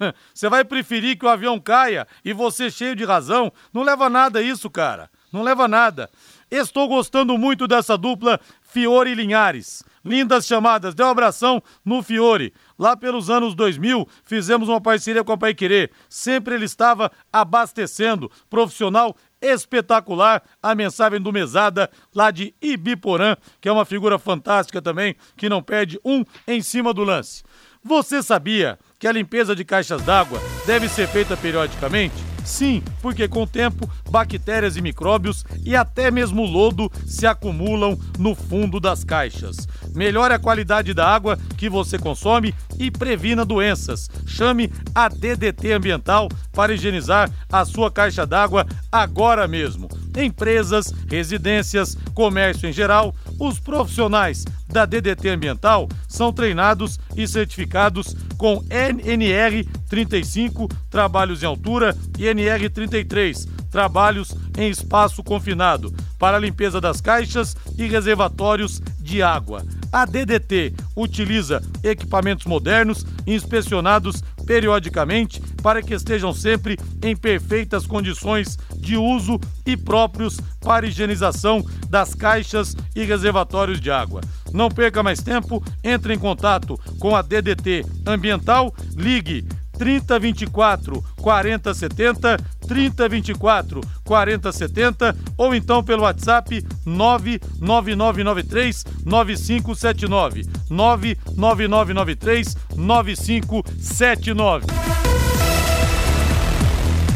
Você 0.34 0.48
vai 0.48 0.64
preferir 0.64 1.16
que 1.16 1.24
o 1.24 1.28
avião 1.28 1.60
caia 1.60 2.08
e 2.24 2.32
você 2.32 2.70
cheio 2.70 2.96
de 2.96 3.04
razão? 3.04 3.52
Não 3.72 3.82
leva 3.82 4.08
nada 4.10 4.42
isso, 4.42 4.68
cara. 4.68 5.08
Não 5.32 5.42
leva 5.42 5.68
nada. 5.68 6.10
Estou 6.50 6.88
gostando 6.88 7.38
muito 7.38 7.68
dessa 7.68 7.96
dupla 7.96 8.40
Fiore 8.62 9.10
e 9.10 9.14
Linhares. 9.14 9.84
Lindas 10.04 10.46
chamadas. 10.46 10.94
Deu 10.94 11.06
um 11.06 11.10
abração 11.10 11.62
no 11.84 12.02
Fiore. 12.02 12.52
Lá 12.78 12.96
pelos 12.96 13.30
anos 13.30 13.54
2000, 13.54 14.08
fizemos 14.24 14.68
uma 14.68 14.80
parceria 14.80 15.22
com 15.22 15.32
a 15.32 15.38
Pai 15.38 15.54
Querer. 15.54 15.92
Sempre 16.08 16.54
ele 16.54 16.64
estava 16.64 17.10
abastecendo. 17.32 18.30
Profissional 18.50 19.16
espetacular 19.42 20.42
a 20.62 20.74
mensagem 20.74 21.20
do 21.20 21.32
Mesada, 21.32 21.90
lá 22.14 22.30
de 22.30 22.54
Ibiporã, 22.62 23.36
que 23.60 23.68
é 23.68 23.72
uma 23.72 23.84
figura 23.84 24.18
fantástica 24.18 24.80
também, 24.80 25.16
que 25.36 25.48
não 25.48 25.62
perde 25.62 25.98
um 26.04 26.24
em 26.46 26.62
cima 26.62 26.94
do 26.94 27.04
lance. 27.04 27.42
Você 27.84 28.22
sabia 28.22 28.78
que 28.98 29.08
a 29.08 29.12
limpeza 29.12 29.56
de 29.56 29.64
caixas 29.64 30.00
d'água 30.02 30.40
deve 30.64 30.88
ser 30.88 31.08
feita 31.08 31.36
periodicamente? 31.36 32.31
Sim, 32.44 32.82
porque 33.00 33.28
com 33.28 33.42
o 33.42 33.46
tempo, 33.46 33.88
bactérias 34.10 34.76
e 34.76 34.82
micróbios 34.82 35.44
e 35.64 35.76
até 35.76 36.10
mesmo 36.10 36.44
lodo 36.44 36.90
se 37.06 37.26
acumulam 37.26 37.98
no 38.18 38.34
fundo 38.34 38.80
das 38.80 39.04
caixas. 39.04 39.68
Melhore 39.94 40.34
a 40.34 40.38
qualidade 40.38 40.92
da 40.92 41.06
água 41.06 41.38
que 41.56 41.68
você 41.68 41.98
consome 41.98 42.54
e 42.78 42.90
previna 42.90 43.44
doenças. 43.44 44.10
Chame 44.26 44.72
a 44.94 45.08
DDT 45.08 45.72
Ambiental 45.72 46.28
para 46.52 46.74
higienizar 46.74 47.30
a 47.50 47.64
sua 47.64 47.90
caixa 47.90 48.26
d'água 48.26 48.66
agora 48.90 49.46
mesmo. 49.46 49.88
empresas, 50.16 50.92
residências, 51.08 51.96
comércio 52.14 52.68
em 52.68 52.72
geral, 52.72 53.14
os 53.38 53.58
profissionais 53.58 54.44
da 54.72 54.86
DDT 54.86 55.28
Ambiental 55.28 55.88
são 56.08 56.32
treinados 56.32 56.98
e 57.16 57.28
certificados 57.28 58.16
com 58.38 58.64
NR 58.70 59.64
35, 59.88 60.68
trabalhos 60.90 61.42
em 61.42 61.46
altura, 61.46 61.96
e 62.18 62.26
NR 62.26 62.68
33, 62.68 63.46
trabalhos 63.70 64.34
em 64.56 64.68
espaço 64.68 65.22
confinado, 65.22 65.94
para 66.18 66.38
limpeza 66.38 66.80
das 66.80 67.00
caixas 67.00 67.56
e 67.76 67.86
reservatórios 67.86 68.80
de 68.98 69.22
água. 69.22 69.64
A 69.92 70.06
DDT 70.06 70.72
utiliza 70.96 71.62
equipamentos 71.84 72.46
modernos 72.46 73.04
inspecionados 73.26 74.22
periodicamente 74.46 75.38
para 75.62 75.82
que 75.82 75.92
estejam 75.92 76.32
sempre 76.32 76.78
em 77.02 77.14
perfeitas 77.14 77.86
condições 77.86 78.58
de 78.74 78.96
uso 78.96 79.38
e 79.66 79.76
próprios 79.76 80.40
para 80.60 80.86
higienização 80.86 81.64
das 81.90 82.14
caixas 82.14 82.74
e 82.96 83.04
reservatórios 83.04 83.80
de 83.80 83.90
água. 83.90 84.22
Não 84.50 84.70
perca 84.70 85.02
mais 85.02 85.22
tempo, 85.22 85.62
entre 85.84 86.14
em 86.14 86.18
contato 86.18 86.80
com 86.98 87.14
a 87.14 87.20
DDT 87.20 87.84
Ambiental, 88.06 88.74
ligue 88.96 89.46
3024 89.82 91.02
4070, 91.16 92.36
3024 92.68 93.80
4070 94.04 95.16
ou 95.36 95.52
então 95.52 95.82
pelo 95.82 96.04
WhatsApp 96.04 96.64
99993 96.86 98.84
9579. 99.04 100.46
99993 100.70 102.56
9579. 102.76 104.66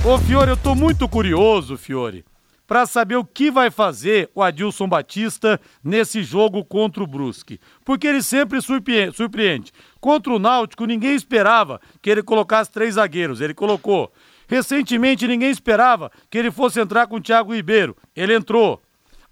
Ô 0.05 0.19
Fiore, 0.19 0.51
eu 0.51 0.57
tô 0.57 0.75
muito 0.75 1.09
curioso, 1.09 1.77
Fiore, 1.77 2.25
para 2.67 2.87
saber 2.87 3.17
o 3.17 3.25
que 3.25 3.51
vai 3.51 3.71
fazer 3.71 4.31
o 4.35 4.43
Adilson 4.43 4.89
Batista 4.89 5.61
nesse 5.83 6.23
jogo 6.23 6.65
contra 6.65 7.03
o 7.03 7.07
Brusque. 7.07 7.61
Porque 7.85 8.07
ele 8.07 8.23
sempre 8.23 8.61
surpreende. 8.61 9.73
Contra 10.01 10.33
o 10.33 10.39
Náutico, 10.39 10.85
ninguém 10.85 11.15
esperava 11.15 11.81
que 12.03 12.11
ele 12.11 12.23
colocasse 12.23 12.71
três 12.71 12.95
zagueiros. 12.95 13.41
Ele 13.41 13.55
colocou. 13.55 14.13
Recentemente, 14.49 15.27
ninguém 15.27 15.51
esperava 15.51 16.11
que 16.31 16.39
ele 16.39 16.51
fosse 16.51 16.81
entrar 16.81 17.07
com 17.07 17.17
o 17.17 17.21
Thiago 17.21 17.55
Ribeiro. 17.55 17.97
Ele 18.15 18.35
entrou. 18.35 18.83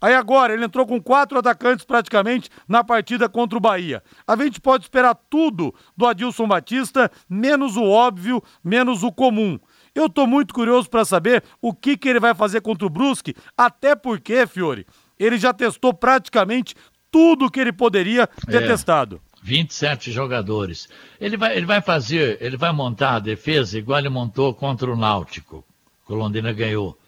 Aí 0.01 0.14
agora, 0.14 0.53
ele 0.53 0.64
entrou 0.64 0.87
com 0.87 1.01
quatro 1.01 1.39
atacantes 1.39 1.85
praticamente 1.85 2.51
na 2.68 2.85
partida 2.85 3.26
contra 3.26 3.57
o 3.57 3.61
Bahia. 3.61 4.03
A 4.26 4.37
gente 4.37 4.61
pode 4.61 4.85
esperar 4.85 5.14
tudo 5.30 5.74
do 5.97 6.07
Adilson 6.07 6.47
Batista, 6.47 7.11
menos 7.26 7.74
o 7.76 7.85
óbvio, 7.85 8.43
menos 8.62 9.03
o 9.03 9.11
comum. 9.11 9.59
Eu 9.95 10.09
tô 10.09 10.26
muito 10.26 10.53
curioso 10.53 10.90
para 10.90 11.05
saber 11.05 11.42
o 11.62 11.72
que, 11.72 11.97
que 11.97 12.09
ele 12.09 12.18
vai 12.18 12.34
fazer 12.34 12.61
contra 12.61 12.86
o 12.86 12.90
Brusque, 12.90 13.34
até 13.57 13.95
porque, 13.95 14.47
Fiore, 14.47 14.86
ele 15.18 15.38
já 15.38 15.53
testou 15.53 15.95
praticamente 15.95 16.74
tudo 17.11 17.51
que 17.51 17.61
ele 17.61 17.72
poderia 17.72 18.26
ter 18.26 18.62
é. 18.62 18.66
testado. 18.66 19.20
27 19.40 20.11
jogadores. 20.11 20.88
Ele 21.20 21.36
vai, 21.36 21.57
ele 21.57 21.66
vai 21.66 21.80
fazer, 21.80 22.38
ele 22.40 22.57
vai 22.57 22.72
montar 22.72 23.16
a 23.16 23.18
defesa 23.18 23.78
igual 23.78 23.99
ele 23.99 24.09
montou 24.09 24.55
contra 24.55 24.90
o 24.90 24.97
Náutico. 24.97 25.64
O 26.09 26.14
Londrina 26.14 26.53
ganhou. 26.53 26.99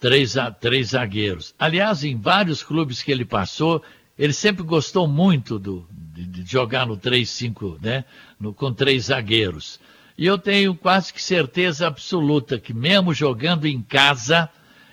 Três, 0.00 0.34
três 0.60 0.88
zagueiros. 0.88 1.54
Aliás, 1.58 2.04
em 2.04 2.16
vários 2.16 2.62
clubes 2.62 3.02
que 3.02 3.10
ele 3.10 3.24
passou, 3.24 3.82
ele 4.18 4.32
sempre 4.32 4.62
gostou 4.62 5.08
muito 5.08 5.58
do, 5.58 5.86
de, 5.90 6.26
de 6.26 6.50
jogar 6.50 6.86
no 6.86 6.96
3-5, 6.96 7.80
né? 7.80 8.04
No, 8.38 8.52
com 8.52 8.72
três 8.72 9.04
zagueiros. 9.06 9.80
E 10.18 10.26
eu 10.26 10.36
tenho 10.36 10.74
quase 10.74 11.12
que 11.12 11.22
certeza 11.22 11.86
absoluta 11.86 12.58
que 12.58 12.74
mesmo 12.74 13.14
jogando 13.14 13.66
em 13.66 13.80
casa, 13.80 14.50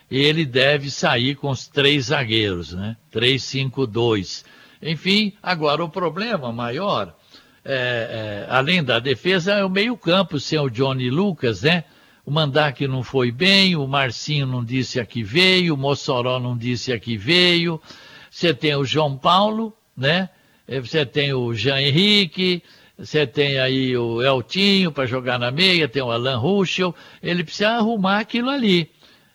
ele 0.09 0.45
deve 0.45 0.91
sair 0.91 1.33
com 1.33 1.49
os 1.49 1.67
três 1.67 2.05
zagueiros, 2.05 2.73
né? 2.73 2.95
3-5-2. 3.11 4.45
Enfim, 4.79 5.33
agora 5.41 5.83
o 5.83 5.89
problema 5.89 6.51
maior, 6.51 7.15
é, 7.63 8.45
é, 8.47 8.53
além 8.53 8.83
da 8.83 8.99
defesa, 8.99 9.53
é 9.53 9.65
o 9.65 9.69
meio-campo, 9.69 10.39
sem 10.39 10.59
o 10.59 10.69
Johnny 10.69 11.09
Lucas, 11.09 11.63
né? 11.63 11.85
O 12.23 12.29
Mandak 12.29 12.87
não 12.87 13.01
foi 13.01 13.31
bem, 13.31 13.75
o 13.75 13.87
Marcinho 13.87 14.45
não 14.45 14.63
disse 14.63 14.99
a 14.99 15.05
que 15.07 15.23
veio, 15.23 15.73
o 15.73 15.77
Mossoró 15.77 16.39
não 16.39 16.55
disse 16.55 16.93
a 16.93 16.99
que 16.99 17.17
veio. 17.17 17.81
Você 18.29 18.53
tem 18.53 18.75
o 18.75 18.85
João 18.85 19.17
Paulo, 19.17 19.75
né? 19.97 20.29
É, 20.67 20.79
você 20.79 21.03
tem 21.03 21.33
o 21.33 21.51
Jean 21.55 21.81
Henrique, 21.81 22.61
você 22.97 23.27
tem 23.27 23.59
aí 23.59 23.95
o 23.97 24.21
Eltinho 24.21 24.91
para 24.91 25.05
jogar 25.05 25.37
na 25.37 25.51
meia, 25.51 25.87
tem 25.87 26.01
o 26.01 26.11
Alan 26.11 26.37
Ruschel. 26.37 26.95
Ele 27.21 27.43
precisa 27.43 27.71
arrumar 27.71 28.19
aquilo 28.19 28.49
ali. 28.49 28.89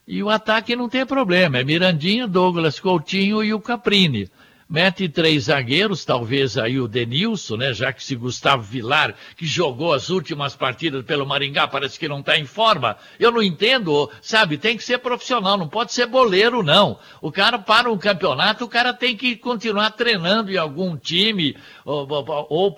E 0.06 0.22
o 0.22 0.30
ataque 0.30 0.74
não 0.74 0.88
tem 0.88 1.06
problema, 1.06 1.58
é 1.58 1.64
Mirandinha, 1.64 2.26
Douglas 2.26 2.80
Coutinho 2.80 3.44
e 3.44 3.54
o 3.54 3.60
Caprini 3.60 4.30
mete 4.70 5.08
três 5.08 5.44
zagueiros, 5.44 6.04
talvez 6.04 6.56
aí 6.56 6.78
o 6.78 6.86
Denilson, 6.86 7.56
né? 7.56 7.74
Já 7.74 7.92
que 7.92 8.04
se 8.04 8.14
Gustavo 8.14 8.62
Vilar, 8.62 9.16
que 9.36 9.44
jogou 9.44 9.92
as 9.92 10.10
últimas 10.10 10.54
partidas 10.54 11.04
pelo 11.04 11.26
Maringá, 11.26 11.66
parece 11.66 11.98
que 11.98 12.06
não 12.06 12.20
está 12.20 12.38
em 12.38 12.46
forma. 12.46 12.96
Eu 13.18 13.32
não 13.32 13.42
entendo, 13.42 14.08
sabe? 14.22 14.56
Tem 14.56 14.76
que 14.76 14.84
ser 14.84 14.98
profissional, 14.98 15.58
não 15.58 15.68
pode 15.68 15.92
ser 15.92 16.06
boleiro, 16.06 16.62
não. 16.62 17.00
O 17.20 17.32
cara 17.32 17.58
para 17.58 17.90
um 17.90 17.98
campeonato, 17.98 18.64
o 18.64 18.68
cara 18.68 18.94
tem 18.94 19.16
que 19.16 19.34
continuar 19.34 19.90
treinando 19.90 20.52
em 20.52 20.56
algum 20.56 20.96
time, 20.96 21.56
ou, 21.84 22.08
ou, 22.08 22.46
ou 22.48 22.76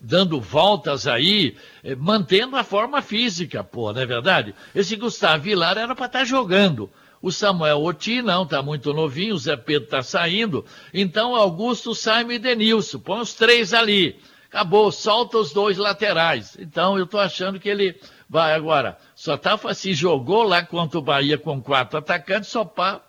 dando 0.00 0.40
voltas 0.40 1.06
aí, 1.06 1.54
eh, 1.84 1.94
mantendo 1.94 2.56
a 2.56 2.64
forma 2.64 3.02
física, 3.02 3.62
pô, 3.62 3.92
não 3.92 4.00
é 4.00 4.06
verdade? 4.06 4.54
Esse 4.74 4.96
Gustavo 4.96 5.42
Vilar 5.42 5.76
era 5.76 5.94
para 5.94 6.06
estar 6.06 6.20
tá 6.20 6.24
jogando. 6.24 6.90
O 7.22 7.30
Samuel 7.30 7.80
Oti 7.84 8.20
não, 8.20 8.42
está 8.42 8.60
muito 8.60 8.92
novinho, 8.92 9.36
o 9.36 9.38
Zé 9.38 9.56
Pedro 9.56 9.84
está 9.84 10.02
saindo. 10.02 10.66
Então, 10.92 11.36
Augusto, 11.36 11.94
Saime 11.94 12.34
e 12.34 12.38
Denilson. 12.38 12.98
Põe 12.98 13.20
os 13.20 13.32
três 13.32 13.72
ali. 13.72 14.20
Acabou, 14.48 14.90
solta 14.90 15.38
os 15.38 15.52
dois 15.52 15.78
laterais. 15.78 16.56
Então, 16.58 16.98
eu 16.98 17.04
estou 17.04 17.20
achando 17.20 17.60
que 17.60 17.68
ele 17.68 17.98
vai 18.28 18.52
agora. 18.52 18.98
Só 19.14 19.36
tá, 19.36 19.56
se 19.72 19.94
jogou 19.94 20.42
lá 20.42 20.64
contra 20.64 20.98
o 20.98 21.02
Bahia 21.02 21.38
com 21.38 21.62
quatro 21.62 21.98
atacantes, 21.98 22.50
só 22.50 22.64
pa, 22.64 23.00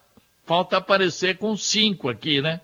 falta 0.45 0.77
aparecer 0.77 1.37
com 1.37 1.57
cinco 1.57 2.07
aqui, 2.07 2.39
né? 2.39 2.61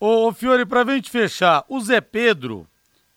Ô, 0.00 0.32
Fiore, 0.32 0.66
para 0.66 0.82
a 0.82 0.94
gente 0.96 1.08
fechar, 1.08 1.64
o 1.68 1.80
Zé 1.80 2.00
Pedro, 2.00 2.66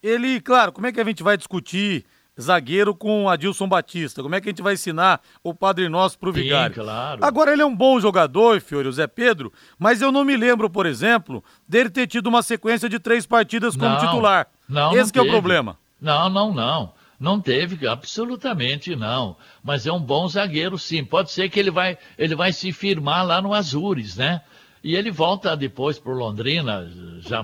ele, 0.03 0.39
claro, 0.39 0.71
como 0.71 0.85
é 0.85 0.91
que 0.91 1.01
a 1.01 1.03
gente 1.03 1.23
vai 1.23 1.35
discutir 1.35 2.05
zagueiro 2.39 2.93
com 2.93 3.29
Adilson 3.29 3.67
Batista. 3.67 4.21
Como 4.21 4.35
é 4.35 4.41
que 4.41 4.49
a 4.49 4.51
gente 4.51 4.61
vai 4.61 4.73
ensinar 4.73 5.21
o 5.43 5.53
Padre 5.53 5.87
Nosso 5.89 6.19
pro 6.19 6.31
Vigário? 6.31 6.75
Sim, 6.75 6.81
claro. 6.81 7.23
Agora, 7.23 7.53
ele 7.53 7.61
é 7.61 7.65
um 7.65 7.75
bom 7.75 7.99
jogador, 7.99 8.59
Fiore, 8.61 8.87
o 8.87 8.91
Zé 8.91 9.07
Pedro, 9.07 9.51
mas 9.79 10.01
eu 10.01 10.11
não 10.11 10.25
me 10.25 10.35
lembro, 10.35 10.69
por 10.69 10.85
exemplo, 10.85 11.43
dele 11.67 11.89
ter 11.89 12.07
tido 12.07 12.27
uma 12.27 12.41
sequência 12.41 12.89
de 12.89 12.99
três 12.99 13.25
partidas 13.25 13.75
como 13.75 13.89
não, 13.89 13.99
titular. 13.99 14.47
Não, 14.67 14.95
Esse 14.95 15.15
não 15.15 15.23
é 15.23 15.27
o 15.27 15.31
problema. 15.31 15.77
Não, 16.01 16.29
não, 16.29 16.53
não. 16.53 16.93
Não 17.19 17.39
teve, 17.39 17.87
absolutamente 17.87 18.95
não. 18.95 19.37
Mas 19.63 19.87
é 19.87 19.91
um 19.91 19.99
bom 19.99 20.27
zagueiro, 20.27 20.77
sim. 20.77 21.03
Pode 21.03 21.31
ser 21.31 21.49
que 21.49 21.59
ele 21.59 21.71
vai, 21.71 21.97
ele 22.17 22.35
vai 22.35 22.51
se 22.51 22.71
firmar 22.73 23.25
lá 23.25 23.41
no 23.41 23.53
Azures, 23.53 24.17
né? 24.17 24.41
E 24.83 24.95
ele 24.95 25.09
volta 25.09 25.55
depois 25.55 25.97
pro 25.97 26.13
Londrina, 26.13 26.87
já 27.19 27.43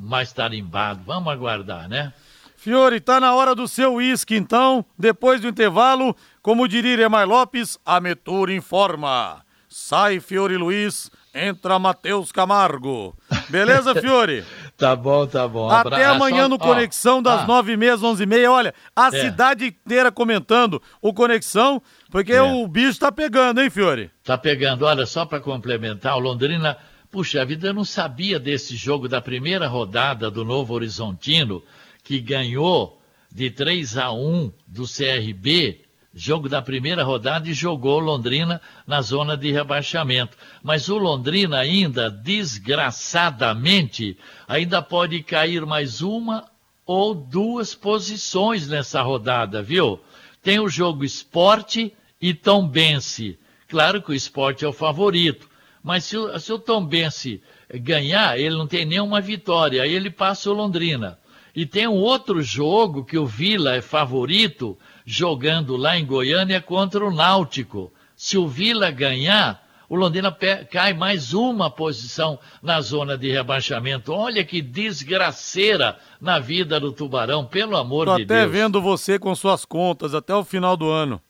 mais 0.00 0.32
tarimbado. 0.32 1.02
Vamos 1.04 1.30
aguardar, 1.30 1.88
né? 1.88 2.12
Fiore, 2.60 3.00
tá 3.00 3.18
na 3.18 3.34
hora 3.34 3.54
do 3.54 3.66
seu 3.66 3.94
uísque, 3.94 4.36
então. 4.36 4.84
Depois 4.98 5.40
do 5.40 5.48
intervalo, 5.48 6.14
como 6.42 6.68
diria 6.68 7.06
Emar 7.06 7.26
Lopes, 7.26 7.78
a 7.86 7.98
Metur 7.98 8.50
informa. 8.50 9.42
Sai 9.66 10.20
Fiore 10.20 10.58
Luiz, 10.58 11.10
entra 11.34 11.78
Matheus 11.78 12.30
Camargo. 12.30 13.16
Beleza, 13.48 13.94
Fiore? 13.98 14.44
tá 14.76 14.94
bom, 14.94 15.26
tá 15.26 15.48
bom. 15.48 15.70
Até 15.70 16.04
amanhã 16.04 16.48
no 16.48 16.58
Conexão, 16.58 17.22
das 17.22 17.46
nove 17.46 17.72
e 17.72 17.76
meia 17.78 17.94
às 17.94 18.02
onze 18.02 18.24
e 18.24 18.26
meia. 18.26 18.52
Olha, 18.52 18.74
a 18.94 19.06
é. 19.06 19.10
cidade 19.10 19.64
inteira 19.64 20.12
comentando 20.12 20.82
o 21.00 21.14
Conexão, 21.14 21.80
porque 22.10 22.34
é. 22.34 22.42
o 22.42 22.68
bicho 22.68 23.00
tá 23.00 23.10
pegando, 23.10 23.62
hein, 23.62 23.70
Fiore? 23.70 24.10
Tá 24.22 24.36
pegando. 24.36 24.84
Olha, 24.84 25.06
só 25.06 25.24
para 25.24 25.40
complementar, 25.40 26.14
o 26.14 26.20
Londrina... 26.20 26.76
Puxa, 27.10 27.44
vida 27.44 27.66
eu 27.66 27.74
não 27.74 27.84
sabia 27.84 28.38
desse 28.38 28.76
jogo 28.76 29.08
da 29.08 29.20
primeira 29.20 29.66
rodada 29.66 30.30
do 30.30 30.44
Novo 30.44 30.74
Horizontino 30.74 31.60
que 32.02 32.20
ganhou 32.20 33.00
de 33.32 33.50
3 33.50 33.98
a 33.98 34.12
1 34.12 34.52
do 34.66 34.84
CRB, 34.84 35.82
jogo 36.12 36.48
da 36.48 36.60
primeira 36.60 37.04
rodada, 37.04 37.48
e 37.48 37.54
jogou 37.54 38.00
Londrina 38.00 38.60
na 38.86 39.00
zona 39.00 39.36
de 39.36 39.52
rebaixamento. 39.52 40.36
Mas 40.62 40.88
o 40.88 40.98
Londrina 40.98 41.58
ainda, 41.58 42.10
desgraçadamente, 42.10 44.18
ainda 44.48 44.82
pode 44.82 45.22
cair 45.22 45.64
mais 45.64 46.02
uma 46.02 46.44
ou 46.84 47.14
duas 47.14 47.74
posições 47.74 48.66
nessa 48.66 49.00
rodada, 49.02 49.62
viu? 49.62 50.00
Tem 50.42 50.58
o 50.58 50.68
jogo 50.68 51.04
esporte 51.04 51.94
e 52.20 52.34
Tombense. 52.34 53.38
Claro 53.68 54.02
que 54.02 54.10
o 54.10 54.14
esporte 54.14 54.64
é 54.64 54.68
o 54.68 54.72
favorito, 54.72 55.48
mas 55.82 56.04
se 56.04 56.16
o, 56.16 56.38
se 56.40 56.52
o 56.52 56.58
Tombense 56.58 57.40
ganhar, 57.72 58.38
ele 58.38 58.56
não 58.56 58.66
tem 58.66 58.84
nenhuma 58.84 59.20
vitória, 59.20 59.82
aí 59.82 59.94
ele 59.94 60.10
passa 60.10 60.50
o 60.50 60.52
Londrina. 60.52 61.18
E 61.60 61.66
tem 61.66 61.86
um 61.86 61.98
outro 61.98 62.40
jogo 62.40 63.04
que 63.04 63.18
o 63.18 63.26
Vila 63.26 63.74
é 63.74 63.82
favorito, 63.82 64.78
jogando 65.04 65.76
lá 65.76 65.98
em 65.98 66.06
Goiânia 66.06 66.58
contra 66.58 67.04
o 67.04 67.14
Náutico. 67.14 67.92
Se 68.16 68.38
o 68.38 68.48
Vila 68.48 68.90
ganhar, 68.90 69.62
o 69.86 69.94
Londrina 69.94 70.34
cai 70.70 70.94
mais 70.94 71.34
uma 71.34 71.70
posição 71.70 72.38
na 72.62 72.80
zona 72.80 73.18
de 73.18 73.30
rebaixamento. 73.30 74.10
Olha 74.10 74.42
que 74.42 74.62
desgraceira 74.62 75.98
na 76.18 76.38
vida 76.38 76.80
do 76.80 76.92
Tubarão, 76.92 77.44
pelo 77.44 77.76
amor 77.76 78.06
Tô 78.06 78.16
de 78.16 78.24
Deus. 78.24 78.40
até 78.40 78.48
vendo 78.50 78.80
você 78.80 79.18
com 79.18 79.34
suas 79.34 79.66
contas 79.66 80.14
até 80.14 80.34
o 80.34 80.42
final 80.42 80.78
do 80.78 80.88
ano. 80.88 81.20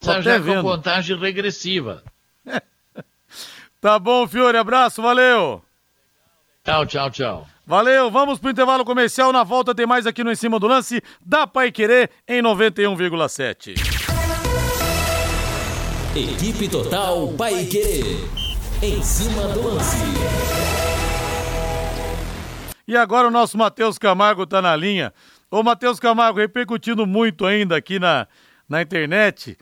Tô 0.00 0.20
já 0.20 0.36
vendo. 0.36 0.60
com 0.60 0.68
contagem 0.68 1.16
regressiva. 1.16 2.04
tá 3.80 3.98
bom, 3.98 4.28
Fiore, 4.28 4.58
abraço, 4.58 5.00
valeu. 5.00 5.64
Tchau, 6.62 6.84
tchau, 6.84 7.10
tchau. 7.10 7.48
Valeu, 7.70 8.10
vamos 8.10 8.40
pro 8.40 8.50
intervalo 8.50 8.84
comercial. 8.84 9.32
Na 9.32 9.44
volta 9.44 9.72
tem 9.72 9.86
mais 9.86 10.04
aqui 10.04 10.24
no 10.24 10.32
Em 10.32 10.34
Cima 10.34 10.58
do 10.58 10.66
Lance 10.66 11.00
da 11.24 11.46
Pai 11.46 11.70
Querer 11.70 12.10
em 12.26 12.42
91,7. 12.42 13.74
Equipe 16.16 16.68
Total 16.68 17.28
Pai 17.38 17.64
Querer. 17.66 18.28
Em 18.82 19.00
cima 19.04 19.46
do 19.54 19.68
lance. 19.68 19.98
E 22.88 22.96
agora 22.96 23.28
o 23.28 23.30
nosso 23.30 23.56
Matheus 23.56 23.98
Camargo 23.98 24.44
tá 24.48 24.60
na 24.60 24.74
linha. 24.74 25.14
Ô, 25.48 25.62
Matheus 25.62 26.00
Camargo, 26.00 26.40
repercutindo 26.40 27.06
muito 27.06 27.46
ainda 27.46 27.76
aqui 27.76 28.00
na, 28.00 28.26
na 28.68 28.82
internet. 28.82 29.56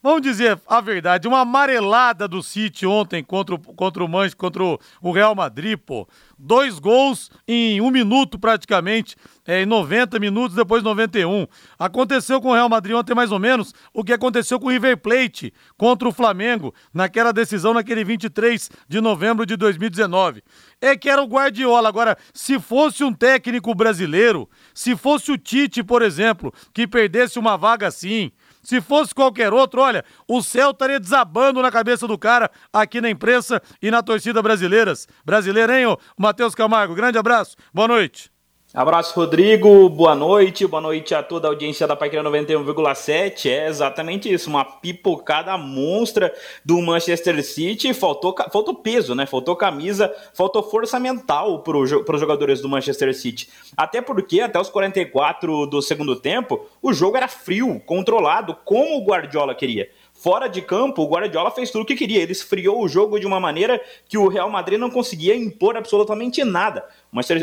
Vamos 0.00 0.22
dizer 0.22 0.60
a 0.68 0.80
verdade, 0.80 1.26
uma 1.26 1.40
amarelada 1.40 2.28
do 2.28 2.40
City 2.40 2.86
ontem 2.86 3.22
contra 3.22 3.56
o, 3.56 3.58
contra 3.58 4.04
o 4.04 4.08
Manchester, 4.08 4.36
contra 4.36 4.62
o 5.02 5.10
Real 5.10 5.34
Madrid, 5.34 5.76
pô. 5.76 6.06
Dois 6.38 6.78
gols 6.78 7.32
em 7.48 7.80
um 7.80 7.90
minuto 7.90 8.38
praticamente, 8.38 9.16
é, 9.44 9.62
em 9.62 9.66
90 9.66 10.20
minutos, 10.20 10.54
depois 10.54 10.84
91. 10.84 11.48
Aconteceu 11.76 12.40
com 12.40 12.50
o 12.50 12.54
Real 12.54 12.68
Madrid 12.68 12.94
ontem 12.94 13.12
mais 13.12 13.32
ou 13.32 13.40
menos 13.40 13.74
o 13.92 14.04
que 14.04 14.12
aconteceu 14.12 14.60
com 14.60 14.68
o 14.68 14.70
River 14.70 14.98
Plate 14.98 15.52
contra 15.76 16.08
o 16.08 16.12
Flamengo, 16.12 16.72
naquela 16.94 17.32
decisão 17.32 17.74
naquele 17.74 18.04
23 18.04 18.70
de 18.88 19.00
novembro 19.00 19.44
de 19.44 19.56
2019. 19.56 20.44
É 20.80 20.96
que 20.96 21.10
era 21.10 21.20
o 21.20 21.26
Guardiola. 21.26 21.88
Agora, 21.88 22.16
se 22.32 22.60
fosse 22.60 23.02
um 23.02 23.12
técnico 23.12 23.74
brasileiro, 23.74 24.48
se 24.72 24.94
fosse 24.94 25.32
o 25.32 25.36
Tite, 25.36 25.82
por 25.82 26.02
exemplo, 26.02 26.54
que 26.72 26.86
perdesse 26.86 27.36
uma 27.36 27.56
vaga 27.56 27.88
assim 27.88 28.30
se 28.62 28.80
fosse 28.80 29.14
qualquer 29.14 29.52
outro, 29.52 29.80
olha, 29.80 30.04
o 30.26 30.42
céu 30.42 30.70
estaria 30.70 31.00
desabando 31.00 31.62
na 31.62 31.70
cabeça 31.70 32.06
do 32.06 32.18
cara 32.18 32.50
aqui 32.72 33.00
na 33.00 33.10
imprensa 33.10 33.62
e 33.82 33.90
na 33.90 34.02
torcida 34.02 34.42
brasileiras. 34.42 35.06
Brasileira, 35.24 35.78
hein, 35.78 35.86
ô 35.86 35.98
Matheus 36.16 36.54
Camargo? 36.54 36.94
Grande 36.94 37.18
abraço, 37.18 37.56
boa 37.72 37.88
noite. 37.88 38.30
Abraço, 38.78 39.12
Rodrigo. 39.16 39.88
Boa 39.88 40.14
noite. 40.14 40.64
Boa 40.64 40.80
noite 40.80 41.12
a 41.12 41.20
toda 41.20 41.48
a 41.48 41.50
audiência 41.50 41.84
da 41.84 41.96
Paiqueira 41.96 42.24
91,7. 42.30 43.50
É 43.50 43.66
exatamente 43.66 44.32
isso. 44.32 44.48
Uma 44.48 44.64
pipocada 44.64 45.58
monstra 45.58 46.32
do 46.64 46.80
Manchester 46.80 47.44
City. 47.44 47.92
Faltou, 47.92 48.32
faltou 48.52 48.76
peso, 48.76 49.16
né? 49.16 49.26
Faltou 49.26 49.56
camisa, 49.56 50.14
faltou 50.32 50.62
força 50.62 51.00
mental 51.00 51.64
para 51.64 51.76
os 51.76 51.90
jogadores 52.20 52.60
do 52.60 52.68
Manchester 52.68 53.12
City. 53.12 53.48
Até 53.76 54.00
porque, 54.00 54.40
até 54.42 54.60
os 54.60 54.70
44 54.70 55.66
do 55.66 55.82
segundo 55.82 56.14
tempo, 56.14 56.64
o 56.80 56.92
jogo 56.92 57.16
era 57.16 57.26
frio, 57.26 57.82
controlado, 57.84 58.56
como 58.64 58.96
o 58.96 59.04
Guardiola 59.04 59.56
queria. 59.56 59.90
Fora 60.20 60.48
de 60.48 60.60
campo, 60.60 61.02
o 61.02 61.08
Guardiola 61.08 61.48
fez 61.52 61.70
tudo 61.70 61.82
o 61.82 61.84
que 61.84 61.94
queria. 61.94 62.20
Ele 62.20 62.32
esfriou 62.32 62.82
o 62.82 62.88
jogo 62.88 63.20
de 63.20 63.26
uma 63.26 63.38
maneira 63.38 63.80
que 64.08 64.18
o 64.18 64.26
Real 64.26 64.50
Madrid 64.50 64.76
não 64.76 64.90
conseguia 64.90 65.36
impor 65.36 65.76
absolutamente 65.76 66.42
nada. 66.42 66.84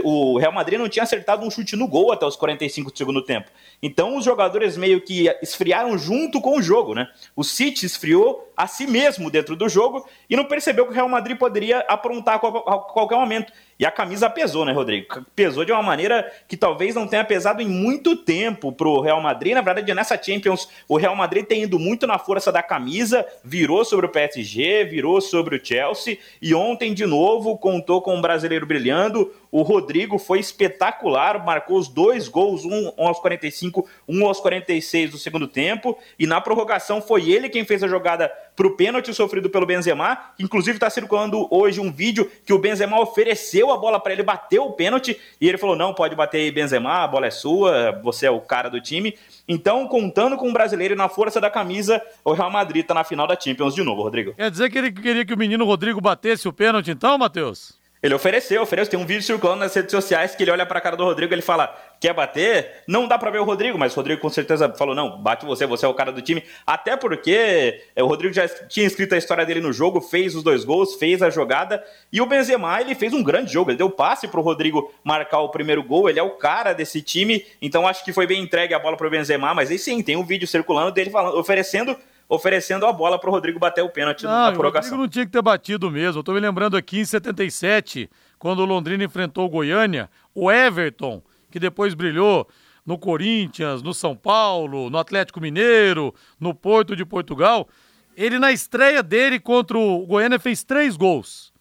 O 0.04 0.38
Real 0.38 0.52
Madrid 0.52 0.78
não 0.78 0.88
tinha 0.88 1.04
acertado 1.04 1.46
um 1.46 1.50
chute 1.50 1.76
no 1.76 1.88
gol 1.88 2.12
até 2.12 2.26
os 2.26 2.36
45 2.36 2.92
do 2.92 2.98
segundo 2.98 3.22
tempo. 3.22 3.50
Então 3.82 4.16
os 4.16 4.24
jogadores 4.24 4.78
meio 4.78 5.02
que 5.02 5.28
esfriaram 5.42 5.98
junto 5.98 6.40
com 6.40 6.58
o 6.58 6.62
jogo, 6.62 6.94
né? 6.94 7.08
O 7.36 7.44
City 7.44 7.86
esfriou 7.86 8.52
a 8.56 8.68
si 8.68 8.88
mesmo 8.88 9.30
dentro 9.30 9.56
do 9.56 9.68
jogo 9.68 10.08
e 10.30 10.36
não 10.36 10.46
percebeu 10.46 10.86
que 10.86 10.92
o 10.92 10.94
Real 10.94 11.10
Madrid 11.10 11.38
poderia 11.38 11.80
aprontar 11.80 12.36
a 12.36 12.40
qualquer 12.40 13.16
momento. 13.16 13.52
E 13.78 13.86
a 13.86 13.92
camisa 13.92 14.30
pesou, 14.30 14.64
né, 14.64 14.72
Rodrigo? 14.72 15.26
Pesou 15.36 15.66
de 15.66 15.72
uma 15.74 15.84
maneira 15.84 16.32
que 16.48 16.56
talvez 16.56 16.96
não 16.96 17.06
tenha 17.06 17.26
pesado 17.26 17.62
em 17.62 17.68
muito 17.68 18.16
tempo 18.16 18.72
pro 18.72 19.02
Real 19.02 19.20
Madrid. 19.22 19.54
Na 19.54 19.62
verdade, 19.62 19.94
nessa 19.94 20.22
Champions, 20.22 20.70
o 20.88 20.96
Real 20.96 21.14
Madrid 21.14 21.46
tem 21.46 21.64
ido 21.64 21.78
muito 21.78 22.08
na 22.08 22.18
força 22.18 22.54
da 22.54 22.64
camisa, 22.64 23.26
virou 23.44 23.84
sobre 23.84 24.06
o 24.06 24.10
PSG, 24.10 24.86
virou 24.86 25.20
sobre 25.20 25.58
o 25.58 25.66
Chelsea 25.66 26.18
e 26.42 26.56
ontem, 26.56 26.94
de 26.94 27.06
novo, 27.06 27.58
contou 27.58 28.02
com 28.02 28.16
um 28.16 28.22
brasileiro 28.22 28.66
brilhando. 28.66 29.34
O 29.56 29.62
Rodrigo 29.62 30.18
foi 30.18 30.40
espetacular, 30.40 31.46
marcou 31.46 31.78
os 31.78 31.88
dois 31.88 32.28
gols, 32.28 32.66
um 32.66 32.92
aos 32.98 33.20
45, 33.20 33.88
um 34.06 34.26
aos 34.26 34.42
46 34.42 35.12
do 35.12 35.18
segundo 35.18 35.48
tempo. 35.48 35.98
E 36.20 36.28
na 36.28 36.42
prorrogação 36.42 37.02
foi 37.02 37.32
ele 37.32 37.48
quem 37.48 37.64
fez 37.64 37.82
a 37.82 37.88
jogada 37.88 38.30
para 38.54 38.68
o 38.68 38.72
pênalti 38.72 39.14
sofrido 39.14 39.50
pelo 39.50 39.66
Benzema. 39.66 40.32
Inclusive 40.38 40.76
está 40.76 40.90
circulando 40.90 41.48
hoje 41.50 41.80
um 41.80 41.90
vídeo 41.90 42.30
que 42.46 42.52
o 42.52 42.60
Benzema 42.60 43.00
ofereceu 43.00 43.72
a 43.72 43.78
bola 43.78 43.98
para 43.98 44.12
ele 44.12 44.24
bater 44.24 44.60
o 44.60 44.74
pênalti 44.74 45.18
e 45.40 45.48
ele 45.48 45.58
falou: 45.58 45.78
não, 45.78 45.94
pode 45.94 46.18
bater 46.18 46.40
aí, 46.40 46.52
Benzema, 46.52 47.06
a 47.06 47.08
bola 47.08 47.28
é 47.28 47.32
sua, 47.32 47.94
você 48.04 48.26
é 48.26 48.32
o 48.32 48.42
cara 48.42 48.68
do 48.68 48.82
time. 48.82 49.18
Então, 49.48 49.88
contando 49.88 50.36
com 50.36 50.50
o 50.50 50.54
brasileiro 50.54 50.98
na 50.98 51.08
força 51.08 51.40
da 51.40 51.50
camisa, 51.50 52.02
o 52.26 52.34
Real 52.34 52.52
Madrid 52.52 52.82
está 52.82 52.94
na 52.94 53.06
final 53.06 53.26
da 53.26 53.40
Champions 53.40 53.74
de 53.74 53.84
novo, 53.84 54.04
Rodrigo. 54.04 54.34
Quer 54.34 54.52
dizer 54.52 54.70
que 54.70 54.78
ele 54.78 54.92
queria 54.92 55.24
que 55.24 55.34
o 55.34 55.38
menino 55.38 55.64
Rodrigo 55.64 56.02
batesse 56.02 56.46
o 56.46 56.52
pênalti, 56.52 56.92
então, 56.92 57.18
Matheus? 57.18 57.85
Ele 58.06 58.14
ofereceu, 58.14 58.62
ofereceu. 58.62 58.92
Tem 58.92 59.00
um 59.00 59.06
vídeo 59.06 59.24
circulando 59.24 59.62
nas 59.62 59.74
redes 59.74 59.90
sociais 59.90 60.36
que 60.36 60.44
ele 60.44 60.52
olha 60.52 60.64
pra 60.64 60.80
cara 60.80 60.96
do 60.96 61.04
Rodrigo 61.04 61.34
e 61.34 61.36
ele 61.36 61.42
fala: 61.42 61.76
quer 62.00 62.14
bater? 62.14 62.84
Não 62.88 63.08
dá 63.08 63.18
pra 63.18 63.32
ver 63.32 63.40
o 63.40 63.44
Rodrigo, 63.44 63.80
mas 63.80 63.94
o 63.94 63.96
Rodrigo 63.96 64.22
com 64.22 64.30
certeza 64.30 64.72
falou: 64.78 64.94
não, 64.94 65.18
bate 65.24 65.44
você, 65.44 65.66
você 65.66 65.88
é 65.88 65.90
o 65.90 65.94
cara 65.96 66.12
do 66.12 66.22
time. 66.22 66.44
Até 66.68 66.96
porque 66.96 67.82
é, 67.96 68.04
o 68.04 68.06
Rodrigo 68.06 68.32
já 68.32 68.48
tinha 68.48 68.86
escrito 68.86 69.16
a 69.16 69.18
história 69.18 69.44
dele 69.44 69.60
no 69.60 69.74
jogo, 69.74 70.00
fez 70.00 70.36
os 70.36 70.44
dois 70.44 70.64
gols, 70.64 70.94
fez 70.94 71.24
a 71.24 71.32
jogada. 71.32 71.84
E 72.14 72.22
o 72.22 72.28
Benzema, 72.28 72.80
ele 72.80 72.94
fez 72.94 73.12
um 73.12 73.24
grande 73.24 73.52
jogo. 73.52 73.72
Ele 73.72 73.78
deu 73.80 73.90
passe 73.90 74.28
pro 74.28 74.44
Rodrigo 74.44 74.94
marcar 75.04 75.40
o 75.40 75.50
primeiro 75.50 75.82
gol. 75.82 76.08
Ele 76.08 76.20
é 76.20 76.24
o 76.24 76.38
cara 76.38 76.74
desse 76.74 77.02
time. 77.02 77.44
Então 77.60 77.88
acho 77.88 78.06
que 78.06 78.14
foi 78.14 78.28
bem 78.28 78.40
entregue 78.40 78.76
a 78.76 78.80
bola 78.80 78.96
pro 78.96 79.10
Benzema. 79.10 79.52
Mas 79.56 79.72
aí 79.72 79.80
sim, 79.80 80.04
tem 80.04 80.16
um 80.16 80.24
vídeo 80.24 80.48
circulando 80.48 80.92
dele 80.92 81.10
falando, 81.10 81.40
oferecendo 81.40 81.98
oferecendo 82.28 82.86
a 82.86 82.94
bola 82.94 83.20
para 83.20 83.30
o 83.30 83.34
Rodrigo 83.34 83.60
bater 83.60 83.84
o 83.84 83.90
pênalti 83.90 84.24
não, 84.24 84.32
na 84.32 84.52
prorrogação. 84.52 84.90
O 84.90 84.92
Rodrigo 84.92 85.02
não 85.04 85.10
tinha 85.10 85.26
que 85.26 85.32
ter 85.32 85.42
batido 85.42 85.92
mesmo. 85.92 86.20
Eu 86.20 86.24
tô 86.24 86.34
me 86.34 86.40
lembrando 86.40 86.76
aqui 86.76 87.00
em 87.00 87.06
77, 87.06 88.10
quando 88.40 88.60
o 88.60 88.66
Londrina 88.66 89.04
enfrentou 89.04 89.46
o 89.46 89.50
Goiânia, 89.50 90.10
o 90.34 90.52
Everton, 90.52 91.22
que 91.52 91.60
depois 91.60 91.94
brilhou 91.94 92.48
no 92.86 92.98
Corinthians, 92.98 93.82
no 93.82 93.94
São 93.94 94.16
Paulo, 94.16 94.90
no 94.90 94.98
Atlético 94.98 95.42
Mineiro, 95.42 96.14
no 96.40 96.54
Porto 96.54 96.96
de 96.96 97.04
Portugal, 97.04 97.68
ele 98.16 98.38
na 98.38 98.52
estreia 98.52 99.02
dele 99.02 99.40
contra 99.40 99.78
o 99.78 100.06
Goiânia 100.06 100.40
fez 100.40 100.64
três 100.64 100.96
gols. 100.96 101.54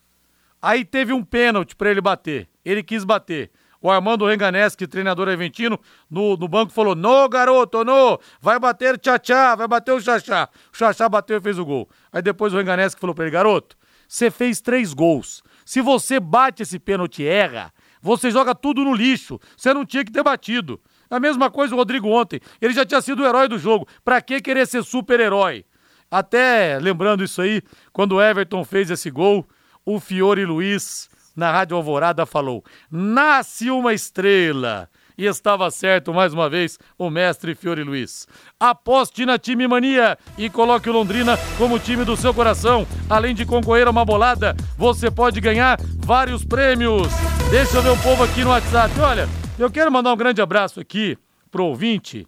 Aí 0.61 0.85
teve 0.85 1.13
um 1.13 1.25
pênalti 1.25 1.75
para 1.75 1.91
ele 1.91 2.01
bater. 2.01 2.49
Ele 2.65 2.83
quis 2.83 3.05
bater. 3.05 3.51
O 3.85 3.91
Armando 3.91 4.25
Renganeschi, 4.25 4.87
treinador 4.87 5.29
argentino, 5.29 5.79
no, 6.11 6.39
no 6.39 6.49
banco 6.49 6.73
falou: 6.73 6.95
No, 6.95 7.29
garoto, 7.29 7.85
no, 7.85 8.19
vai 8.41 8.59
bater 8.59 8.99
tchá-tchá, 8.99 9.55
vai 9.55 9.69
bater 9.69 9.93
o 9.93 10.01
chachá. 10.01 10.49
O 10.73 10.77
chachá 10.79 11.07
bateu 11.07 11.37
e 11.37 11.41
fez 11.43 11.59
o 11.59 11.67
gol. 11.67 11.87
Aí 12.11 12.23
depois 12.23 12.55
o 12.55 12.57
Renganeschi 12.57 12.99
falou 12.99 13.15
para 13.15 13.27
ele: 13.27 13.31
Garoto, 13.31 13.77
você 14.09 14.31
fez 14.31 14.63
três 14.63 14.95
gols. 14.95 15.43
Se 15.67 15.83
você 15.83 16.19
bate 16.19 16.63
esse 16.63 16.79
pênalti 16.79 17.27
erra, 17.27 17.71
você 18.01 18.31
joga 18.31 18.55
tudo 18.55 18.83
no 18.83 18.95
lixo. 18.95 19.39
Você 19.55 19.75
não 19.75 19.85
tinha 19.85 20.03
que 20.03 20.11
ter 20.11 20.23
batido. 20.23 20.81
A 21.11 21.21
mesma 21.21 21.51
coisa 21.51 21.75
o 21.75 21.77
Rodrigo 21.77 22.09
ontem. 22.09 22.41
Ele 22.63 22.73
já 22.73 22.87
tinha 22.87 23.03
sido 23.03 23.23
o 23.23 23.27
herói 23.27 23.49
do 23.49 23.59
jogo. 23.59 23.87
Pra 24.03 24.23
que 24.23 24.41
querer 24.41 24.67
ser 24.67 24.83
super-herói? 24.83 25.63
Até 26.11 26.79
lembrando 26.79 27.23
isso 27.23 27.43
aí, 27.43 27.61
quando 27.93 28.13
o 28.13 28.23
Everton 28.23 28.65
fez 28.65 28.91
esse 28.91 29.11
gol, 29.11 29.47
o 29.85 30.01
Fiore 30.01 30.47
Luiz, 30.47 31.11
na 31.35 31.51
Rádio 31.51 31.77
Alvorada, 31.77 32.27
falou: 32.27 32.65
Nasce 32.91 33.71
uma 33.71 33.93
estrela. 33.93 34.89
E 35.17 35.27
estava 35.27 35.71
certo 35.71 36.13
mais 36.13 36.35
uma 36.35 36.51
vez 36.51 36.77
o 36.99 37.09
mestre 37.09 37.55
Fiore 37.55 37.85
Luiz. 37.85 38.27
Aposte 38.59 39.25
na 39.25 39.39
Time 39.39 39.69
Mania 39.69 40.19
e 40.37 40.51
coloque 40.51 40.91
o 40.91 40.93
Londrina 40.93 41.39
como 41.57 41.79
time 41.79 42.05
do 42.05 42.17
seu 42.17 42.35
coração. 42.35 42.85
Além 43.09 43.33
de 43.33 43.47
concorrer 43.47 43.87
a 43.87 43.91
uma 43.91 44.05
bolada, 44.05 44.57
você 44.77 45.13
pode 45.13 45.41
ganhar 45.41 45.79
vários 45.99 46.45
prêmios. 46.45 47.07
Deixa 47.49 47.77
eu 47.77 47.83
ver 47.83 47.91
o 47.91 48.03
povo 48.03 48.25
aqui 48.25 48.43
no 48.43 48.51
WhatsApp. 48.51 48.99
Olha, 48.99 49.29
eu 49.57 49.71
quero 49.71 49.93
mandar 49.93 50.13
um 50.13 50.17
grande 50.17 50.43
abraço 50.43 50.81
aqui 50.81 51.17
pro 51.49 51.67
ouvinte. 51.67 52.27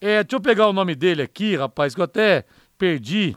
É, 0.00 0.24
deixa 0.24 0.36
eu 0.36 0.40
pegar 0.40 0.66
o 0.66 0.72
nome 0.72 0.94
dele 0.94 1.20
aqui, 1.20 1.54
rapaz, 1.54 1.94
que 1.94 2.00
eu 2.00 2.04
até 2.04 2.46
perdi. 2.78 3.36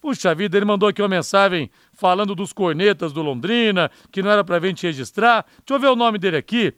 Puxa 0.00 0.34
vida, 0.34 0.56
ele 0.56 0.64
mandou 0.64 0.88
aqui 0.88 1.02
uma 1.02 1.08
mensagem 1.08 1.70
falando 1.92 2.34
dos 2.34 2.52
cornetas 2.52 3.12
do 3.12 3.22
Londrina, 3.22 3.90
que 4.12 4.22
não 4.22 4.30
era 4.30 4.44
pra 4.44 4.60
gente 4.60 4.86
registrar. 4.86 5.44
Deixa 5.58 5.74
eu 5.74 5.80
ver 5.80 5.88
o 5.88 5.96
nome 5.96 6.18
dele 6.18 6.36
aqui 6.36 6.74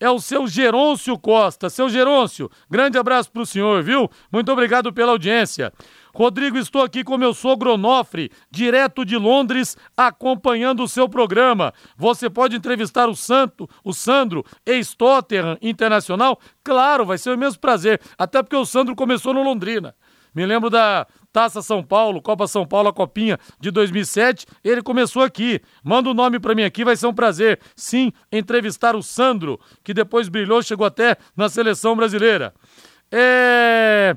é 0.00 0.08
o 0.08 0.18
seu 0.18 0.48
Gerôncio 0.48 1.16
Costa. 1.18 1.68
Seu 1.68 1.88
Gerôncio, 1.90 2.50
grande 2.68 2.96
abraço 2.96 3.30
para 3.30 3.42
o 3.42 3.46
senhor, 3.46 3.82
viu? 3.82 4.10
Muito 4.32 4.50
obrigado 4.50 4.92
pela 4.92 5.12
audiência. 5.12 5.70
Rodrigo, 6.12 6.58
estou 6.58 6.82
aqui 6.82 7.04
com 7.04 7.16
meu 7.18 7.32
sogro 7.32 7.74
Onofre, 7.74 8.32
direto 8.50 9.04
de 9.04 9.16
Londres, 9.16 9.76
acompanhando 9.96 10.82
o 10.82 10.88
seu 10.88 11.08
programa. 11.08 11.72
Você 11.96 12.28
pode 12.28 12.56
entrevistar 12.56 13.08
o 13.08 13.14
Santo, 13.14 13.68
o 13.84 13.92
Sandro, 13.92 14.44
ex-Tottenham 14.66 15.58
Internacional? 15.60 16.40
Claro, 16.64 17.04
vai 17.04 17.18
ser 17.18 17.30
o 17.30 17.38
mesmo 17.38 17.60
prazer, 17.60 18.00
até 18.18 18.42
porque 18.42 18.56
o 18.56 18.64
Sandro 18.64 18.96
começou 18.96 19.34
no 19.34 19.42
Londrina. 19.42 19.94
Me 20.34 20.46
lembro 20.46 20.70
da 20.70 21.06
Taça 21.32 21.62
São 21.62 21.82
Paulo, 21.82 22.20
Copa 22.20 22.46
São 22.46 22.66
Paulo, 22.66 22.88
a 22.88 22.92
Copinha 22.92 23.38
de 23.60 23.70
2007. 23.70 24.46
Ele 24.64 24.82
começou 24.82 25.22
aqui. 25.22 25.60
Manda 25.82 26.08
o 26.08 26.12
um 26.12 26.14
nome 26.14 26.38
para 26.38 26.54
mim 26.54 26.64
aqui, 26.64 26.84
vai 26.84 26.96
ser 26.96 27.06
um 27.06 27.14
prazer. 27.14 27.60
Sim, 27.76 28.12
entrevistar 28.32 28.96
o 28.96 29.02
Sandro, 29.02 29.60
que 29.84 29.94
depois 29.94 30.28
brilhou, 30.28 30.62
chegou 30.62 30.86
até 30.86 31.16
na 31.36 31.48
seleção 31.48 31.96
brasileira. 31.96 32.54
É. 33.12 34.16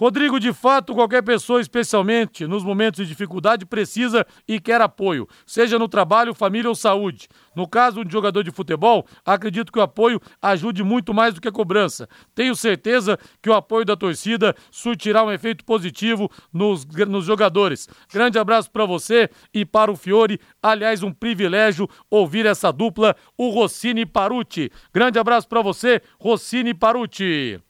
Rodrigo, 0.00 0.40
de 0.40 0.50
fato, 0.50 0.94
qualquer 0.94 1.22
pessoa, 1.22 1.60
especialmente 1.60 2.46
nos 2.46 2.64
momentos 2.64 3.00
de 3.00 3.06
dificuldade, 3.06 3.66
precisa 3.66 4.26
e 4.48 4.58
quer 4.58 4.80
apoio, 4.80 5.28
seja 5.44 5.78
no 5.78 5.86
trabalho, 5.86 6.32
família 6.32 6.70
ou 6.70 6.74
saúde. 6.74 7.28
No 7.54 7.68
caso 7.68 8.02
de 8.02 8.10
jogador 8.10 8.42
de 8.42 8.50
futebol, 8.50 9.06
acredito 9.26 9.70
que 9.70 9.78
o 9.78 9.82
apoio 9.82 10.18
ajude 10.40 10.82
muito 10.82 11.12
mais 11.12 11.34
do 11.34 11.40
que 11.42 11.48
a 11.48 11.52
cobrança. 11.52 12.08
Tenho 12.34 12.56
certeza 12.56 13.18
que 13.42 13.50
o 13.50 13.52
apoio 13.52 13.84
da 13.84 13.94
torcida 13.94 14.56
surtirá 14.70 15.22
um 15.22 15.30
efeito 15.30 15.66
positivo 15.66 16.30
nos, 16.50 16.86
nos 16.86 17.26
jogadores. 17.26 17.86
Grande 18.10 18.38
abraço 18.38 18.70
para 18.70 18.86
você 18.86 19.28
e 19.52 19.66
para 19.66 19.92
o 19.92 19.96
Fiore. 19.96 20.40
Aliás, 20.62 21.02
um 21.02 21.12
privilégio 21.12 21.86
ouvir 22.08 22.46
essa 22.46 22.72
dupla, 22.72 23.14
o 23.36 23.50
Rossini 23.50 24.06
Paruti. 24.06 24.72
Grande 24.94 25.18
abraço 25.18 25.46
para 25.46 25.60
você, 25.60 26.00
Rossini 26.18 26.72
Paruti. 26.72 27.60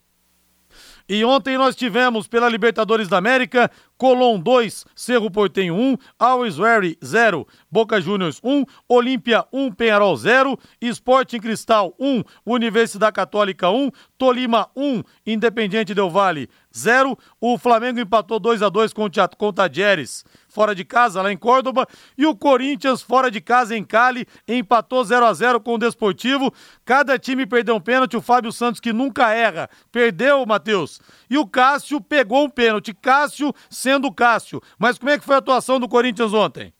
E 1.12 1.24
ontem 1.24 1.58
nós 1.58 1.74
tivemos 1.74 2.28
pela 2.28 2.48
Libertadores 2.48 3.08
da 3.08 3.18
América 3.18 3.68
Colom 4.00 4.40
2, 4.40 4.86
Cerro 4.96 5.30
Portenho 5.30 5.74
1, 5.74 5.94
Always 6.18 6.56
Ready 6.56 6.96
0, 7.04 7.46
Boca 7.70 8.00
Juniors 8.00 8.40
1, 8.42 8.64
Olímpia 8.88 9.44
1, 9.52 9.72
Penharol 9.72 10.16
0, 10.16 10.58
Esporte 10.80 11.36
em 11.36 11.40
Cristal 11.40 11.94
1, 12.00 12.22
Universidade 12.46 13.12
Católica 13.12 13.68
1, 13.68 13.90
Tolima 14.16 14.70
1, 14.74 15.02
Independiente 15.26 15.92
Del 15.92 16.08
Vale 16.08 16.48
0, 16.74 17.14
o 17.38 17.58
Flamengo 17.58 18.00
empatou 18.00 18.40
2 18.40 18.62
a 18.62 18.70
2 18.70 18.94
com 18.94 19.04
o 19.04 19.52
Tadieres 19.52 20.24
fora 20.50 20.74
de 20.74 20.84
casa 20.84 21.22
lá 21.22 21.32
em 21.32 21.36
Córdoba 21.36 21.86
e 22.18 22.26
o 22.26 22.36
Corinthians 22.36 23.00
fora 23.00 23.30
de 23.30 23.40
casa 23.40 23.76
em 23.76 23.84
Cali 23.84 24.26
empatou 24.46 25.02
0 25.02 25.24
a 25.24 25.32
0 25.32 25.60
com 25.60 25.74
o 25.74 25.78
Desportivo. 25.78 26.52
Cada 26.84 27.18
time 27.18 27.46
perdeu 27.46 27.76
um 27.76 27.80
pênalti, 27.80 28.16
o 28.16 28.20
Fábio 28.20 28.52
Santos 28.52 28.80
que 28.80 28.92
nunca 28.92 29.32
erra, 29.32 29.70
perdeu, 29.92 30.44
Matheus. 30.44 31.00
E 31.28 31.38
o 31.38 31.46
Cássio 31.46 32.00
pegou 32.00 32.44
um 32.44 32.50
pênalti, 32.50 32.92
Cássio 32.92 33.54
sendo 33.70 33.89
Cássio. 34.12 34.60
Mas 34.78 34.98
como 34.98 35.10
é 35.10 35.18
que 35.18 35.24
foi 35.24 35.34
a 35.34 35.38
atuação 35.38 35.80
do 35.80 35.88
Corinthians 35.88 36.32
ontem? 36.32 36.72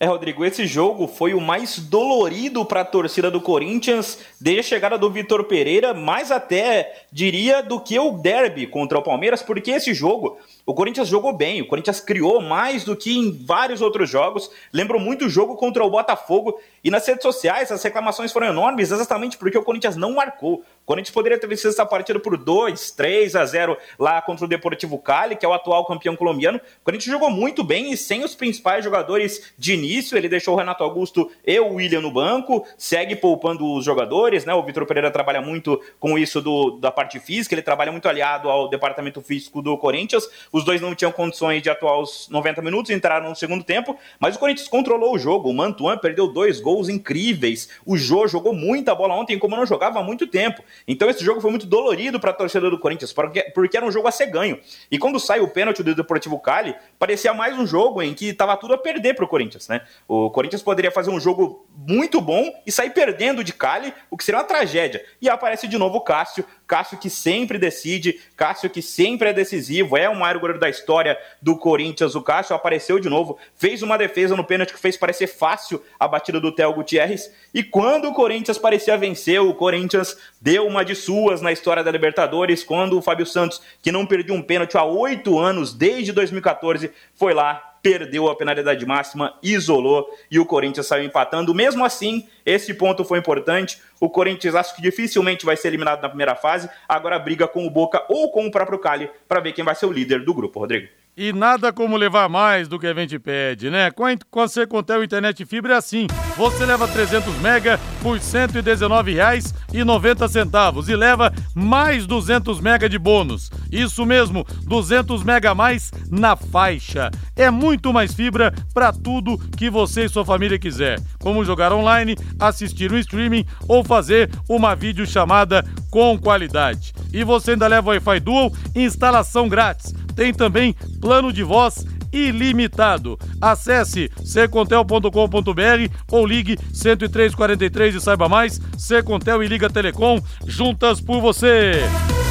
É, 0.00 0.06
Rodrigo, 0.06 0.44
esse 0.44 0.64
jogo 0.64 1.08
foi 1.08 1.34
o 1.34 1.40
mais 1.40 1.80
dolorido 1.80 2.64
para 2.64 2.82
a 2.82 2.84
torcida 2.84 3.32
do 3.32 3.40
Corinthians 3.40 4.20
desde 4.40 4.60
a 4.60 4.62
chegada 4.62 4.96
do 4.96 5.10
Vitor 5.10 5.42
Pereira, 5.44 5.92
mais 5.92 6.30
até 6.30 7.04
diria 7.10 7.64
do 7.64 7.80
que 7.80 7.98
o 7.98 8.12
derby 8.12 8.68
contra 8.68 8.96
o 8.96 9.02
Palmeiras, 9.02 9.42
porque 9.42 9.72
esse 9.72 9.92
jogo 9.92 10.38
o 10.68 10.74
Corinthians 10.74 11.08
jogou 11.08 11.32
bem, 11.32 11.62
o 11.62 11.66
Corinthians 11.66 11.98
criou 11.98 12.42
mais 12.42 12.84
do 12.84 12.94
que 12.94 13.16
em 13.16 13.32
vários 13.32 13.80
outros 13.80 14.10
jogos. 14.10 14.50
Lembro 14.70 15.00
muito 15.00 15.24
o 15.24 15.28
jogo 15.30 15.56
contra 15.56 15.82
o 15.82 15.88
Botafogo. 15.88 16.60
E 16.84 16.90
nas 16.90 17.06
redes 17.06 17.22
sociais 17.22 17.72
as 17.72 17.82
reclamações 17.82 18.30
foram 18.30 18.48
enormes, 18.48 18.92
exatamente 18.92 19.38
porque 19.38 19.56
o 19.56 19.62
Corinthians 19.62 19.96
não 19.96 20.12
marcou. 20.12 20.62
Corinthians 20.88 21.12
poderia 21.12 21.38
ter 21.38 21.46
vencido 21.46 21.68
essa 21.68 21.84
partida 21.84 22.18
por 22.18 22.36
2, 22.38 22.92
3 22.92 23.36
a 23.36 23.44
0 23.44 23.76
lá 23.98 24.22
contra 24.22 24.46
o 24.46 24.48
Deportivo 24.48 24.98
Cali, 24.98 25.36
que 25.36 25.44
é 25.44 25.48
o 25.48 25.52
atual 25.52 25.84
campeão 25.84 26.16
colombiano. 26.16 26.58
O 26.58 26.84
Corinthians 26.84 27.12
jogou 27.12 27.30
muito 27.30 27.62
bem 27.62 27.92
e 27.92 27.96
sem 27.96 28.24
os 28.24 28.34
principais 28.34 28.82
jogadores 28.82 29.52
de 29.58 29.74
início. 29.74 30.16
Ele 30.16 30.30
deixou 30.30 30.54
o 30.54 30.56
Renato 30.56 30.82
Augusto 30.82 31.30
e 31.46 31.60
o 31.60 31.74
William 31.74 32.00
no 32.00 32.10
banco, 32.10 32.66
segue 32.78 33.16
poupando 33.16 33.70
os 33.74 33.84
jogadores, 33.84 34.46
né? 34.46 34.54
O 34.54 34.62
Vitor 34.62 34.86
Pereira 34.86 35.10
trabalha 35.10 35.42
muito 35.42 35.78
com 36.00 36.18
isso 36.18 36.40
do, 36.40 36.78
da 36.78 36.90
parte 36.90 37.20
física, 37.20 37.54
ele 37.54 37.60
trabalha 37.60 37.92
muito 37.92 38.08
aliado 38.08 38.48
ao 38.48 38.68
departamento 38.70 39.20
físico 39.20 39.60
do 39.60 39.76
Corinthians. 39.76 40.26
Os 40.58 40.64
dois 40.64 40.80
não 40.80 40.92
tinham 40.92 41.12
condições 41.12 41.62
de 41.62 41.70
atuar 41.70 42.00
os 42.00 42.28
90 42.28 42.60
minutos, 42.62 42.90
entraram 42.90 43.28
no 43.28 43.36
segundo 43.36 43.62
tempo, 43.62 43.96
mas 44.18 44.34
o 44.34 44.40
Corinthians 44.40 44.66
controlou 44.66 45.14
o 45.14 45.18
jogo. 45.18 45.48
O 45.48 45.54
Mantuan 45.54 45.96
perdeu 45.96 46.26
dois 46.26 46.60
gols 46.60 46.88
incríveis. 46.88 47.68
O 47.86 47.96
Jô 47.96 48.26
jogou 48.26 48.52
muita 48.52 48.92
bola 48.92 49.14
ontem, 49.14 49.38
como 49.38 49.54
não 49.54 49.64
jogava 49.64 50.00
há 50.00 50.02
muito 50.02 50.26
tempo. 50.26 50.60
Então 50.86 51.08
esse 51.08 51.24
jogo 51.24 51.40
foi 51.40 51.50
muito 51.52 51.64
dolorido 51.64 52.18
para 52.18 52.30
a 52.30 52.34
torcida 52.34 52.68
do 52.68 52.76
Corinthians, 52.76 53.12
porque, 53.12 53.76
era 53.76 53.86
um 53.86 53.92
jogo 53.92 54.08
a 54.08 54.10
ser 54.10 54.26
ganho. 54.26 54.58
E 54.90 54.98
quando 54.98 55.20
sai 55.20 55.38
o 55.38 55.46
pênalti 55.46 55.80
do 55.84 55.94
Deportivo 55.94 56.40
Cali, 56.40 56.74
parecia 56.98 57.32
mais 57.32 57.56
um 57.56 57.64
jogo 57.64 58.02
em 58.02 58.12
que 58.12 58.30
estava 58.30 58.56
tudo 58.56 58.74
a 58.74 58.78
perder 58.78 59.14
para 59.14 59.24
o 59.24 59.28
Corinthians, 59.28 59.68
né? 59.68 59.82
O 60.08 60.28
Corinthians 60.28 60.60
poderia 60.60 60.90
fazer 60.90 61.10
um 61.10 61.20
jogo 61.20 61.64
muito 61.72 62.20
bom 62.20 62.52
e 62.66 62.72
sair 62.72 62.90
perdendo 62.90 63.44
de 63.44 63.52
Cali, 63.52 63.94
o 64.10 64.16
que 64.16 64.24
seria 64.24 64.40
uma 64.40 64.44
tragédia. 64.44 65.04
E 65.22 65.28
aparece 65.28 65.68
de 65.68 65.78
novo 65.78 65.98
o 65.98 66.00
Cássio, 66.00 66.44
Cássio 66.68 66.98
que 66.98 67.08
sempre 67.08 67.58
decide, 67.58 68.20
Cássio 68.36 68.68
que 68.68 68.82
sempre 68.82 69.30
é 69.30 69.32
decisivo, 69.32 69.96
é 69.96 70.06
o 70.06 70.14
maior 70.14 70.38
goleiro 70.38 70.60
da 70.60 70.68
história 70.68 71.18
do 71.40 71.56
Corinthians. 71.56 72.14
O 72.14 72.20
Cássio 72.20 72.54
apareceu 72.54 73.00
de 73.00 73.08
novo, 73.08 73.38
fez 73.56 73.82
uma 73.82 73.96
defesa 73.96 74.36
no 74.36 74.44
pênalti 74.44 74.74
que 74.74 74.78
fez 74.78 74.94
parecer 74.94 75.28
fácil 75.28 75.82
a 75.98 76.06
batida 76.06 76.38
do 76.38 76.52
Theo 76.52 76.74
Gutierrez. 76.74 77.32
E 77.54 77.62
quando 77.62 78.08
o 78.08 78.12
Corinthians 78.12 78.58
parecia 78.58 78.98
vencer, 78.98 79.40
o 79.40 79.54
Corinthians 79.54 80.14
deu 80.40 80.66
uma 80.66 80.84
de 80.84 80.94
suas 80.94 81.40
na 81.40 81.50
história 81.50 81.82
da 81.82 81.90
Libertadores, 81.90 82.62
quando 82.62 82.98
o 82.98 83.02
Fábio 83.02 83.24
Santos, 83.24 83.62
que 83.82 83.90
não 83.90 84.04
perdeu 84.04 84.34
um 84.34 84.42
pênalti 84.42 84.76
há 84.76 84.84
oito 84.84 85.38
anos, 85.38 85.72
desde 85.72 86.12
2014, 86.12 86.92
foi 87.14 87.32
lá 87.32 87.67
perdeu 87.88 88.28
a 88.28 88.36
penalidade 88.36 88.84
máxima, 88.84 89.32
isolou 89.42 90.06
e 90.30 90.38
o 90.38 90.44
Corinthians 90.44 90.86
saiu 90.86 91.06
empatando. 91.06 91.54
Mesmo 91.54 91.82
assim, 91.82 92.28
esse 92.44 92.74
ponto 92.74 93.02
foi 93.02 93.18
importante. 93.18 93.80
O 93.98 94.10
Corinthians 94.10 94.54
acho 94.54 94.76
que 94.76 94.82
dificilmente 94.82 95.46
vai 95.46 95.56
ser 95.56 95.68
eliminado 95.68 96.02
na 96.02 96.08
primeira 96.10 96.34
fase. 96.34 96.68
Agora 96.86 97.18
briga 97.18 97.48
com 97.48 97.66
o 97.66 97.70
Boca 97.70 98.04
ou 98.06 98.30
com 98.30 98.46
o 98.46 98.50
próprio 98.50 98.78
Cali 98.78 99.10
para 99.26 99.40
ver 99.40 99.52
quem 99.52 99.64
vai 99.64 99.74
ser 99.74 99.86
o 99.86 99.92
líder 99.92 100.22
do 100.22 100.34
grupo, 100.34 100.60
Rodrigo. 100.60 100.97
E 101.20 101.32
nada 101.32 101.72
como 101.72 101.96
levar 101.96 102.28
mais 102.28 102.68
do 102.68 102.78
que 102.78 102.86
a 102.86 102.94
gente 102.94 103.18
pede, 103.18 103.68
né? 103.70 103.90
Com 103.90 104.06
a, 104.06 104.10
com 104.30 104.38
a 104.38 104.46
Secontel 104.46 105.02
Internet 105.02 105.44
Fibra 105.44 105.74
é 105.74 105.76
assim. 105.76 106.06
Você 106.36 106.64
leva 106.64 106.86
300 106.86 107.34
mega 107.38 107.76
por 108.00 108.18
R$ 108.18 108.22
119,90 108.22 110.88
e 110.88 110.94
leva 110.94 111.32
mais 111.56 112.06
200 112.06 112.60
mega 112.60 112.88
de 112.88 113.00
bônus. 113.00 113.50
Isso 113.72 114.06
mesmo, 114.06 114.46
200 114.62 115.24
mega 115.24 115.50
a 115.50 115.56
mais 115.56 115.90
na 116.08 116.36
faixa. 116.36 117.10
É 117.34 117.50
muito 117.50 117.92
mais 117.92 118.14
fibra 118.14 118.54
para 118.72 118.92
tudo 118.92 119.38
que 119.56 119.68
você 119.68 120.04
e 120.04 120.08
sua 120.08 120.24
família 120.24 120.56
quiser, 120.56 121.00
como 121.18 121.44
jogar 121.44 121.72
online, 121.72 122.14
assistir 122.38 122.92
um 122.92 122.98
streaming 122.98 123.44
ou 123.66 123.82
fazer 123.82 124.30
uma 124.48 124.76
videochamada 124.76 125.64
com 125.90 126.16
qualidade. 126.16 126.92
E 127.12 127.24
você 127.24 127.50
ainda 127.52 127.66
leva 127.66 127.90
Wi-Fi 127.90 128.20
Dual, 128.20 128.52
instalação 128.76 129.48
grátis 129.48 129.92
tem 130.18 130.34
também 130.34 130.74
plano 131.00 131.32
de 131.32 131.44
voz 131.44 131.86
ilimitado. 132.12 133.18
Acesse 133.40 134.10
secontel.com.br 134.24 135.94
ou 136.10 136.26
ligue 136.26 136.56
10343 136.72 137.94
e 137.94 138.00
saiba 138.00 138.28
mais. 138.28 138.60
Secontel 138.76 139.42
e 139.42 139.48
Liga 139.48 139.70
Telecom, 139.70 140.20
juntas 140.46 141.00
por 141.00 141.20
você. 141.20 141.82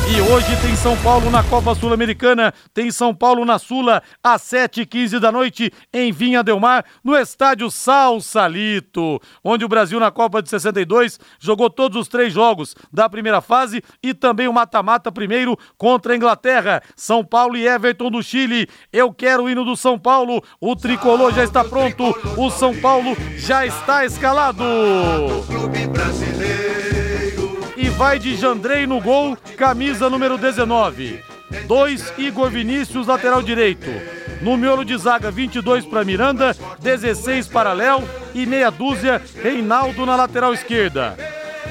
E 0.10 0.22
hoje 0.22 0.48
tem 0.62 0.74
São 0.78 0.96
Paulo 1.04 1.30
na 1.30 1.44
Copa 1.44 1.76
Sul-Americana, 1.76 2.54
tem 2.74 2.90
São 2.92 3.14
Paulo 3.14 3.44
na 3.44 3.60
Sula 3.60 4.02
às 4.24 4.42
7h15 4.42 5.20
da 5.20 5.34
noite 5.34 5.70
em 5.94 6.14
Vinha 6.14 6.42
Del 6.42 6.62
Mar, 6.62 6.86
no 7.04 7.14
estádio 7.14 7.70
Sal 7.70 8.22
Salito, 8.22 9.20
onde 9.44 9.66
o 9.66 9.68
Brasil 9.68 10.00
na 10.00 10.10
Copa 10.10 10.42
de 10.42 10.50
62 10.50 11.20
jogou 11.38 11.70
todos 11.70 12.00
os 12.00 12.08
três 12.08 12.32
jogos 12.32 12.74
da 12.92 13.10
primeira 13.10 13.42
fase 13.42 13.84
e 14.02 14.14
também 14.14 14.48
o 14.48 14.54
mata-mata 14.54 15.12
primeiro 15.12 15.58
contra 15.78 16.14
a 16.14 16.16
Inglaterra. 16.16 16.82
São 16.96 17.22
Paulo 17.22 17.58
e 17.58 17.68
Everton 17.68 18.10
do 18.10 18.24
Chile. 18.24 18.66
Eu 18.94 19.14
quero 19.14 19.44
o 19.44 19.50
hino 19.50 19.66
do 19.68 19.76
São 19.76 20.00
Paulo. 20.00 20.42
O 20.62 20.76
tricolor 20.76 21.34
já 21.34 21.44
está 21.44 21.64
pronto. 21.64 22.16
O 22.38 22.50
São 22.50 22.74
Paulo 22.74 23.16
já 23.36 23.66
está 23.66 24.06
escalado. 24.06 24.64
E 27.76 27.90
vai 27.90 28.18
de 28.18 28.36
Jandrei 28.38 28.88
no 28.88 29.02
gol, 29.02 29.38
camisa 29.58 30.10
número 30.10 30.38
19. 30.38 31.22
2, 31.68 32.14
Igor 32.18 32.50
Vinícius, 32.50 33.08
lateral 33.08 33.42
direito. 33.42 33.90
No 34.42 34.56
miolo 34.56 34.86
de 34.86 34.98
zaga, 34.98 35.32
22 35.32 35.86
para 35.86 36.06
Miranda, 36.06 36.56
16 36.80 37.48
para 37.48 37.74
Léo 37.74 38.04
e 38.34 38.46
meia 38.46 38.70
dúzia, 38.70 39.22
Reinaldo 39.42 40.06
na 40.06 40.16
lateral 40.16 40.54
esquerda. 40.54 41.18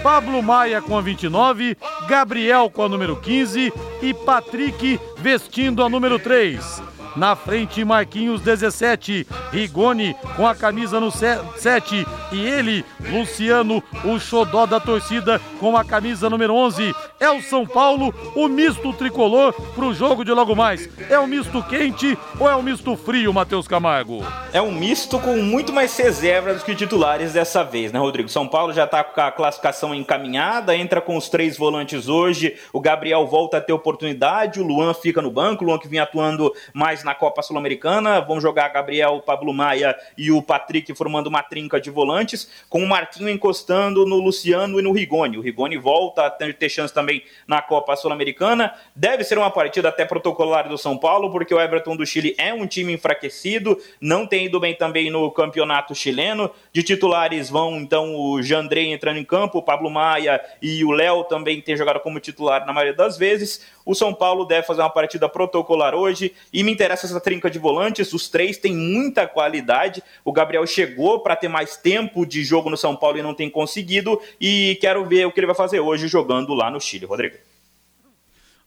Pablo 0.02 0.42
Maia 0.42 0.82
com 0.82 0.96
a 0.98 1.00
29, 1.00 1.76
Gabriel 2.06 2.70
com 2.70 2.82
a 2.82 2.88
número 2.88 3.16
15 3.16 3.72
e 4.02 4.14
Patrick 4.14 5.00
vestindo 5.18 5.82
a 5.82 5.88
número 5.88 6.18
3. 6.18 6.95
Na 7.16 7.34
frente, 7.34 7.82
Marquinhos 7.82 8.42
17. 8.42 9.26
Rigoni 9.50 10.14
com 10.36 10.46
a 10.46 10.54
camisa 10.54 11.00
no 11.00 11.10
7. 11.10 12.06
E 12.30 12.46
ele, 12.46 12.84
Luciano, 13.00 13.82
o 14.04 14.18
xodó 14.18 14.66
da 14.66 14.78
torcida, 14.78 15.40
com 15.58 15.76
a 15.76 15.84
camisa 15.84 16.28
número 16.28 16.54
11. 16.54 16.94
É 17.18 17.30
o 17.30 17.40
São 17.40 17.66
Paulo, 17.66 18.14
o 18.34 18.46
misto 18.48 18.92
tricolor 18.92 19.54
pro 19.74 19.94
jogo 19.94 20.24
de 20.24 20.32
logo 20.32 20.54
mais. 20.54 20.88
É 21.08 21.18
um 21.18 21.26
misto 21.26 21.62
quente 21.62 22.18
ou 22.38 22.50
é 22.50 22.54
um 22.54 22.62
misto 22.62 22.94
frio, 22.96 23.32
Matheus 23.32 23.66
Camargo? 23.66 24.22
É 24.52 24.60
um 24.60 24.70
misto 24.70 25.18
com 25.18 25.38
muito 25.38 25.72
mais 25.72 25.96
reservas 25.96 26.62
que 26.62 26.74
titulares 26.74 27.32
dessa 27.32 27.64
vez, 27.64 27.92
né, 27.92 27.98
Rodrigo? 27.98 28.28
São 28.28 28.46
Paulo 28.46 28.74
já 28.74 28.86
tá 28.86 29.02
com 29.02 29.20
a 29.20 29.32
classificação 29.32 29.94
encaminhada, 29.94 30.76
entra 30.76 31.00
com 31.00 31.16
os 31.16 31.30
três 31.30 31.56
volantes 31.56 32.08
hoje. 32.08 32.56
O 32.72 32.80
Gabriel 32.80 33.26
volta 33.26 33.56
a 33.56 33.60
ter 33.60 33.72
oportunidade, 33.72 34.60
o 34.60 34.66
Luan 34.66 34.92
fica 34.92 35.22
no 35.22 35.30
banco, 35.30 35.64
o 35.64 35.66
Luan 35.66 35.78
que 35.78 35.88
vinha 35.88 36.02
atuando 36.02 36.52
mais 36.74 37.05
na 37.06 37.14
Copa 37.14 37.40
Sul-Americana. 37.40 38.20
Vão 38.20 38.40
jogar 38.40 38.68
Gabriel, 38.68 39.22
Pablo 39.24 39.54
Maia 39.54 39.96
e 40.18 40.30
o 40.32 40.42
Patrick 40.42 40.92
formando 40.94 41.28
uma 41.28 41.42
trinca 41.42 41.80
de 41.80 41.88
volantes, 41.88 42.50
com 42.68 42.82
o 42.82 42.88
Marquinho 42.88 43.30
encostando 43.30 44.04
no 44.04 44.16
Luciano 44.16 44.78
e 44.78 44.82
no 44.82 44.92
Rigoni. 44.92 45.38
O 45.38 45.40
Rigoni 45.40 45.78
volta 45.78 46.26
a 46.26 46.30
ter, 46.30 46.68
chance 46.68 46.92
também 46.92 47.22
na 47.46 47.62
Copa 47.62 47.94
Sul-Americana. 47.94 48.74
Deve 48.94 49.22
ser 49.22 49.38
uma 49.38 49.50
partida 49.50 49.88
até 49.88 50.04
protocolar 50.04 50.68
do 50.68 50.76
São 50.76 50.98
Paulo, 50.98 51.30
porque 51.30 51.54
o 51.54 51.60
Everton 51.60 51.96
do 51.96 52.04
Chile 52.04 52.34
é 52.36 52.52
um 52.52 52.66
time 52.66 52.92
enfraquecido, 52.92 53.78
não 54.00 54.26
tem 54.26 54.46
ido 54.46 54.58
bem 54.58 54.74
também 54.74 55.08
no 55.08 55.30
campeonato 55.30 55.94
chileno. 55.94 56.50
De 56.72 56.82
titulares 56.82 57.48
vão 57.48 57.76
então 57.76 58.16
o 58.16 58.42
Jandrei 58.42 58.92
entrando 58.92 59.18
em 59.18 59.24
campo, 59.24 59.58
o 59.58 59.62
Pablo 59.62 59.88
Maia 59.88 60.40
e 60.60 60.84
o 60.84 60.90
Léo 60.90 61.22
também 61.24 61.60
têm 61.60 61.76
jogado 61.76 62.00
como 62.00 62.18
titular 62.18 62.66
na 62.66 62.72
maioria 62.72 62.94
das 62.94 63.16
vezes. 63.16 63.64
O 63.84 63.94
São 63.94 64.12
Paulo 64.12 64.44
deve 64.44 64.66
fazer 64.66 64.80
uma 64.80 64.90
partida 64.90 65.28
protocolar 65.28 65.94
hoje 65.94 66.34
e 66.52 66.64
me 66.64 66.72
interessa 66.72 66.95
essa 67.04 67.20
trinca 67.20 67.50
de 67.50 67.58
volantes. 67.58 68.12
Os 68.12 68.28
três 68.28 68.56
têm 68.56 68.74
muita 68.74 69.26
qualidade. 69.26 70.02
O 70.24 70.32
Gabriel 70.32 70.66
chegou 70.66 71.20
para 71.20 71.36
ter 71.36 71.48
mais 71.48 71.76
tempo 71.76 72.24
de 72.24 72.42
jogo 72.42 72.70
no 72.70 72.76
São 72.76 72.96
Paulo 72.96 73.18
e 73.18 73.22
não 73.22 73.34
tem 73.34 73.50
conseguido. 73.50 74.18
E 74.40 74.78
quero 74.80 75.04
ver 75.04 75.26
o 75.26 75.32
que 75.32 75.40
ele 75.40 75.46
vai 75.46 75.56
fazer 75.56 75.80
hoje 75.80 76.08
jogando 76.08 76.54
lá 76.54 76.70
no 76.70 76.80
Chile, 76.80 77.04
Rodrigo. 77.04 77.36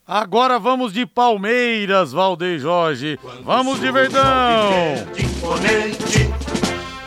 Agora 0.06 0.58
vamos 0.58 0.92
de 0.92 1.06
Palmeiras, 1.06 2.12
Valdeir 2.12 2.60
Jorge. 2.60 3.20
Vamos 3.44 3.80
de 3.80 3.92
Verdão. 3.92 4.74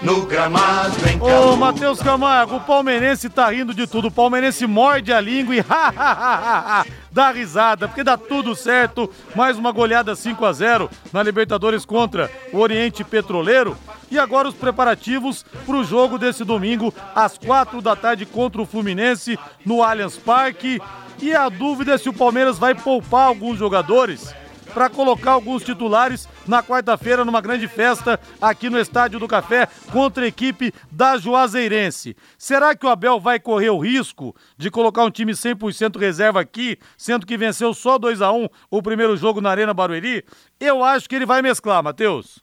No 0.02 0.26
gramado 0.26 0.96
em 1.08 1.20
Ô, 1.22 1.56
Matheus 1.56 2.00
Camargo, 2.00 2.56
o 2.56 2.60
palmeirense 2.60 3.28
tá 3.28 3.48
rindo 3.50 3.72
de 3.72 3.86
tudo. 3.86 4.08
O 4.08 4.10
palmeirense 4.10 4.66
morde 4.66 5.12
a 5.12 5.20
língua 5.20 5.54
e 5.54 5.62
dá 7.12 7.30
risada, 7.30 7.86
porque 7.86 8.02
dá 8.02 8.16
tudo 8.16 8.56
certo. 8.56 9.08
Mais 9.36 9.56
uma 9.56 9.70
goleada 9.70 10.16
5 10.16 10.44
a 10.44 10.52
0 10.52 10.90
na 11.12 11.22
Libertadores 11.22 11.84
contra 11.84 12.28
o 12.52 12.58
Oriente 12.58 13.04
Petroleiro. 13.04 13.76
E 14.10 14.18
agora 14.18 14.48
os 14.48 14.54
preparativos 14.54 15.44
para 15.64 15.76
o 15.76 15.84
jogo 15.84 16.18
desse 16.18 16.42
domingo, 16.42 16.92
às 17.14 17.38
quatro 17.38 17.80
da 17.80 17.94
tarde, 17.94 18.26
contra 18.26 18.60
o 18.60 18.66
Fluminense, 18.66 19.38
no 19.64 19.84
Allianz 19.84 20.16
Parque. 20.16 20.80
E 21.20 21.32
a 21.32 21.48
dúvida 21.48 21.94
é 21.94 21.98
se 21.98 22.08
o 22.08 22.12
Palmeiras 22.12 22.58
vai 22.58 22.74
poupar 22.74 23.28
alguns 23.28 23.56
jogadores 23.56 24.34
para 24.72 24.90
colocar 24.90 25.32
alguns 25.32 25.62
titulares 25.62 26.28
na 26.46 26.62
quarta-feira 26.62 27.24
numa 27.24 27.40
grande 27.40 27.68
festa 27.68 28.18
aqui 28.40 28.68
no 28.68 28.78
Estádio 28.78 29.18
do 29.18 29.28
Café 29.28 29.68
contra 29.90 30.24
a 30.24 30.28
equipe 30.28 30.72
da 30.90 31.16
Juazeirense. 31.16 32.16
Será 32.38 32.74
que 32.74 32.86
o 32.86 32.88
Abel 32.88 33.20
vai 33.20 33.38
correr 33.38 33.70
o 33.70 33.78
risco 33.78 34.34
de 34.56 34.70
colocar 34.70 35.04
um 35.04 35.10
time 35.10 35.32
100% 35.32 35.98
reserva 35.98 36.40
aqui, 36.40 36.78
sendo 36.96 37.26
que 37.26 37.36
venceu 37.36 37.74
só 37.74 37.98
2 37.98 38.22
a 38.22 38.32
1 38.32 38.48
o 38.70 38.82
primeiro 38.82 39.16
jogo 39.16 39.40
na 39.40 39.50
Arena 39.50 39.74
Barueri? 39.74 40.24
Eu 40.58 40.82
acho 40.82 41.08
que 41.08 41.14
ele 41.14 41.26
vai 41.26 41.42
mesclar, 41.42 41.82
Matheus. 41.82 42.42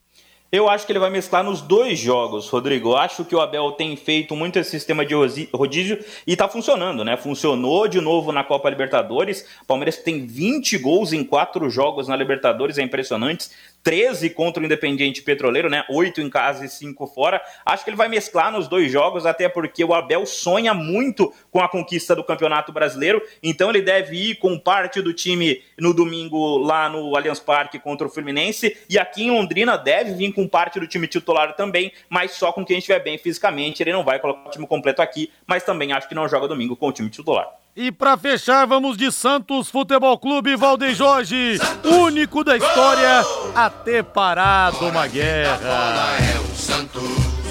Eu 0.51 0.67
acho 0.67 0.83
que 0.83 0.91
ele 0.91 0.97
vai 0.97 1.11
mesclar 1.11 1.43
nos 1.43 1.61
dois 1.61 1.99
jogos, 1.99 2.49
Rodrigo. 2.49 2.89
Eu 2.89 2.97
acho 2.97 3.23
que 3.23 3.35
o 3.35 3.39
Abel 3.39 3.71
tem 3.73 3.95
feito 3.95 4.35
muito 4.35 4.57
esse 4.57 4.71
sistema 4.71 5.05
de 5.05 5.13
rodízio 5.53 6.03
e 6.25 6.35
tá 6.35 6.47
funcionando, 6.47 7.05
né? 7.05 7.15
Funcionou 7.15 7.87
de 7.87 8.01
novo 8.01 8.31
na 8.31 8.43
Copa 8.43 8.67
Libertadores. 8.67 9.45
O 9.61 9.65
Palmeiras 9.65 9.97
tem 9.97 10.25
20 10.25 10.79
gols 10.79 11.13
em 11.13 11.23
quatro 11.23 11.69
jogos 11.69 12.07
na 12.07 12.15
Libertadores, 12.15 12.79
é 12.79 12.81
impressionante. 12.81 13.47
13 13.83 14.29
contra 14.31 14.61
o 14.61 14.65
Independiente 14.65 15.21
Petroleiro, 15.21 15.69
né? 15.69 15.83
8 15.89 16.21
em 16.21 16.29
casa 16.29 16.65
e 16.65 16.69
5 16.69 17.07
fora. 17.07 17.41
Acho 17.65 17.83
que 17.83 17.89
ele 17.89 17.97
vai 17.97 18.07
mesclar 18.07 18.51
nos 18.51 18.67
dois 18.67 18.91
jogos, 18.91 19.25
até 19.25 19.47
porque 19.47 19.83
o 19.83 19.93
Abel 19.93 20.25
sonha 20.25 20.73
muito 20.73 21.33
com 21.51 21.59
a 21.59 21.69
conquista 21.69 22.15
do 22.15 22.23
Campeonato 22.23 22.71
Brasileiro. 22.71 23.21
Então 23.41 23.69
ele 23.69 23.81
deve 23.81 24.15
ir 24.15 24.35
com 24.35 24.57
parte 24.57 25.01
do 25.01 25.13
time 25.13 25.61
no 25.77 25.93
domingo 25.93 26.57
lá 26.57 26.89
no 26.89 27.15
Allianz 27.15 27.39
Parque 27.39 27.79
contra 27.79 28.07
o 28.07 28.09
Fluminense. 28.09 28.77
E 28.89 28.97
aqui 28.97 29.23
em 29.23 29.31
Londrina 29.31 29.77
deve 29.77 30.13
vir 30.13 30.33
com 30.33 30.47
parte 30.47 30.79
do 30.79 30.87
time 30.87 31.07
titular 31.07 31.55
também, 31.55 31.91
mas 32.09 32.31
só 32.31 32.51
com 32.51 32.65
quem 32.65 32.77
estiver 32.77 32.99
bem 32.99 33.17
fisicamente. 33.17 33.81
Ele 33.81 33.93
não 33.93 34.03
vai 34.03 34.19
colocar 34.19 34.49
o 34.49 34.51
time 34.51 34.67
completo 34.67 35.01
aqui, 35.01 35.31
mas 35.47 35.63
também 35.63 35.91
acho 35.93 36.07
que 36.07 36.15
não 36.15 36.27
joga 36.27 36.47
domingo 36.47 36.75
com 36.75 36.87
o 36.87 36.91
time 36.91 37.09
titular. 37.09 37.59
E 37.81 37.93
para 37.93 38.17
fechar, 38.17 38.67
vamos 38.67 38.97
de 38.97 39.09
Santos 39.09 39.69
Futebol 39.69 40.19
Clube 40.19 40.53
Valdeir 40.57 40.93
Jorge, 40.93 41.57
único 41.85 42.43
da 42.43 42.57
história 42.57 43.23
a 43.55 43.69
ter 43.69 44.03
parado 44.03 44.85
uma 44.85 45.07
guerra. 45.07 45.57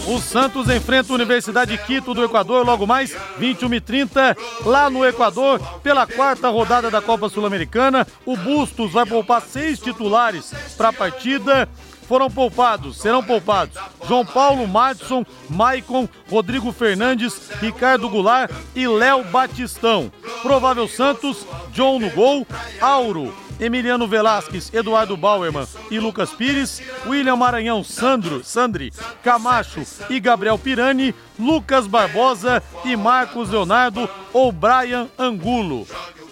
O 0.06 0.20
Santos 0.20 0.68
enfrenta 0.68 1.10
a 1.10 1.14
Universidade 1.14 1.70
de 1.70 1.82
Quito 1.82 2.12
do 2.12 2.22
Equador 2.22 2.62
logo 2.66 2.86
mais 2.86 3.16
21 3.38 3.72
e 3.72 3.80
30 3.80 4.36
lá 4.66 4.90
no 4.90 5.02
Equador 5.02 5.60
pela 5.82 6.06
quarta 6.06 6.50
rodada 6.50 6.90
da 6.90 7.00
Copa 7.00 7.30
Sul-Americana. 7.30 8.06
O 8.26 8.36
Bustos 8.36 8.92
vai 8.92 9.06
poupar 9.06 9.40
seis 9.40 9.78
titulares 9.78 10.52
para 10.76 10.90
a 10.90 10.92
partida 10.92 11.66
foram 12.09 12.30
poupados, 12.30 12.96
serão 12.96 13.22
poupados 13.22 13.76
João 14.06 14.24
Paulo, 14.24 14.66
Madison, 14.66 15.24
Maicon, 15.48 16.09
Rodrigo 16.30 16.72
Fernandes, 16.72 17.50
Ricardo 17.61 18.09
Goulart 18.09 18.50
e 18.74 18.88
Léo 18.88 19.22
Batistão. 19.24 20.11
Provável 20.42 20.88
Santos, 20.88 21.46
John 21.72 21.98
no 21.98 22.11
gol, 22.11 22.46
Auro, 22.80 23.34
Emiliano 23.61 24.06
Velasquez, 24.06 24.72
Eduardo 24.72 25.16
Bauerman 25.16 25.66
e 25.90 25.98
Lucas 25.98 26.30
Pires, 26.30 26.80
William 27.06 27.36
Maranhão, 27.36 27.84
Sandro, 27.84 28.42
Sandri, 28.42 28.92
Camacho 29.22 29.82
e 30.09 30.18
Gabriel 30.18 30.59
Pirani, 30.59 31.14
Lucas 31.38 31.86
Barbosa 31.86 32.62
e 32.84 32.96
Marcos 32.96 33.50
Leonardo 33.50 34.09
ou 34.32 34.50
Brian 34.50 35.09
Angulo. 35.18 35.86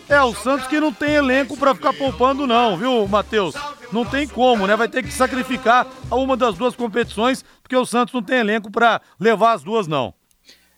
É 0.09 0.22
o 0.22 0.33
Santos 0.35 0.68
que 0.68 0.79
não 0.79 0.93
tem 0.93 1.14
elenco 1.14 1.57
para 1.57 1.74
ficar 1.74 1.93
poupando 1.93 2.47
não, 2.47 2.77
viu, 2.77 3.09
Matheus? 3.09 3.57
Não 3.93 4.05
tem 4.05 4.26
como, 4.26 4.66
né? 4.66 4.76
Vai 4.76 4.89
ter 4.89 5.03
que 5.03 5.12
sacrificar 5.12 5.87
uma 6.11 6.37
das 6.37 6.57
duas 6.57 6.74
competições, 6.74 7.45
porque 7.62 7.76
o 7.76 7.87
Santos 7.87 8.12
não 8.14 8.22
tem 8.22 8.39
elenco 8.39 8.70
para 8.70 9.01
levar 9.18 9.53
as 9.53 9.62
duas 9.62 9.87
não. 9.87 10.14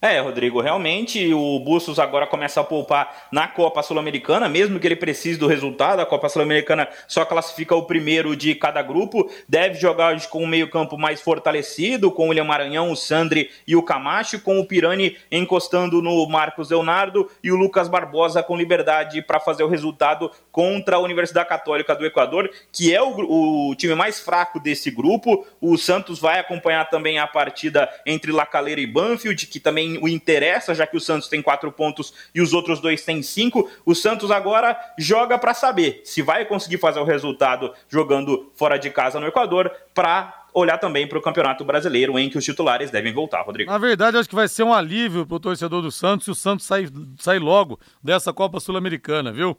É, 0.00 0.20
Rodrigo, 0.20 0.60
realmente 0.60 1.34
o 1.34 1.58
Bustos 1.58 1.98
agora 1.98 2.24
começa 2.24 2.60
a 2.60 2.64
poupar 2.64 3.26
na 3.32 3.48
Copa 3.48 3.82
Sul-Americana, 3.82 4.48
mesmo 4.48 4.78
que 4.78 4.86
ele 4.86 4.94
precise 4.94 5.36
do 5.36 5.48
resultado. 5.48 5.98
A 5.98 6.06
Copa 6.06 6.28
Sul-Americana 6.28 6.88
só 7.08 7.24
classifica 7.24 7.74
o 7.74 7.82
primeiro 7.82 8.36
de 8.36 8.54
cada 8.54 8.80
grupo. 8.80 9.28
Deve 9.48 9.74
jogar 9.74 10.16
com 10.28 10.44
um 10.44 10.46
meio-campo 10.46 10.96
mais 10.96 11.20
fortalecido, 11.20 12.12
com 12.12 12.26
o 12.26 12.28
William 12.28 12.44
Maranhão, 12.44 12.92
o 12.92 12.96
Sandri 12.96 13.50
e 13.66 13.74
o 13.74 13.82
Camacho, 13.82 14.40
com 14.40 14.60
o 14.60 14.64
Pirani 14.64 15.16
encostando 15.32 16.00
no 16.00 16.28
Marcos 16.28 16.70
Leonardo 16.70 17.28
e 17.42 17.50
o 17.50 17.56
Lucas 17.56 17.88
Barbosa 17.88 18.40
com 18.40 18.56
liberdade 18.56 19.20
para 19.20 19.40
fazer 19.40 19.64
o 19.64 19.68
resultado 19.68 20.30
contra 20.52 20.94
a 20.94 21.00
Universidade 21.00 21.48
Católica 21.48 21.96
do 21.96 22.06
Equador, 22.06 22.48
que 22.70 22.94
é 22.94 23.02
o, 23.02 23.70
o 23.70 23.74
time 23.74 23.96
mais 23.96 24.20
fraco 24.20 24.60
desse 24.60 24.92
grupo. 24.92 25.44
O 25.60 25.76
Santos 25.76 26.20
vai 26.20 26.38
acompanhar 26.38 26.88
também 26.88 27.18
a 27.18 27.26
partida 27.26 27.90
entre 28.06 28.30
La 28.30 28.46
Calera 28.46 28.80
e 28.80 28.86
Banfield, 28.86 29.44
que 29.48 29.58
também 29.58 29.87
o 29.96 30.08
interessa, 30.08 30.74
já 30.74 30.86
que 30.86 30.96
o 30.96 31.00
Santos 31.00 31.28
tem 31.28 31.40
quatro 31.40 31.72
pontos 31.72 32.12
e 32.34 32.40
os 32.42 32.52
outros 32.52 32.80
dois 32.80 33.02
têm 33.02 33.22
cinco. 33.22 33.70
O 33.86 33.94
Santos 33.94 34.30
agora 34.30 34.78
joga 34.98 35.38
para 35.38 35.54
saber 35.54 36.02
se 36.04 36.20
vai 36.20 36.44
conseguir 36.44 36.78
fazer 36.78 37.00
o 37.00 37.04
resultado 37.04 37.72
jogando 37.88 38.52
fora 38.54 38.76
de 38.76 38.90
casa 38.90 39.18
no 39.18 39.26
Equador 39.26 39.70
para 39.94 40.46
olhar 40.52 40.78
também 40.78 41.06
para 41.06 41.18
o 41.18 41.22
Campeonato 41.22 41.64
Brasileiro, 41.64 42.18
em 42.18 42.28
que 42.28 42.36
os 42.36 42.44
titulares 42.44 42.90
devem 42.90 43.12
voltar, 43.12 43.42
Rodrigo. 43.42 43.70
Na 43.70 43.78
verdade, 43.78 44.16
acho 44.16 44.28
que 44.28 44.34
vai 44.34 44.48
ser 44.48 44.64
um 44.64 44.74
alívio 44.74 45.26
para 45.26 45.36
o 45.36 45.40
torcedor 45.40 45.82
do 45.82 45.90
Santos 45.90 46.24
se 46.24 46.30
o 46.30 46.34
Santos 46.34 46.66
sair, 46.66 46.90
sair 47.18 47.38
logo 47.38 47.78
dessa 48.02 48.32
Copa 48.32 48.60
Sul-Americana, 48.60 49.32
viu? 49.32 49.56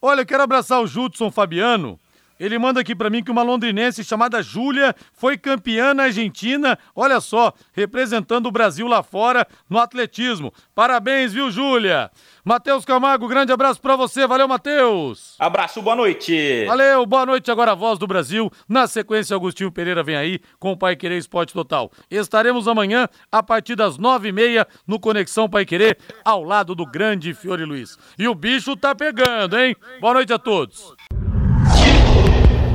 Olha, 0.00 0.20
eu 0.20 0.26
quero 0.26 0.42
abraçar 0.42 0.80
o 0.80 0.86
Judson 0.86 1.30
Fabiano, 1.30 1.98
ele 2.38 2.58
manda 2.58 2.80
aqui 2.80 2.94
para 2.94 3.10
mim 3.10 3.22
que 3.22 3.30
uma 3.30 3.42
londrinense 3.42 4.04
chamada 4.04 4.42
Júlia 4.42 4.94
foi 5.12 5.36
campeã 5.36 5.94
na 5.94 6.04
Argentina, 6.04 6.78
olha 6.94 7.20
só, 7.20 7.52
representando 7.72 8.46
o 8.46 8.52
Brasil 8.52 8.86
lá 8.86 9.02
fora 9.02 9.46
no 9.68 9.78
atletismo. 9.78 10.52
Parabéns, 10.74 11.32
viu, 11.32 11.50
Júlia? 11.50 12.10
Matheus 12.44 12.84
Camargo, 12.84 13.28
grande 13.28 13.52
abraço 13.52 13.80
para 13.80 13.94
você. 13.94 14.26
Valeu, 14.26 14.48
Matheus. 14.48 15.34
Abraço, 15.38 15.82
boa 15.82 15.94
noite. 15.94 16.64
Valeu, 16.64 17.04
boa 17.04 17.26
noite. 17.26 17.50
Agora 17.50 17.72
a 17.72 17.74
voz 17.74 17.98
do 17.98 18.06
Brasil. 18.06 18.50
Na 18.66 18.86
sequência, 18.86 19.36
Agostinho 19.36 19.70
Pereira 19.70 20.02
vem 20.02 20.16
aí 20.16 20.40
com 20.58 20.72
o 20.72 20.76
Pai 20.76 20.96
Querer 20.96 21.18
Esporte 21.18 21.52
Total. 21.52 21.90
Estaremos 22.10 22.66
amanhã 22.66 23.06
a 23.30 23.42
partir 23.42 23.76
das 23.76 23.98
nove 23.98 24.28
e 24.28 24.32
meia 24.32 24.66
no 24.86 24.98
Conexão 24.98 25.46
Pai 25.46 25.66
Querer, 25.66 25.98
ao 26.24 26.42
lado 26.42 26.74
do 26.74 26.86
grande 26.86 27.34
Fiore 27.34 27.66
Luiz. 27.66 27.98
E 28.18 28.26
o 28.26 28.34
bicho 28.34 28.74
tá 28.76 28.94
pegando, 28.94 29.58
hein? 29.58 29.76
Boa 30.00 30.14
noite 30.14 30.32
a 30.32 30.38
todos 30.38 30.94